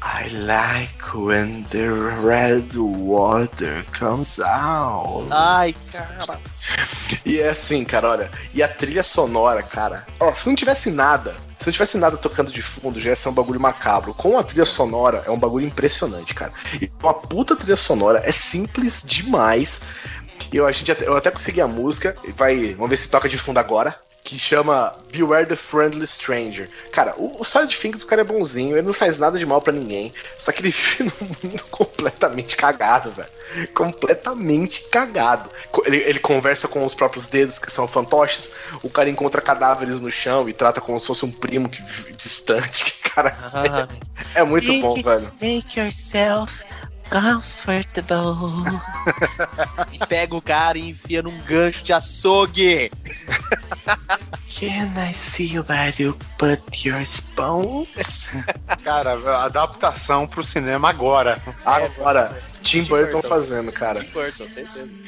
[0.00, 5.26] I like when the red water comes out.
[5.30, 6.38] Ai, cara.
[7.24, 8.30] E é assim, cara, olha.
[8.54, 10.06] E a trilha sonora, cara.
[10.20, 13.28] Ó, se não tivesse nada, se não tivesse nada tocando de fundo, já ia ser
[13.28, 14.14] um bagulho macabro.
[14.14, 16.52] Com a trilha sonora, é um bagulho impressionante, cara.
[16.80, 19.80] E uma puta trilha sonora é simples demais.
[20.52, 22.16] Eu, a gente, até- eu até consegui a música.
[22.24, 23.94] e Vai, vamos ver se toca de fundo agora.
[24.24, 26.68] Que chama Beware the Friendly Stranger.
[26.92, 29.62] Cara, o, o Solid Fingers, o cara é bonzinho, ele não faz nada de mal
[29.62, 30.12] pra ninguém.
[30.38, 33.28] Só que ele vive num mundo completamente cagado, velho.
[33.72, 35.48] Completamente cagado.
[35.86, 38.50] Ele, ele conversa com os próprios dedos, que são fantoches.
[38.82, 42.12] O cara encontra cadáveres no chão e trata como se fosse um primo que, vive
[42.12, 42.84] distante.
[43.08, 43.88] Que, cara, Ah,
[44.34, 45.32] é muito bom, velho.
[45.40, 46.52] Make yourself
[47.10, 48.80] comfortable.
[49.92, 52.90] e pega o cara e enfia num gancho de açougue.
[54.58, 58.28] Can I see where you put your spoons?
[58.82, 61.40] Cara, adaptação pro cinema agora.
[61.64, 63.28] Agora, Tim Burton Burton.
[63.28, 64.04] fazendo, cara.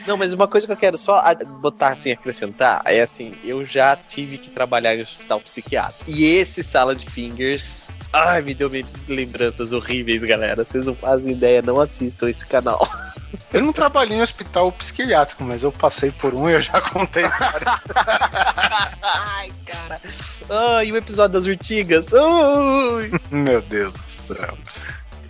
[0.06, 1.22] Não, mas uma coisa que eu quero só
[1.60, 6.05] botar assim, acrescentar, é assim, eu já tive que trabalhar em hospital psiquiátrico.
[6.09, 7.90] E esse sala de fingers.
[8.12, 10.64] Ai, me deu me- lembranças horríveis, galera.
[10.64, 12.88] Vocês não fazem ideia, não assistam esse canal.
[13.52, 17.24] Eu não trabalhei em hospital psiquiátrico, mas eu passei por um e eu já contei
[17.24, 17.66] essa história.
[19.02, 20.00] Ai, cara.
[20.48, 22.06] Ai, e o episódio das urtigas.
[22.12, 23.10] Ui.
[23.30, 23.98] Meu Deus do
[24.34, 24.56] céu.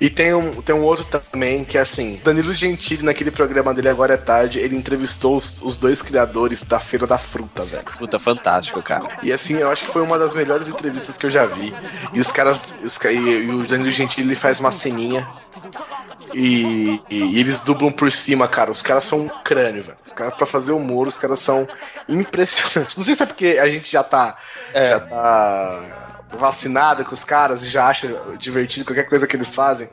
[0.01, 3.89] E tem um, tem um outro também que é assim: Danilo Gentili, naquele programa dele
[3.91, 7.85] Agora é Tarde, ele entrevistou os, os dois criadores da Feira da Fruta, velho.
[7.99, 9.19] Puta, fantástico, cara.
[9.23, 11.75] E assim, eu acho que foi uma das melhores entrevistas que eu já vi.
[12.15, 12.63] E os caras.
[12.83, 15.29] Os, e, e o Danilo Gentili ele faz uma ceninha.
[16.33, 18.71] E, e- e eles dublam por cima, cara.
[18.71, 19.99] Os caras são um crânio, velho.
[20.07, 21.69] Os caras, pra fazer humor, os caras são
[22.09, 22.97] impressionantes.
[22.97, 24.37] Não sei se é porque a gente já tá.
[24.73, 24.91] É.
[24.91, 29.89] Já tá vacinado com os caras e já acha divertido qualquer coisa que eles fazem.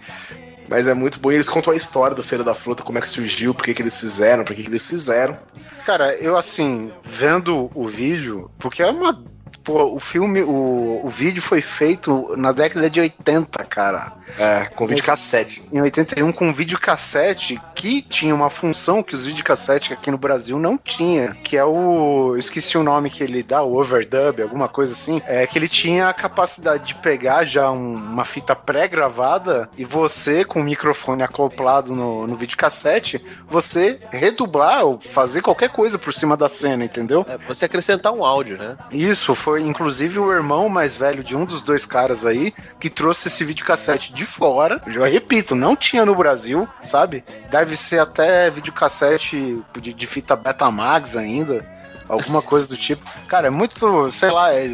[0.69, 1.31] Mas é muito bom.
[1.31, 3.73] E eles contam a história do Feira da Fruta, como é que surgiu, por que,
[3.73, 5.37] que eles fizeram, por que, que eles fizeram.
[5.85, 9.23] Cara, eu assim, vendo o vídeo, porque é uma
[9.67, 14.13] Pô, o filme, o, o vídeo foi feito na década de 80, cara.
[14.39, 15.61] É, com vídeo cassete.
[15.73, 20.57] Em 81 com vídeo cassete que tinha uma função que os videocassetes aqui no Brasil
[20.57, 24.69] não tinha, que é o, eu esqueci o nome que ele dá, o overdub, alguma
[24.69, 29.69] coisa assim, é que ele tinha a capacidade de pegar já um- uma fita pré-gravada
[29.77, 35.99] e você com o microfone acoplado no, no videocassete, você redublar ou fazer qualquer coisa
[35.99, 37.25] por cima da cena, entendeu?
[37.27, 38.77] É, você acrescentar um áudio, né?
[38.91, 43.27] Isso, foi inclusive o irmão mais velho de um dos dois caras aí que trouxe
[43.27, 44.81] esse videocassete de fora.
[44.85, 47.23] Eu repito, não tinha no Brasil, sabe?
[47.49, 51.65] Deve ser até videocassete de, de fita Betamax ainda.
[52.07, 53.03] Alguma coisa do tipo.
[53.27, 54.69] Cara, é muito, sei lá, é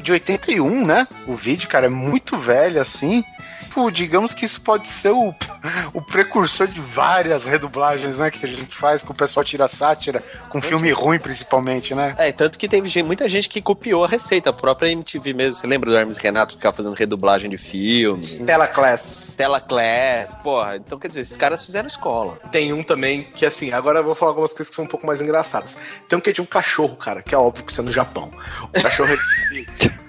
[0.00, 1.06] de 81, né?
[1.26, 3.24] O vídeo, cara, é muito velho assim.
[3.72, 5.34] Pô, digamos que isso pode ser o,
[5.92, 8.30] o precursor de várias redublagens, né?
[8.30, 12.14] Que a gente faz com o pessoal tira sátira, com filme ruim principalmente, né?
[12.18, 15.54] É, tanto que teve gente- muita gente que copiou a receita, a própria MTV mesmo.
[15.60, 18.38] Você lembra do Hermes Renato que ficava fazendo redublagem de filmes?
[18.38, 19.34] Tela Class.
[19.36, 20.76] Tela Class, porra.
[20.76, 22.38] Então, quer dizer, esses caras fizeram escola.
[22.50, 25.06] Tem um também que, assim, agora eu vou falar algumas coisas que são um pouco
[25.06, 25.76] mais engraçadas.
[26.08, 27.92] Tem um que é de um cachorro, cara, que é óbvio que isso é no
[27.92, 28.30] Japão.
[28.74, 29.14] O cachorro.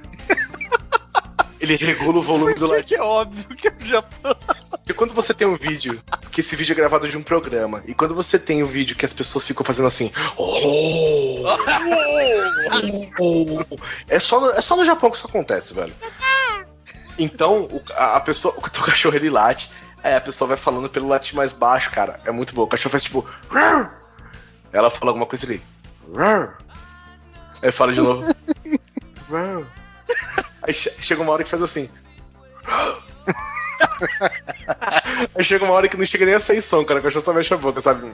[1.60, 2.84] ele- regula o volume do.
[2.84, 4.36] Que é óbvio que é o Japão.
[4.70, 6.02] Porque quando você tem um vídeo,
[6.32, 9.06] que esse vídeo é gravado de um programa, e quando você tem um vídeo que
[9.06, 10.12] as pessoas ficam fazendo assim.
[10.38, 11.58] "Oh, oh,
[13.20, 13.78] oh",
[14.08, 15.94] é, só no, é só no Japão que isso acontece, velho.
[17.20, 18.54] Então, o- a, a pessoa.
[18.58, 19.72] O teu cachorro ele late,
[20.04, 22.20] aí a pessoa vai falando pelo latir mais baixo, cara.
[22.26, 22.64] É muito bom.
[22.64, 23.26] O cachorro faz tipo.
[23.50, 23.92] "Rrr".
[24.72, 25.62] Ela fala alguma coisa ali.
[27.62, 28.24] Aí fala de novo.
[30.68, 31.90] Aí che- chega uma hora que faz assim.
[35.36, 37.00] Aí chega uma hora que não chega nem a sair som, cara.
[37.00, 38.12] O cachorro só mexe a boca, sabe?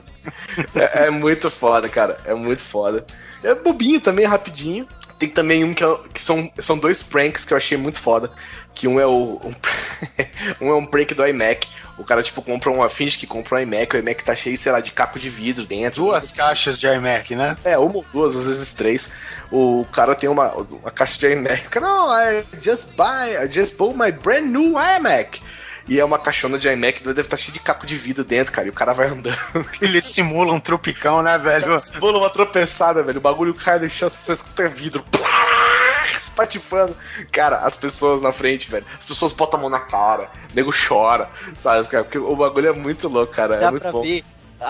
[0.76, 2.20] É, é muito foda, cara.
[2.26, 3.06] É muito foda.
[3.44, 4.88] É bobinho também, rapidinho.
[5.20, 8.32] Tem também um que, é- que são, são dois pranks que eu achei muito foda.
[8.74, 9.40] Que um é o.
[9.44, 9.54] Um,
[10.66, 11.68] um é um prank do iMac.
[11.98, 12.90] O cara, tipo, compra uma.
[12.90, 15.66] Finge que compra um iMac, o iMac tá cheio, sei lá, de caco de vidro
[15.66, 16.04] dentro.
[16.04, 17.56] Duas caixas de iMac, né?
[17.64, 19.12] É, uma ou duas, às vezes três.
[19.52, 21.68] O cara tem uma, uma caixa de iMac.
[21.68, 25.40] O cara, não, I just buy, I just bought my brand new iMac.
[25.88, 28.68] E é uma caixona de iMac, deve estar cheio de caco de vidro dentro, cara.
[28.68, 29.38] E o cara vai andando.
[29.82, 31.76] Ele simula um tropicão, né, velho?
[32.00, 33.18] Pula uma tropeçada, velho.
[33.18, 35.04] O bagulho cai no chão, você escuta vidro.
[35.12, 35.28] Plá,
[36.12, 36.96] Espatifando.
[37.32, 38.86] Cara, as pessoas na frente, velho.
[38.98, 40.30] As pessoas botam a mão na cara.
[40.52, 41.88] O nego chora, sabe?
[41.88, 42.04] cara?
[42.04, 43.58] Porque o bagulho é muito louco, cara.
[43.58, 44.02] Dá é muito pra bom.
[44.02, 44.24] ver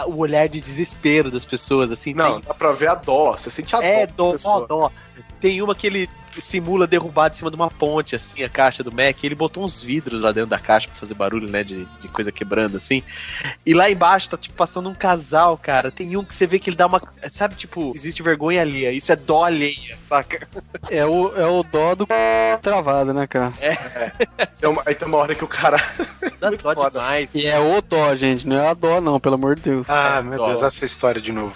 [0.07, 2.14] o olhar de desespero das pessoas, assim.
[2.14, 3.34] Não, tem- dá pra ver a dó.
[3.34, 3.85] Você sente a dó.
[3.85, 4.35] É, dó,
[4.68, 4.91] dó.
[5.39, 6.10] Tem uma que ele
[6.41, 9.23] simula derrubar de cima de uma ponte, assim, a caixa do Mac.
[9.23, 11.64] Ele botou uns vidros lá dentro da caixa pra fazer barulho, né?
[11.64, 13.03] De, de coisa quebrando, assim.
[13.65, 15.91] E lá embaixo tá, tipo, passando um casal, cara.
[15.91, 17.01] Tem um que você vê que ele dá uma.
[17.30, 18.91] Sabe, tipo, existe vergonha alheia.
[18.91, 20.47] Isso é dó alheia, saca?
[20.89, 22.07] É o, é o dó do
[22.61, 23.53] travado, né, cara?
[24.60, 25.77] Tem uma- aí tem uma hora que o cara.
[26.39, 26.89] Dá dó foda.
[26.91, 27.30] demais.
[27.34, 29.89] E é o dó, gente, não é a dó, não, pelo amor de Deus.
[29.89, 30.45] Ah, meu dó.
[30.47, 31.55] Deus, essa história de novo.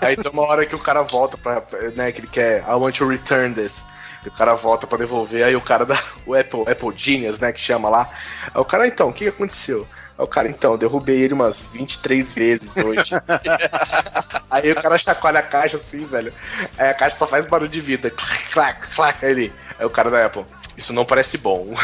[0.00, 1.62] Aí tem uma hora que o cara volta pra.
[1.94, 2.62] né, que ele quer.
[2.62, 3.84] I want to return this.
[4.24, 6.02] E o cara volta pra devolver, aí o cara dá.
[6.26, 8.10] O Apple, Apple Genius, né, que chama lá.
[8.52, 9.86] Aí o cara, então, o que, aconteceu?
[10.18, 13.12] Aí o cara, então, derrubei ele umas 23 vezes hoje.
[14.50, 16.32] aí o cara chacoalha a caixa assim, velho.
[16.76, 18.10] Aí a caixa só faz barulho de vida.
[18.10, 19.24] Clac, clac, clac.
[19.24, 19.52] Aí ele.
[19.78, 20.44] Aí o cara da Apple.
[20.76, 21.74] Isso não parece bom.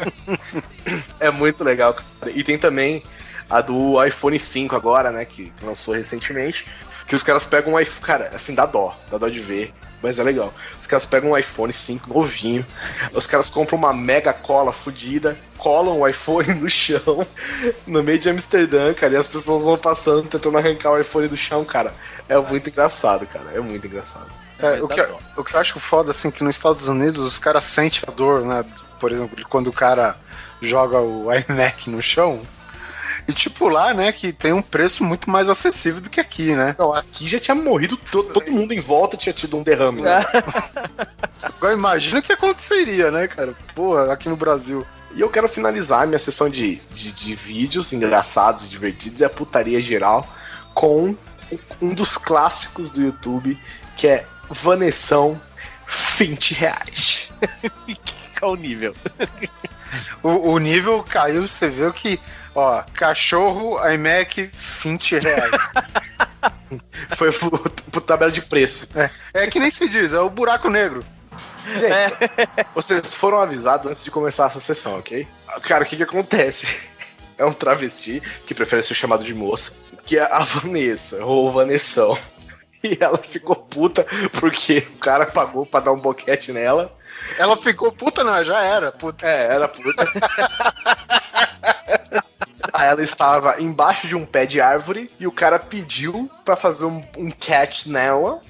[1.18, 2.30] é muito legal, cara.
[2.30, 3.02] E tem também
[3.52, 5.26] a do iPhone 5 agora, né?
[5.26, 6.66] Que, que lançou recentemente.
[7.06, 8.00] Que os caras pegam um iPhone.
[8.00, 8.96] Cara, assim, dá dó.
[9.10, 9.74] Dá dó de ver.
[10.02, 10.52] Mas é legal.
[10.80, 12.66] Os caras pegam um iPhone 5 novinho.
[13.12, 15.36] Os caras compram uma mega cola fodida.
[15.58, 17.26] Colam o iPhone no chão.
[17.86, 19.12] No meio de Amsterdã, cara.
[19.12, 21.92] E as pessoas vão passando, tentando arrancar o iPhone do chão, cara.
[22.30, 23.50] É muito engraçado, cara.
[23.52, 24.30] É muito engraçado.
[24.58, 25.00] É, o, que,
[25.36, 28.44] o que eu acho foda, assim, que nos Estados Unidos os caras sentem a dor,
[28.44, 28.64] né?
[28.98, 30.16] Por exemplo, de quando o cara
[30.60, 32.40] joga o iMac no chão.
[33.28, 36.74] E tipo lá, né, que tem um preço muito mais acessível do que aqui, né?
[36.78, 37.96] Não, aqui já tinha morrido.
[37.96, 40.02] to- Todo mundo em volta tinha tido um derrame.
[40.02, 40.24] Né?
[41.42, 43.54] Agora imagina o que aconteceria, né, cara?
[43.74, 44.86] Porra, aqui no Brasil.
[45.14, 49.30] E eu quero finalizar minha sessão de, de, de vídeos engraçados e divertidos e a
[49.30, 50.26] putaria geral
[50.74, 51.14] com
[51.80, 53.58] um dos clássicos do YouTube,
[53.96, 55.40] que é Vanessão
[56.16, 57.30] 20 reais.
[58.38, 58.94] Qual o nível?
[60.22, 62.18] O, o nível caiu, você viu que,
[62.54, 64.50] ó, cachorro, iMac,
[64.82, 65.72] 20 reais.
[67.16, 68.88] Foi pro, pro tabela de preço.
[69.34, 71.04] é que nem se diz, é o buraco negro.
[71.66, 75.26] Gente, vocês foram avisados antes de começar essa sessão, ok?
[75.62, 76.66] Cara, o que que acontece?
[77.38, 79.72] É um travesti que prefere ser chamado de moça,
[80.04, 82.16] que é a Vanessa, ou Vanessão.
[82.84, 84.06] E ela ficou puta
[84.38, 86.94] porque o cara pagou pra dar um boquete nela.
[87.38, 89.26] Ela ficou puta, não, já era, puta.
[89.26, 90.04] É, era puta.
[92.72, 96.86] Aí ela estava embaixo de um pé de árvore e o cara pediu pra fazer
[96.86, 98.40] um, um catch nela.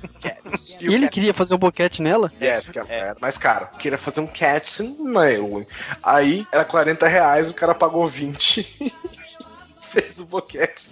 [0.80, 2.30] E ele queria fazer um boquete nela?
[2.40, 3.66] É, porque ela era mais caro.
[3.78, 5.66] Queria fazer um catch nela.
[6.02, 8.94] Aí era 40 reais, o cara pagou 20
[9.92, 10.90] fez o boquete.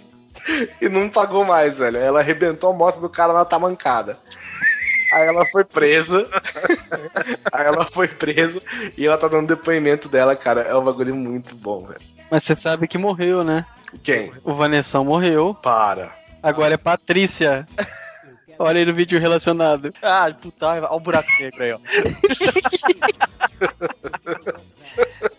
[0.81, 1.97] E não pagou mais, velho.
[1.97, 4.17] Ela arrebentou a moto do cara na tamancada.
[5.13, 6.27] Aí ela foi presa.
[7.51, 8.61] Aí ela foi presa
[8.97, 10.61] e ela tá dando depoimento dela, cara.
[10.61, 12.01] É um bagulho muito bom, velho.
[12.31, 13.65] Mas você sabe que morreu, né?
[14.01, 14.31] Quem?
[14.45, 15.53] O Vanessão morreu.
[15.53, 16.13] Para.
[16.41, 17.67] Agora é Patrícia.
[18.57, 19.93] Olha aí no vídeo relacionado.
[20.01, 21.79] Ah, puta, olha o buraco negro aí, ó.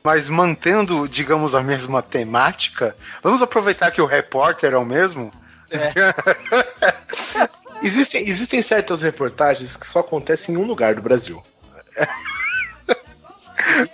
[0.02, 5.30] Mas mantendo, digamos, a mesma temática, vamos aproveitar que o repórter é o mesmo?
[7.80, 11.42] Existem, existem certas reportagens que só acontecem em um lugar do Brasil.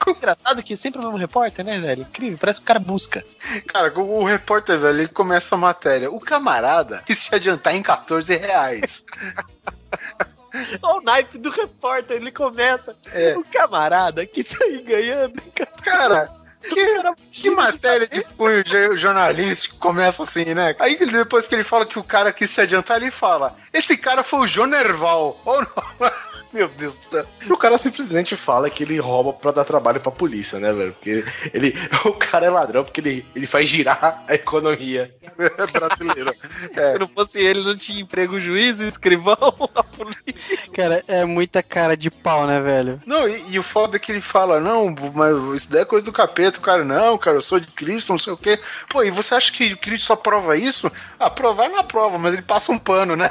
[0.07, 2.03] Engraçado que sempre é um repórter, né, velho?
[2.03, 3.25] Incrível, parece que o cara busca.
[3.67, 6.11] Cara, o, o repórter, velho, ele começa a matéria.
[6.11, 9.05] O camarada que se adiantar em 14 reais.
[10.83, 12.97] Olha o naipe do repórter, ele começa.
[13.13, 13.37] É.
[13.37, 15.41] O camarada que sair ganhando.
[15.83, 16.31] Cara,
[16.63, 18.65] que, que matéria de cunho
[18.97, 20.75] jornalístico começa assim, né?
[20.79, 24.25] Aí depois que ele fala que o cara quis se adiantar, ele fala: Esse cara
[24.25, 25.41] foi o Jonerval.
[25.45, 26.11] Ou não?
[26.53, 27.27] Meu Deus do céu.
[27.47, 30.93] E o cara simplesmente fala que ele rouba pra dar trabalho pra polícia, né, velho?
[30.93, 35.15] Porque ele, o cara é ladrão porque ele, ele faz girar a economia.
[35.59, 36.35] É brasileiro.
[36.73, 39.37] Se não fosse ele, não tinha emprego juiz, o escrivão,
[39.75, 40.59] a polícia.
[40.73, 43.01] Cara, é muita cara de pau, né, velho?
[43.07, 46.07] Não, e, e o foda é que ele fala, não, mas isso daí é coisa
[46.07, 48.59] do capeta, o cara, não, cara, eu sou de Cristo, não sei o quê.
[48.89, 50.91] Pô, e você acha que Cristo só prova isso?
[51.19, 53.31] Ah, provar na prova, mas ele passa um pano, né?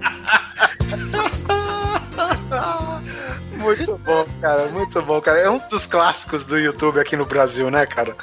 [3.61, 5.39] Muito bom, cara, muito bom, cara.
[5.39, 8.15] É um dos clássicos do YouTube aqui no Brasil, né, cara?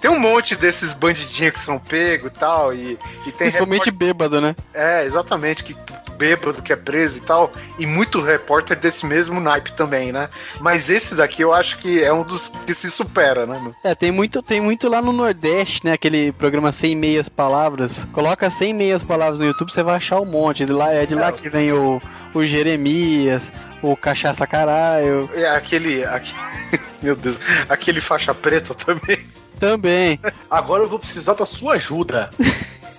[0.00, 4.40] Tem um monte desses bandidinhos que são pegos e tal, e, e tem Principalmente bêbado,
[4.40, 4.54] né?
[4.74, 5.76] é, exatamente, que
[6.22, 10.28] bêbado que é preso e tal, e muito repórter desse mesmo naipe também, né?
[10.60, 13.58] Mas esse daqui eu acho que é um dos que se supera, né?
[13.60, 13.74] meu?
[13.82, 15.92] É, tem muito, tem muito lá no Nordeste, né?
[15.92, 18.06] Aquele programa 100 meias palavras.
[18.12, 20.64] Coloca 100 meias palavras no YouTube, você vai achar um monte.
[20.64, 22.00] De lá, é de lá que vem o,
[22.34, 23.50] o Jeremias,
[23.82, 25.28] o Cachaça Caralho.
[25.34, 26.34] É aquele, aque-
[27.02, 27.38] Meu Deus,
[27.68, 29.26] aquele faixa preta também.
[29.58, 30.20] Também.
[30.50, 32.30] Agora eu vou precisar da sua ajuda.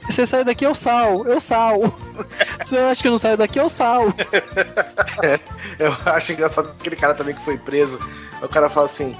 [0.09, 1.79] Você sai daqui, eu sal, eu sal.
[2.65, 4.07] Se eu acho que eu não saio daqui, eu sal.
[5.79, 7.97] Eu acho engraçado aquele cara também que foi preso.
[8.41, 9.15] O cara fala assim: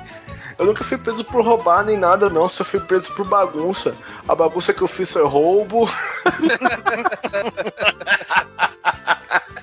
[0.60, 2.50] Eu nunca fui preso por roubar nem nada, não.
[2.50, 3.96] Só fui preso por bagunça.
[4.28, 5.90] A bagunça que eu fiz foi roubo.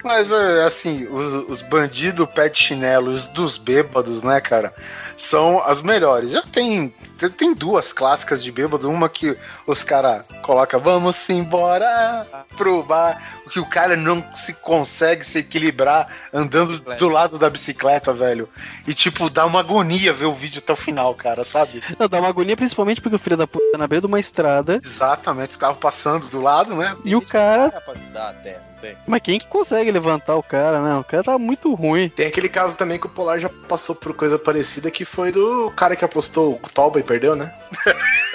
[0.02, 4.74] Mas, é, assim, os, os bandidos pé de chinelos dos bêbados, né, cara?
[5.16, 6.30] São as melhores.
[6.30, 6.94] Já tem,
[7.36, 8.86] tem- duas clássicas de bêbados.
[8.86, 9.36] Uma que
[9.66, 13.22] os caras colocam, vamos embora pro bar.
[13.50, 18.48] Que o cara não se consegue se equilibrar andando do lado da bicicleta, velho.
[18.86, 21.82] E, tipo, dá uma agonia ver o vídeo até o final, cara, sabe?
[21.98, 24.20] Não, dá uma agonia, principalmente porque o filho da puta tá na beira de uma
[24.20, 26.96] estrada Exatamente, os carros passando do lado, né?
[27.04, 27.70] e o cara.
[28.12, 28.58] Dá até,
[29.06, 30.96] Mas quem que consegue levantar o cara, né?
[30.96, 32.08] O cara tá muito ruim.
[32.08, 35.70] Tem aquele caso também que o Polar já passou por coisa parecida, que foi do
[35.72, 37.52] cara que apostou o Toba e perdeu, né?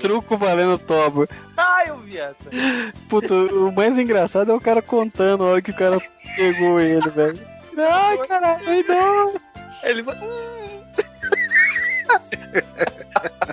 [0.00, 1.28] Truco valendo tobo.
[1.56, 2.34] Ah, eu vi essa.
[3.08, 5.98] Puta, o mais engraçado é o cara contando a hora que o cara
[6.36, 7.38] pegou ele, velho.
[7.78, 9.34] Ai, caralho, não.
[9.84, 10.18] Ele vai.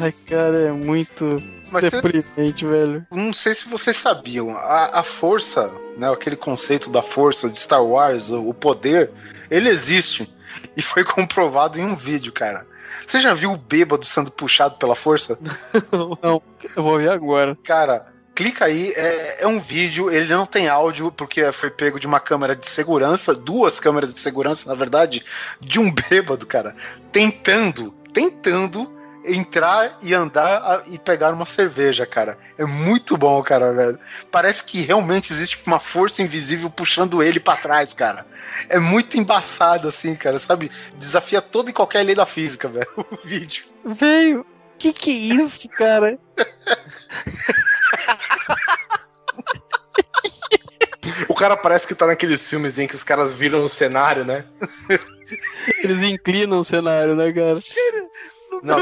[0.00, 3.06] Ai, cara, é muito Mas você- deprimente, velho.
[3.10, 7.84] Não sei se vocês sabiam, a, a força, né, aquele conceito da força de Star
[7.84, 9.10] Wars, o, o poder,
[9.50, 10.32] ele existe.
[10.76, 12.66] E foi comprovado em um vídeo, cara.
[13.06, 15.38] Você já viu o bêbado sendo puxado pela força?
[16.22, 16.42] Não,
[16.76, 17.56] eu vou ver agora.
[17.62, 22.06] Cara, clica aí, é, é um vídeo, ele não tem áudio, porque foi pego de
[22.06, 25.24] uma câmera de segurança, duas câmeras de segurança, na verdade,
[25.60, 26.74] de um bêbado, cara,
[27.12, 28.92] tentando, tentando
[29.26, 32.38] entrar e andar a- e pegar uma cerveja, cara.
[32.56, 33.98] É muito bom, cara, velho.
[34.30, 38.26] Parece que realmente existe uma força invisível puxando ele pra trás, cara.
[38.68, 40.70] É muito embaçado, assim, cara, sabe?
[40.96, 43.64] Desafia toda e qualquer lei da física, velho, o vídeo.
[43.84, 44.46] Veio.
[44.78, 46.18] Que que é isso, cara?
[51.28, 54.44] O cara parece que tá naqueles filmes em que os caras viram o cenário, né?
[55.82, 57.60] Eles inclinam o cenário, né, cara?
[58.62, 58.78] Não,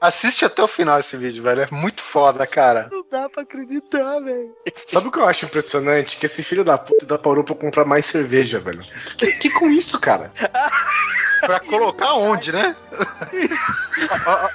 [0.00, 1.62] Assiste até o final esse vídeo, velho.
[1.62, 2.88] É muito foda, cara.
[2.90, 4.54] Não dá pra acreditar, velho.
[4.86, 6.16] Sabe o que eu acho impressionante?
[6.16, 8.80] Que esse filho da puta da parou pra comprar mais cerveja, velho.
[9.16, 10.32] Que, que com isso, cara?
[11.40, 12.74] Pra colocar onde, né?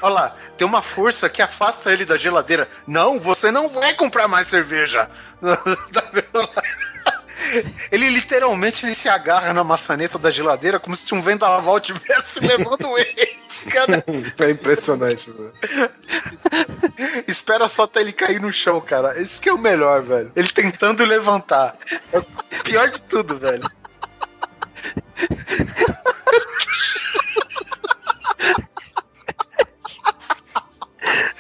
[0.02, 2.68] Olha lá, tem uma força que afasta ele da geladeira.
[2.86, 5.10] Não, você não vai comprar mais cerveja.
[7.92, 12.98] Ele literalmente ele se agarra na maçaneta da geladeira como se um vendaval tivesse levando
[12.98, 13.38] ele.
[13.72, 14.04] Cara,
[14.40, 15.54] É impressionante, velho.
[17.28, 19.20] espera só até ele cair no chão, cara.
[19.20, 20.32] Esse que é o melhor, velho.
[20.36, 21.78] Ele tentando levantar.
[22.12, 22.26] É o
[22.64, 23.64] pior de tudo, velho.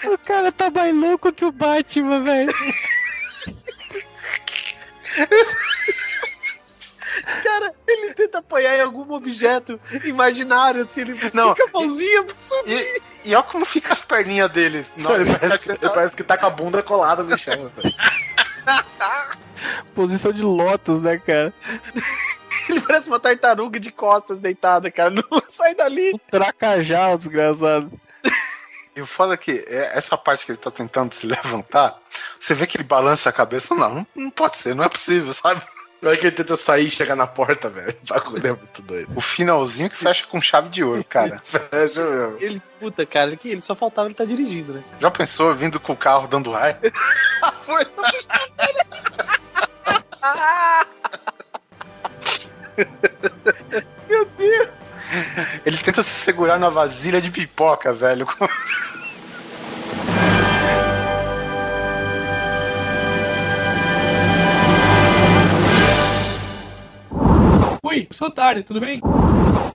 [0.05, 2.51] O cara tá mais louco que o Batman, velho.
[8.33, 13.01] Tenta apoiar em algum objeto imaginário, assim, ele Não, fica a mãozinha pra subir.
[13.23, 14.83] E, e olha como fica as perninhas dele.
[15.05, 17.95] Hora Ele parece, tá ele parece que tá com a bunda colada no chão, velho.
[19.93, 21.53] Posição de Lotus, né, cara?
[22.67, 25.11] Ele parece uma tartaruga de costas deitada, cara.
[25.11, 26.19] Não sai dali.
[26.31, 27.91] Tracajá, o desgraçado.
[28.95, 31.99] E o foda é que é, essa parte que ele tá tentando se levantar,
[32.39, 33.75] você vê que ele balança a cabeça.
[33.75, 35.61] Não, não, não pode ser, não é possível, sabe?
[36.03, 37.95] Na hora que ele tenta sair e chegar na porta, velho.
[38.03, 39.09] O bagulho é muito doido.
[39.15, 41.41] O finalzinho que fecha com chave de ouro, cara.
[41.47, 42.35] Fecha mesmo.
[42.41, 44.83] Ele, puta, cara, ele, ele só faltava ele tá dirigindo, né?
[44.99, 46.75] Já pensou vindo com o carro dando raio?
[47.65, 48.01] Força
[54.09, 54.69] Meu Deus.
[55.65, 58.27] Ele tenta se segurar na vasilha de pipoca, velho.
[67.93, 68.99] Oi, sou otário, tudo bem?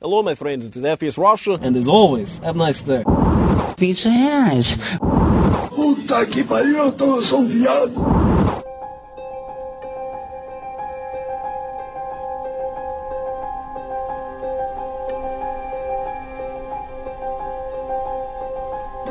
[0.03, 0.65] Hello, my friend.
[0.65, 3.05] It is FPS Russia, and as always, have a nice day.
[3.77, 4.77] 20 reais.
[5.71, 7.95] Puta que pariu, eu, tô, eu sou um viado.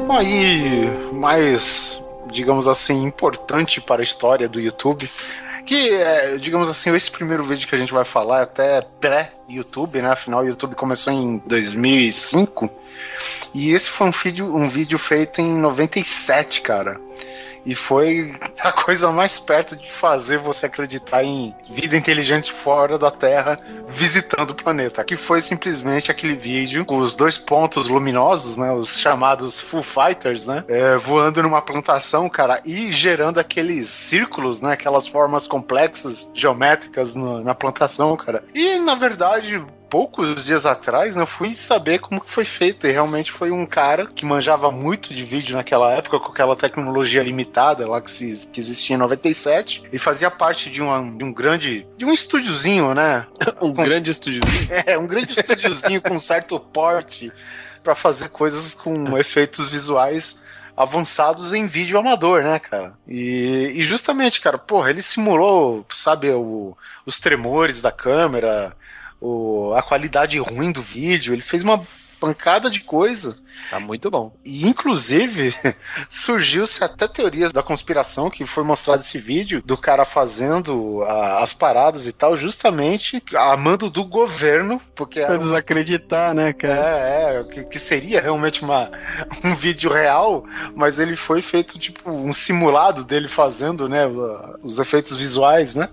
[0.09, 5.09] Aí, mais, digamos assim, importante para a história do YouTube,
[5.67, 10.01] que é, digamos assim, esse primeiro vídeo que a gente vai falar é até pré-YouTube,
[10.01, 10.11] né?
[10.11, 12.69] Afinal, o YouTube começou em 2005.
[13.53, 16.99] E esse foi um vídeo, um vídeo feito em 97, cara.
[17.67, 23.11] E foi a coisa mais perto de fazer você acreditar em vida inteligente fora da
[23.11, 25.03] Terra visitando o planeta.
[25.03, 28.71] Que foi simplesmente aquele vídeo com os dois pontos luminosos, né?
[28.71, 30.63] Os chamados Full Fighters, né?
[30.69, 34.71] é, voando numa plantação, cara, e gerando aqueles círculos, né?
[34.71, 38.43] Aquelas formas complexas, geométricas no- na plantação, cara.
[38.55, 42.85] E na verdade, poucos dias atrás, né, eu fui saber como que foi feito.
[42.87, 47.23] E realmente foi um cara que manjava muito de vídeo naquela época, com aquela tecnologia
[47.23, 49.83] limitada lá que, se- que existia em 97.
[49.91, 51.87] E fazia parte de, uma, de um grande.
[51.97, 53.25] de um estúdiozinho, né?
[53.61, 54.41] Um grande estúdio.
[54.85, 57.31] É, um grande estúdiozinho com certo porte
[57.83, 60.35] pra fazer coisas com efeitos visuais
[60.75, 62.93] avançados em vídeo amador, né, cara?
[63.07, 68.75] E, e justamente, cara, porra, ele simulou, sabe, o- os tremores da câmera,
[69.19, 71.85] o- a qualidade ruim do vídeo, ele fez uma
[72.19, 73.37] pancada de coisa.
[73.69, 74.35] Tá muito bom.
[74.45, 75.53] E, inclusive,
[76.09, 81.53] surgiu-se até teorias da conspiração que foi mostrado esse vídeo do cara fazendo a- as
[81.53, 86.73] paradas e tal, justamente a mando do governo, porque Pra desacreditar, né, cara?
[86.75, 88.91] é, é, que, que seria realmente uma,
[89.43, 90.45] um vídeo real,
[90.75, 94.01] mas ele foi feito tipo um simulado dele fazendo, né,
[94.63, 95.89] os efeitos visuais, né?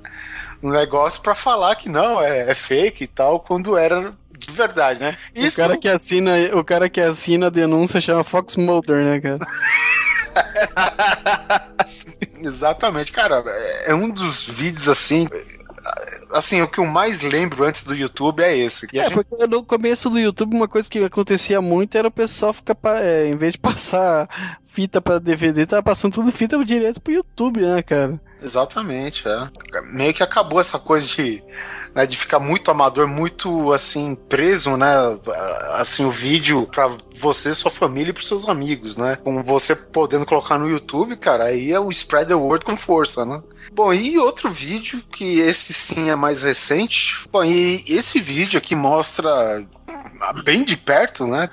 [0.62, 5.01] Um negócio pra falar que não, é, é fake e tal, quando era de verdade,
[5.01, 5.16] né?
[5.36, 9.39] O cara que assina, o cara que assina a denúncia chama Fox Mulder, né, cara?
[12.43, 13.43] Exatamente, cara,
[13.86, 15.28] é um dos vídeos assim.
[16.32, 18.86] Assim, o que eu mais lembro antes do YouTube é esse.
[18.93, 22.52] É, gente- porque no começo do YouTube, uma coisa que acontecia muito era o pessoal
[22.52, 24.28] ficar, é, em vez de passar
[24.69, 28.20] fita pra DVD, tava passando tudo fita direto pro YouTube, né, cara?
[28.44, 29.48] Exatamente, é.
[29.90, 31.42] Meio que acabou essa coisa de,
[31.94, 34.86] né, de ficar muito amador, muito assim, preso, né?
[35.72, 39.16] Assim, o vídeo pra você, sua família e pros seus amigos, né?
[39.16, 43.24] Com você podendo colocar no YouTube, cara, aí é o spread the word com força,
[43.24, 43.42] né?
[43.72, 47.26] Bom, e outro vídeo, que esse sim é mais recente.
[47.32, 49.66] Bom, e esse vídeo aqui mostra
[50.44, 51.48] bem de perto, né?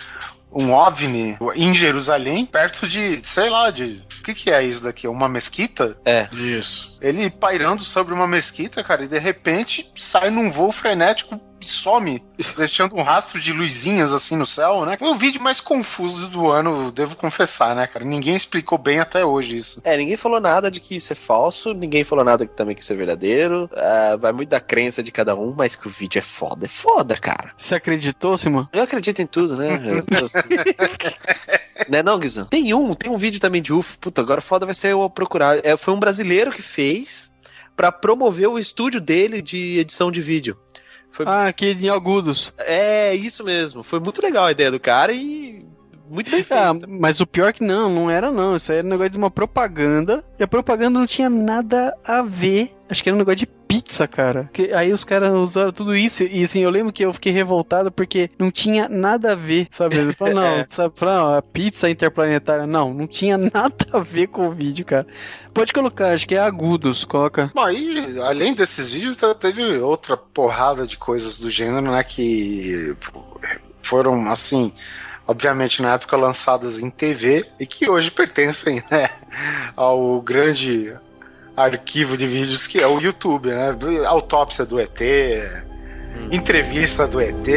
[0.51, 4.03] Um OVNI em Jerusalém, perto de, sei lá, de.
[4.31, 5.07] Que que, que é isso daqui?
[5.07, 5.97] Uma mesquita?
[6.05, 6.27] É.
[6.33, 6.97] Isso.
[7.01, 12.23] Ele pairando sobre uma mesquita, cara, e de repente sai num voo frenético some,
[12.55, 14.97] deixando um rastro de luzinhas assim no céu, né?
[14.97, 18.05] Foi o vídeo mais confuso do ano, devo confessar, né, cara?
[18.05, 19.81] Ninguém explicou bem até hoje isso.
[19.83, 22.81] É, ninguém falou nada de que isso é falso, ninguém falou nada que também que
[22.81, 23.69] isso é verdadeiro.
[23.75, 26.65] Ah, vai muito da crença de cada um, mas que o vídeo é foda.
[26.65, 27.51] É foda, cara.
[27.57, 28.67] Você acreditou, Simão?
[28.73, 29.79] Eu acredito em tudo, né?
[31.89, 32.45] Né não, Guizão?
[32.45, 33.97] Tem um, tem um vídeo também de UFO.
[33.97, 35.65] Puta, agora foda vai ser eu procurar.
[35.65, 37.31] É, foi um brasileiro que fez
[37.75, 40.57] pra promover o estúdio dele de edição de vídeo.
[41.11, 42.53] Foi- Ah, aqui em Agudos.
[42.57, 43.83] É, isso mesmo.
[43.83, 45.65] Foi muito legal a ideia do cara e
[46.11, 46.59] muito bem feito.
[46.61, 48.55] Ah, mas o pior que não, não era não.
[48.55, 50.23] Isso aí era um negócio de uma propaganda.
[50.39, 52.71] E a propaganda não tinha nada a ver.
[52.89, 54.49] Acho que era um negócio de pizza, cara.
[54.51, 56.23] Que, aí os caras usaram tudo isso.
[56.23, 59.97] E assim, eu lembro que eu fiquei revoltado porque não tinha nada a ver, sabe?
[59.97, 62.67] Eles falaram, não, sabe, falaram, "Não, a pizza interplanetária.
[62.67, 65.07] Não, não tinha nada a ver com o vídeo, cara.
[65.53, 67.49] Pode colocar, acho que é agudos, coloca.
[67.55, 72.03] Bom, aí, além desses vídeos, te- teve outra porrada de coisas do gênero, né?
[72.03, 72.93] Que
[73.81, 74.73] foram, assim,
[75.31, 79.09] obviamente na época lançadas em TV e que hoje pertencem, né,
[79.75, 80.93] ao grande
[81.55, 83.75] arquivo de vídeos que é o YouTube, né?
[84.05, 84.99] Autópsia do ET,
[86.31, 87.47] entrevista do ET.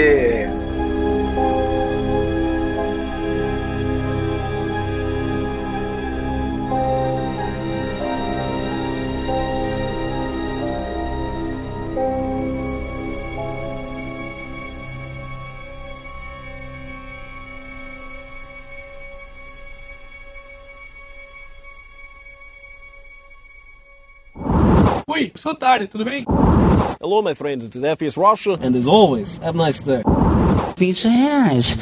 [25.24, 26.22] Oi, sou Tarde, tudo bem?
[27.00, 27.64] Hello, my friends.
[27.64, 30.02] It is FS Russia, and as always, have a nice day.
[30.76, 31.78] 20 reais.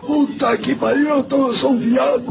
[0.00, 2.24] Puta que pariu, eu, tô, eu sou um viado.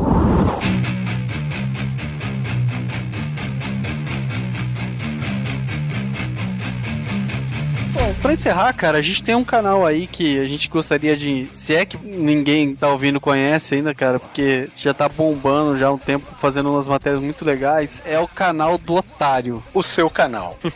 [7.96, 11.50] Bom, pra encerrar, cara, a gente tem um canal aí que a gente gostaria de.
[11.54, 15.92] Se é que ninguém tá ouvindo conhece ainda, cara, porque já tá bombando já há
[15.94, 18.02] um tempo, fazendo umas matérias muito legais.
[18.06, 19.64] É o canal do Otário.
[19.74, 20.58] O seu canal.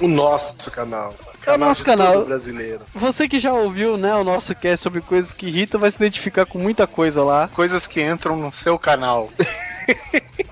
[0.00, 1.14] O nosso canal.
[1.46, 2.24] É o nosso canal.
[2.24, 2.80] brasileiro.
[2.94, 6.46] Você que já ouviu, né, o nosso cast sobre coisas que irritam, vai se identificar
[6.46, 7.50] com muita coisa lá.
[7.52, 9.28] Coisas que entram no seu canal.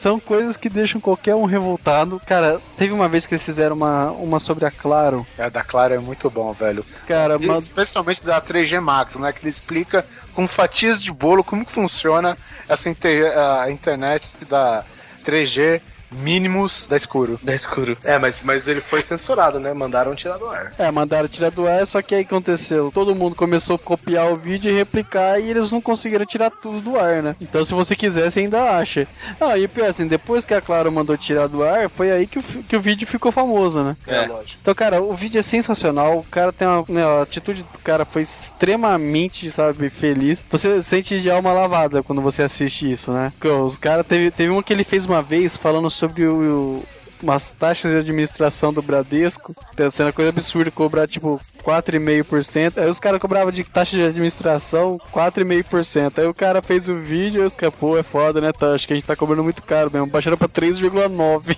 [0.00, 2.20] São coisas que deixam qualquer um revoltado.
[2.24, 5.26] Cara, teve uma vez que eles fizeram uma, uma sobre a Claro.
[5.38, 6.84] A da Claro é muito bom, velho.
[7.06, 9.32] Cara, E mas Especialmente da 3G Max, né?
[9.32, 12.38] Que ele explica com fatias de bolo como que funciona
[12.68, 14.84] essa inter- a internet da
[15.24, 15.80] 3G
[16.10, 17.38] mínimos da escuro.
[17.42, 17.96] Da escuro.
[18.04, 19.72] É, mas, mas ele foi censurado, né?
[19.72, 20.72] Mandaram tirar do ar.
[20.78, 22.90] É, mandaram tirar do ar, só que aí aconteceu.
[22.92, 26.80] Todo mundo começou a copiar o vídeo e replicar e eles não conseguiram tirar tudo
[26.80, 27.36] do ar, né?
[27.40, 29.06] Então se você quiser, você ainda acha.
[29.40, 32.38] Ah, e pior assim, depois que a Claro mandou tirar do ar, foi aí que
[32.38, 33.96] o, que o vídeo ficou famoso, né?
[34.06, 34.58] É, lógico.
[34.60, 36.18] Então, cara, o vídeo é sensacional.
[36.18, 36.84] O cara tem uma.
[36.88, 40.44] né, a atitude do cara foi extremamente, sabe, feliz.
[40.50, 43.32] Você sente de alma lavada quando você assiste isso, né?
[43.38, 46.82] Porque os caras teve, teve uma que ele fez uma vez falando sobre o.
[47.22, 52.78] umas taxas de administração do Bradesco, tá sendo coisa absurda cobrar tipo 4,5%.
[52.78, 56.18] Aí os caras cobravam de taxa de administração 4,5%.
[56.18, 58.52] Aí o cara fez o vídeo e os caras, pô, é foda, né?
[58.52, 60.06] Tá, acho que a gente tá cobrando muito caro mesmo.
[60.06, 61.56] Baixaram pra 3,9%.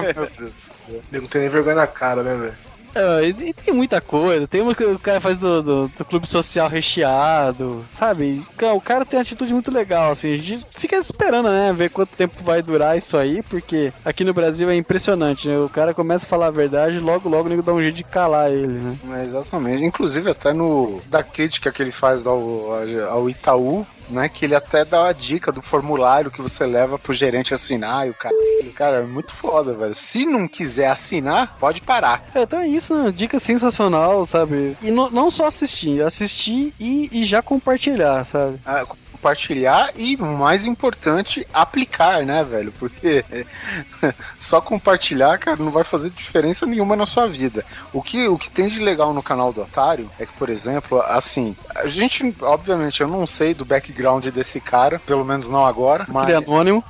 [0.16, 1.02] Meu Deus do céu.
[1.12, 2.69] Não tem nem vergonha na cara, né, velho?
[2.94, 4.46] É, e, e tem muita coisa.
[4.46, 8.42] Tem uma que o cara faz do, do, do clube social recheado, sabe?
[8.74, 10.34] O cara tem uma atitude muito legal, assim.
[10.34, 11.72] A gente fica esperando, né?
[11.72, 15.58] Ver quanto tempo vai durar isso aí, porque aqui no Brasil é impressionante, né?
[15.58, 18.04] O cara começa a falar a verdade logo, logo o nego dá um jeito de
[18.04, 18.96] calar ele, né?
[19.12, 19.84] É, exatamente.
[19.84, 22.70] Inclusive até no da crítica que ele faz ao,
[23.08, 24.28] ao Itaú, né?
[24.28, 28.10] Que ele até dá a dica do formulário que você leva pro gerente assinar e
[28.10, 28.34] o cara.
[28.74, 29.94] Cara, é muito foda, velho.
[29.94, 32.24] Se não quiser assinar, pode parar.
[32.34, 33.10] É, então é isso, né?
[33.12, 34.76] Dica sensacional, sabe?
[34.82, 38.58] E no- não só assistir, assistir e, e já compartilhar, sabe?
[38.64, 38.84] Ah,
[39.20, 42.72] compartilhar e, mais importante, aplicar, né, velho?
[42.72, 43.22] Porque
[44.40, 47.64] só compartilhar, cara, não vai fazer diferença nenhuma na sua vida.
[47.92, 51.00] O que, o que tem de legal no canal do Otário é que, por exemplo,
[51.02, 56.06] assim, a gente, obviamente, eu não sei do background desse cara, pelo menos não agora,
[56.08, 56.82] mas Ele é anônimo.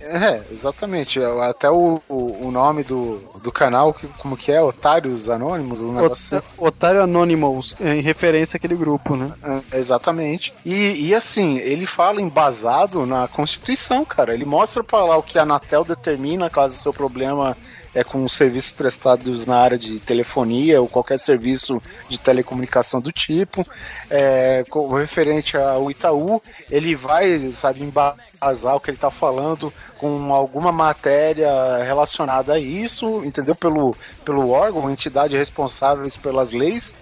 [0.00, 1.20] É, exatamente.
[1.42, 4.60] Até o, o, o nome do, do canal, que, como que é?
[4.60, 5.80] Otários Anônimos?
[5.80, 9.30] Um negócio Ot- Otário Anonymous, em referência àquele grupo, né?
[9.72, 10.52] É, Exatamente.
[10.64, 14.34] E, e assim, ele fala embasado na Constituição, cara.
[14.34, 17.56] Ele mostra pra lá o que a Anatel determina caso o seu problema
[17.94, 23.10] é com os serviços prestados na área de telefonia ou qualquer serviço de telecomunicação do
[23.10, 23.66] tipo.
[24.10, 24.64] É,
[24.96, 26.40] referente ao Itaú,
[26.70, 33.24] ele vai, sabe, embasar o que ele tá falando com alguma matéria relacionada a isso,
[33.24, 33.54] entendeu?
[33.54, 36.96] Pelo, pelo órgão, entidade responsáveis pelas leis.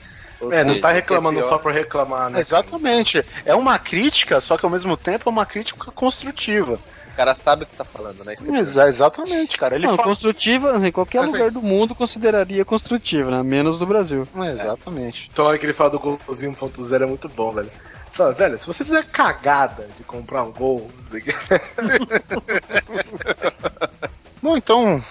[0.51, 2.41] É, não tá seja, reclamando é só por reclamar, né?
[2.41, 3.25] Exatamente.
[3.45, 6.79] É uma crítica, só que ao mesmo tempo é uma crítica construtiva.
[7.13, 8.35] O cara sabe o que tá falando, né?
[8.35, 9.75] Isso que eu Exa- exatamente, cara.
[9.75, 10.09] Ele Não, fala...
[10.09, 11.33] construtiva, em qualquer Assim.
[11.33, 13.43] lugar do mundo consideraria construtiva, né?
[13.43, 14.29] Menos do Brasil.
[14.37, 15.31] É, Exatamente.
[15.33, 17.71] Então a hora que ele fala do golzinho 1.0 é muito bom, velho.
[18.13, 20.91] Fala, velho, se você fizer cagada de comprar um gol.
[24.43, 25.03] Bom, então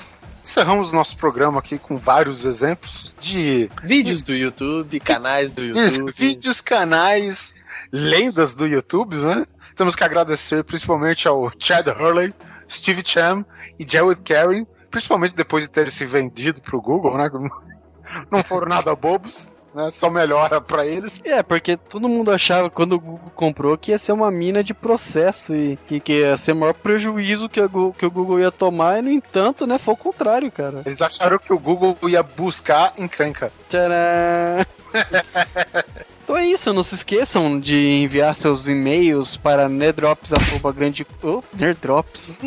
[0.56, 6.14] encerramos nosso programa aqui com vários exemplos de Vídeos do YouTube, canais do YouTube.
[6.15, 7.53] vídeos, canais,
[7.91, 9.45] lendas do YouTube, né?
[9.76, 12.34] Temos que agradecer principalmente ao Chad Hurley,
[12.69, 13.45] Steve Cham
[13.77, 17.30] e Jared Carey, principalmente depois de terem se vendido pro Google, né?
[18.32, 19.89] Não foram nada bobos, né?
[19.89, 21.22] Só melhora pra eles.
[21.23, 24.73] É, porque todo mundo achava quando o Google comprou que ia ser uma mina de
[24.73, 28.52] processo e que, que ia ser o maior prejuízo que, a que o Google ia
[28.52, 30.81] tomar, e no entanto, né, foi o contrário, cara.
[30.85, 33.52] Eles acharam que o Google ia buscar encrenca.
[33.69, 34.65] Tcharam!
[36.26, 41.06] Então é isso, não se esqueçam de enviar seus e-mails para nerdrops.grande...
[41.22, 42.39] Oh, nerdrops.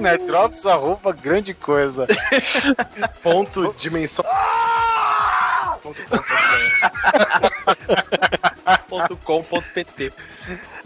[0.00, 2.06] Nerdrops arroba grande coisa.
[3.22, 4.24] Ponto dimensão.
[8.88, 10.12] .com.pt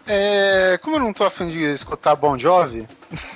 [0.06, 2.86] É, como eu não tô afim de escutar Bon Jovi,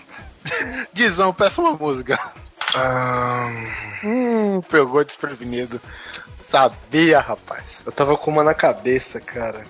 [0.92, 2.18] Guizão, peça uma música.
[2.74, 3.46] Ah,
[4.04, 5.80] hum, pegou desprevenido.
[6.50, 7.82] Sabia, rapaz.
[7.84, 9.64] Eu tava com uma na cabeça, cara.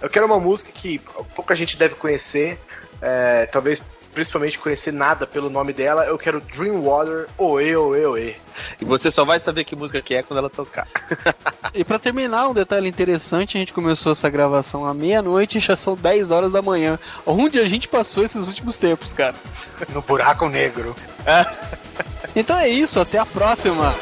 [0.00, 0.98] Eu quero uma música que
[1.34, 2.58] pouca gente deve conhecer,
[3.00, 3.82] é, talvez
[4.12, 6.04] principalmente conhecer nada pelo nome dela.
[6.04, 8.34] Eu quero Dream Water, Oê, Oê, Oê.
[8.80, 10.88] E você só vai saber que música que é quando ela tocar.
[11.74, 15.76] E pra terminar, um detalhe interessante, a gente começou essa gravação à meia-noite e já
[15.76, 16.98] são 10 horas da manhã.
[17.26, 19.36] Onde a gente passou esses últimos tempos, cara?
[19.92, 20.96] No buraco negro.
[22.36, 23.94] Então é isso, até a próxima!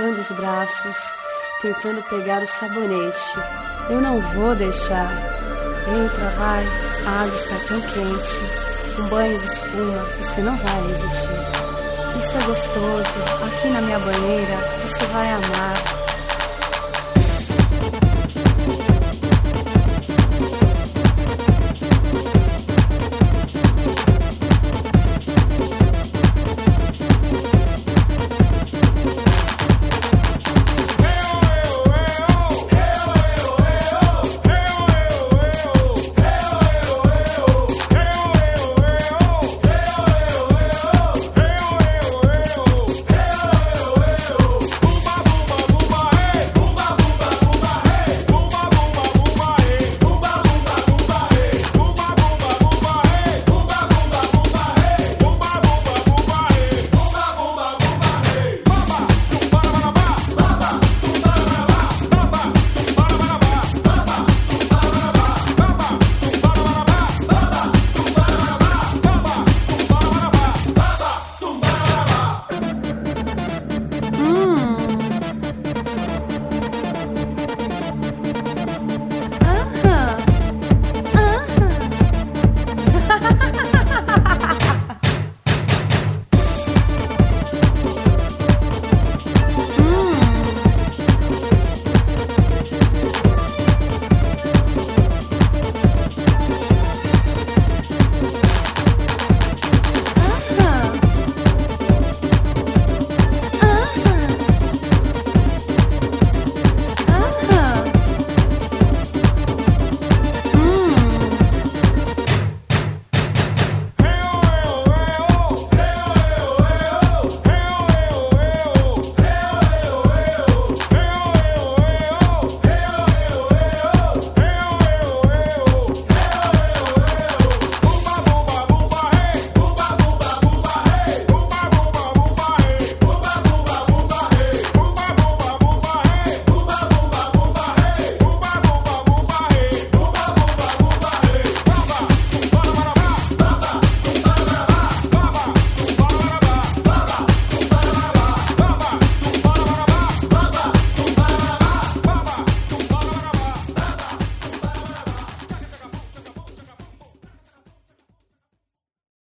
[0.00, 1.12] Levantando os braços,
[1.60, 3.34] tentando pegar o sabonete.
[3.90, 5.10] Eu não vou deixar.
[5.86, 6.66] Entra, vai,
[7.06, 8.40] a água está tão quente.
[8.98, 12.18] Um banho de espuma, você não vai resistir.
[12.18, 13.18] Isso é gostoso.
[13.46, 15.99] Aqui na minha banheira, você vai amar.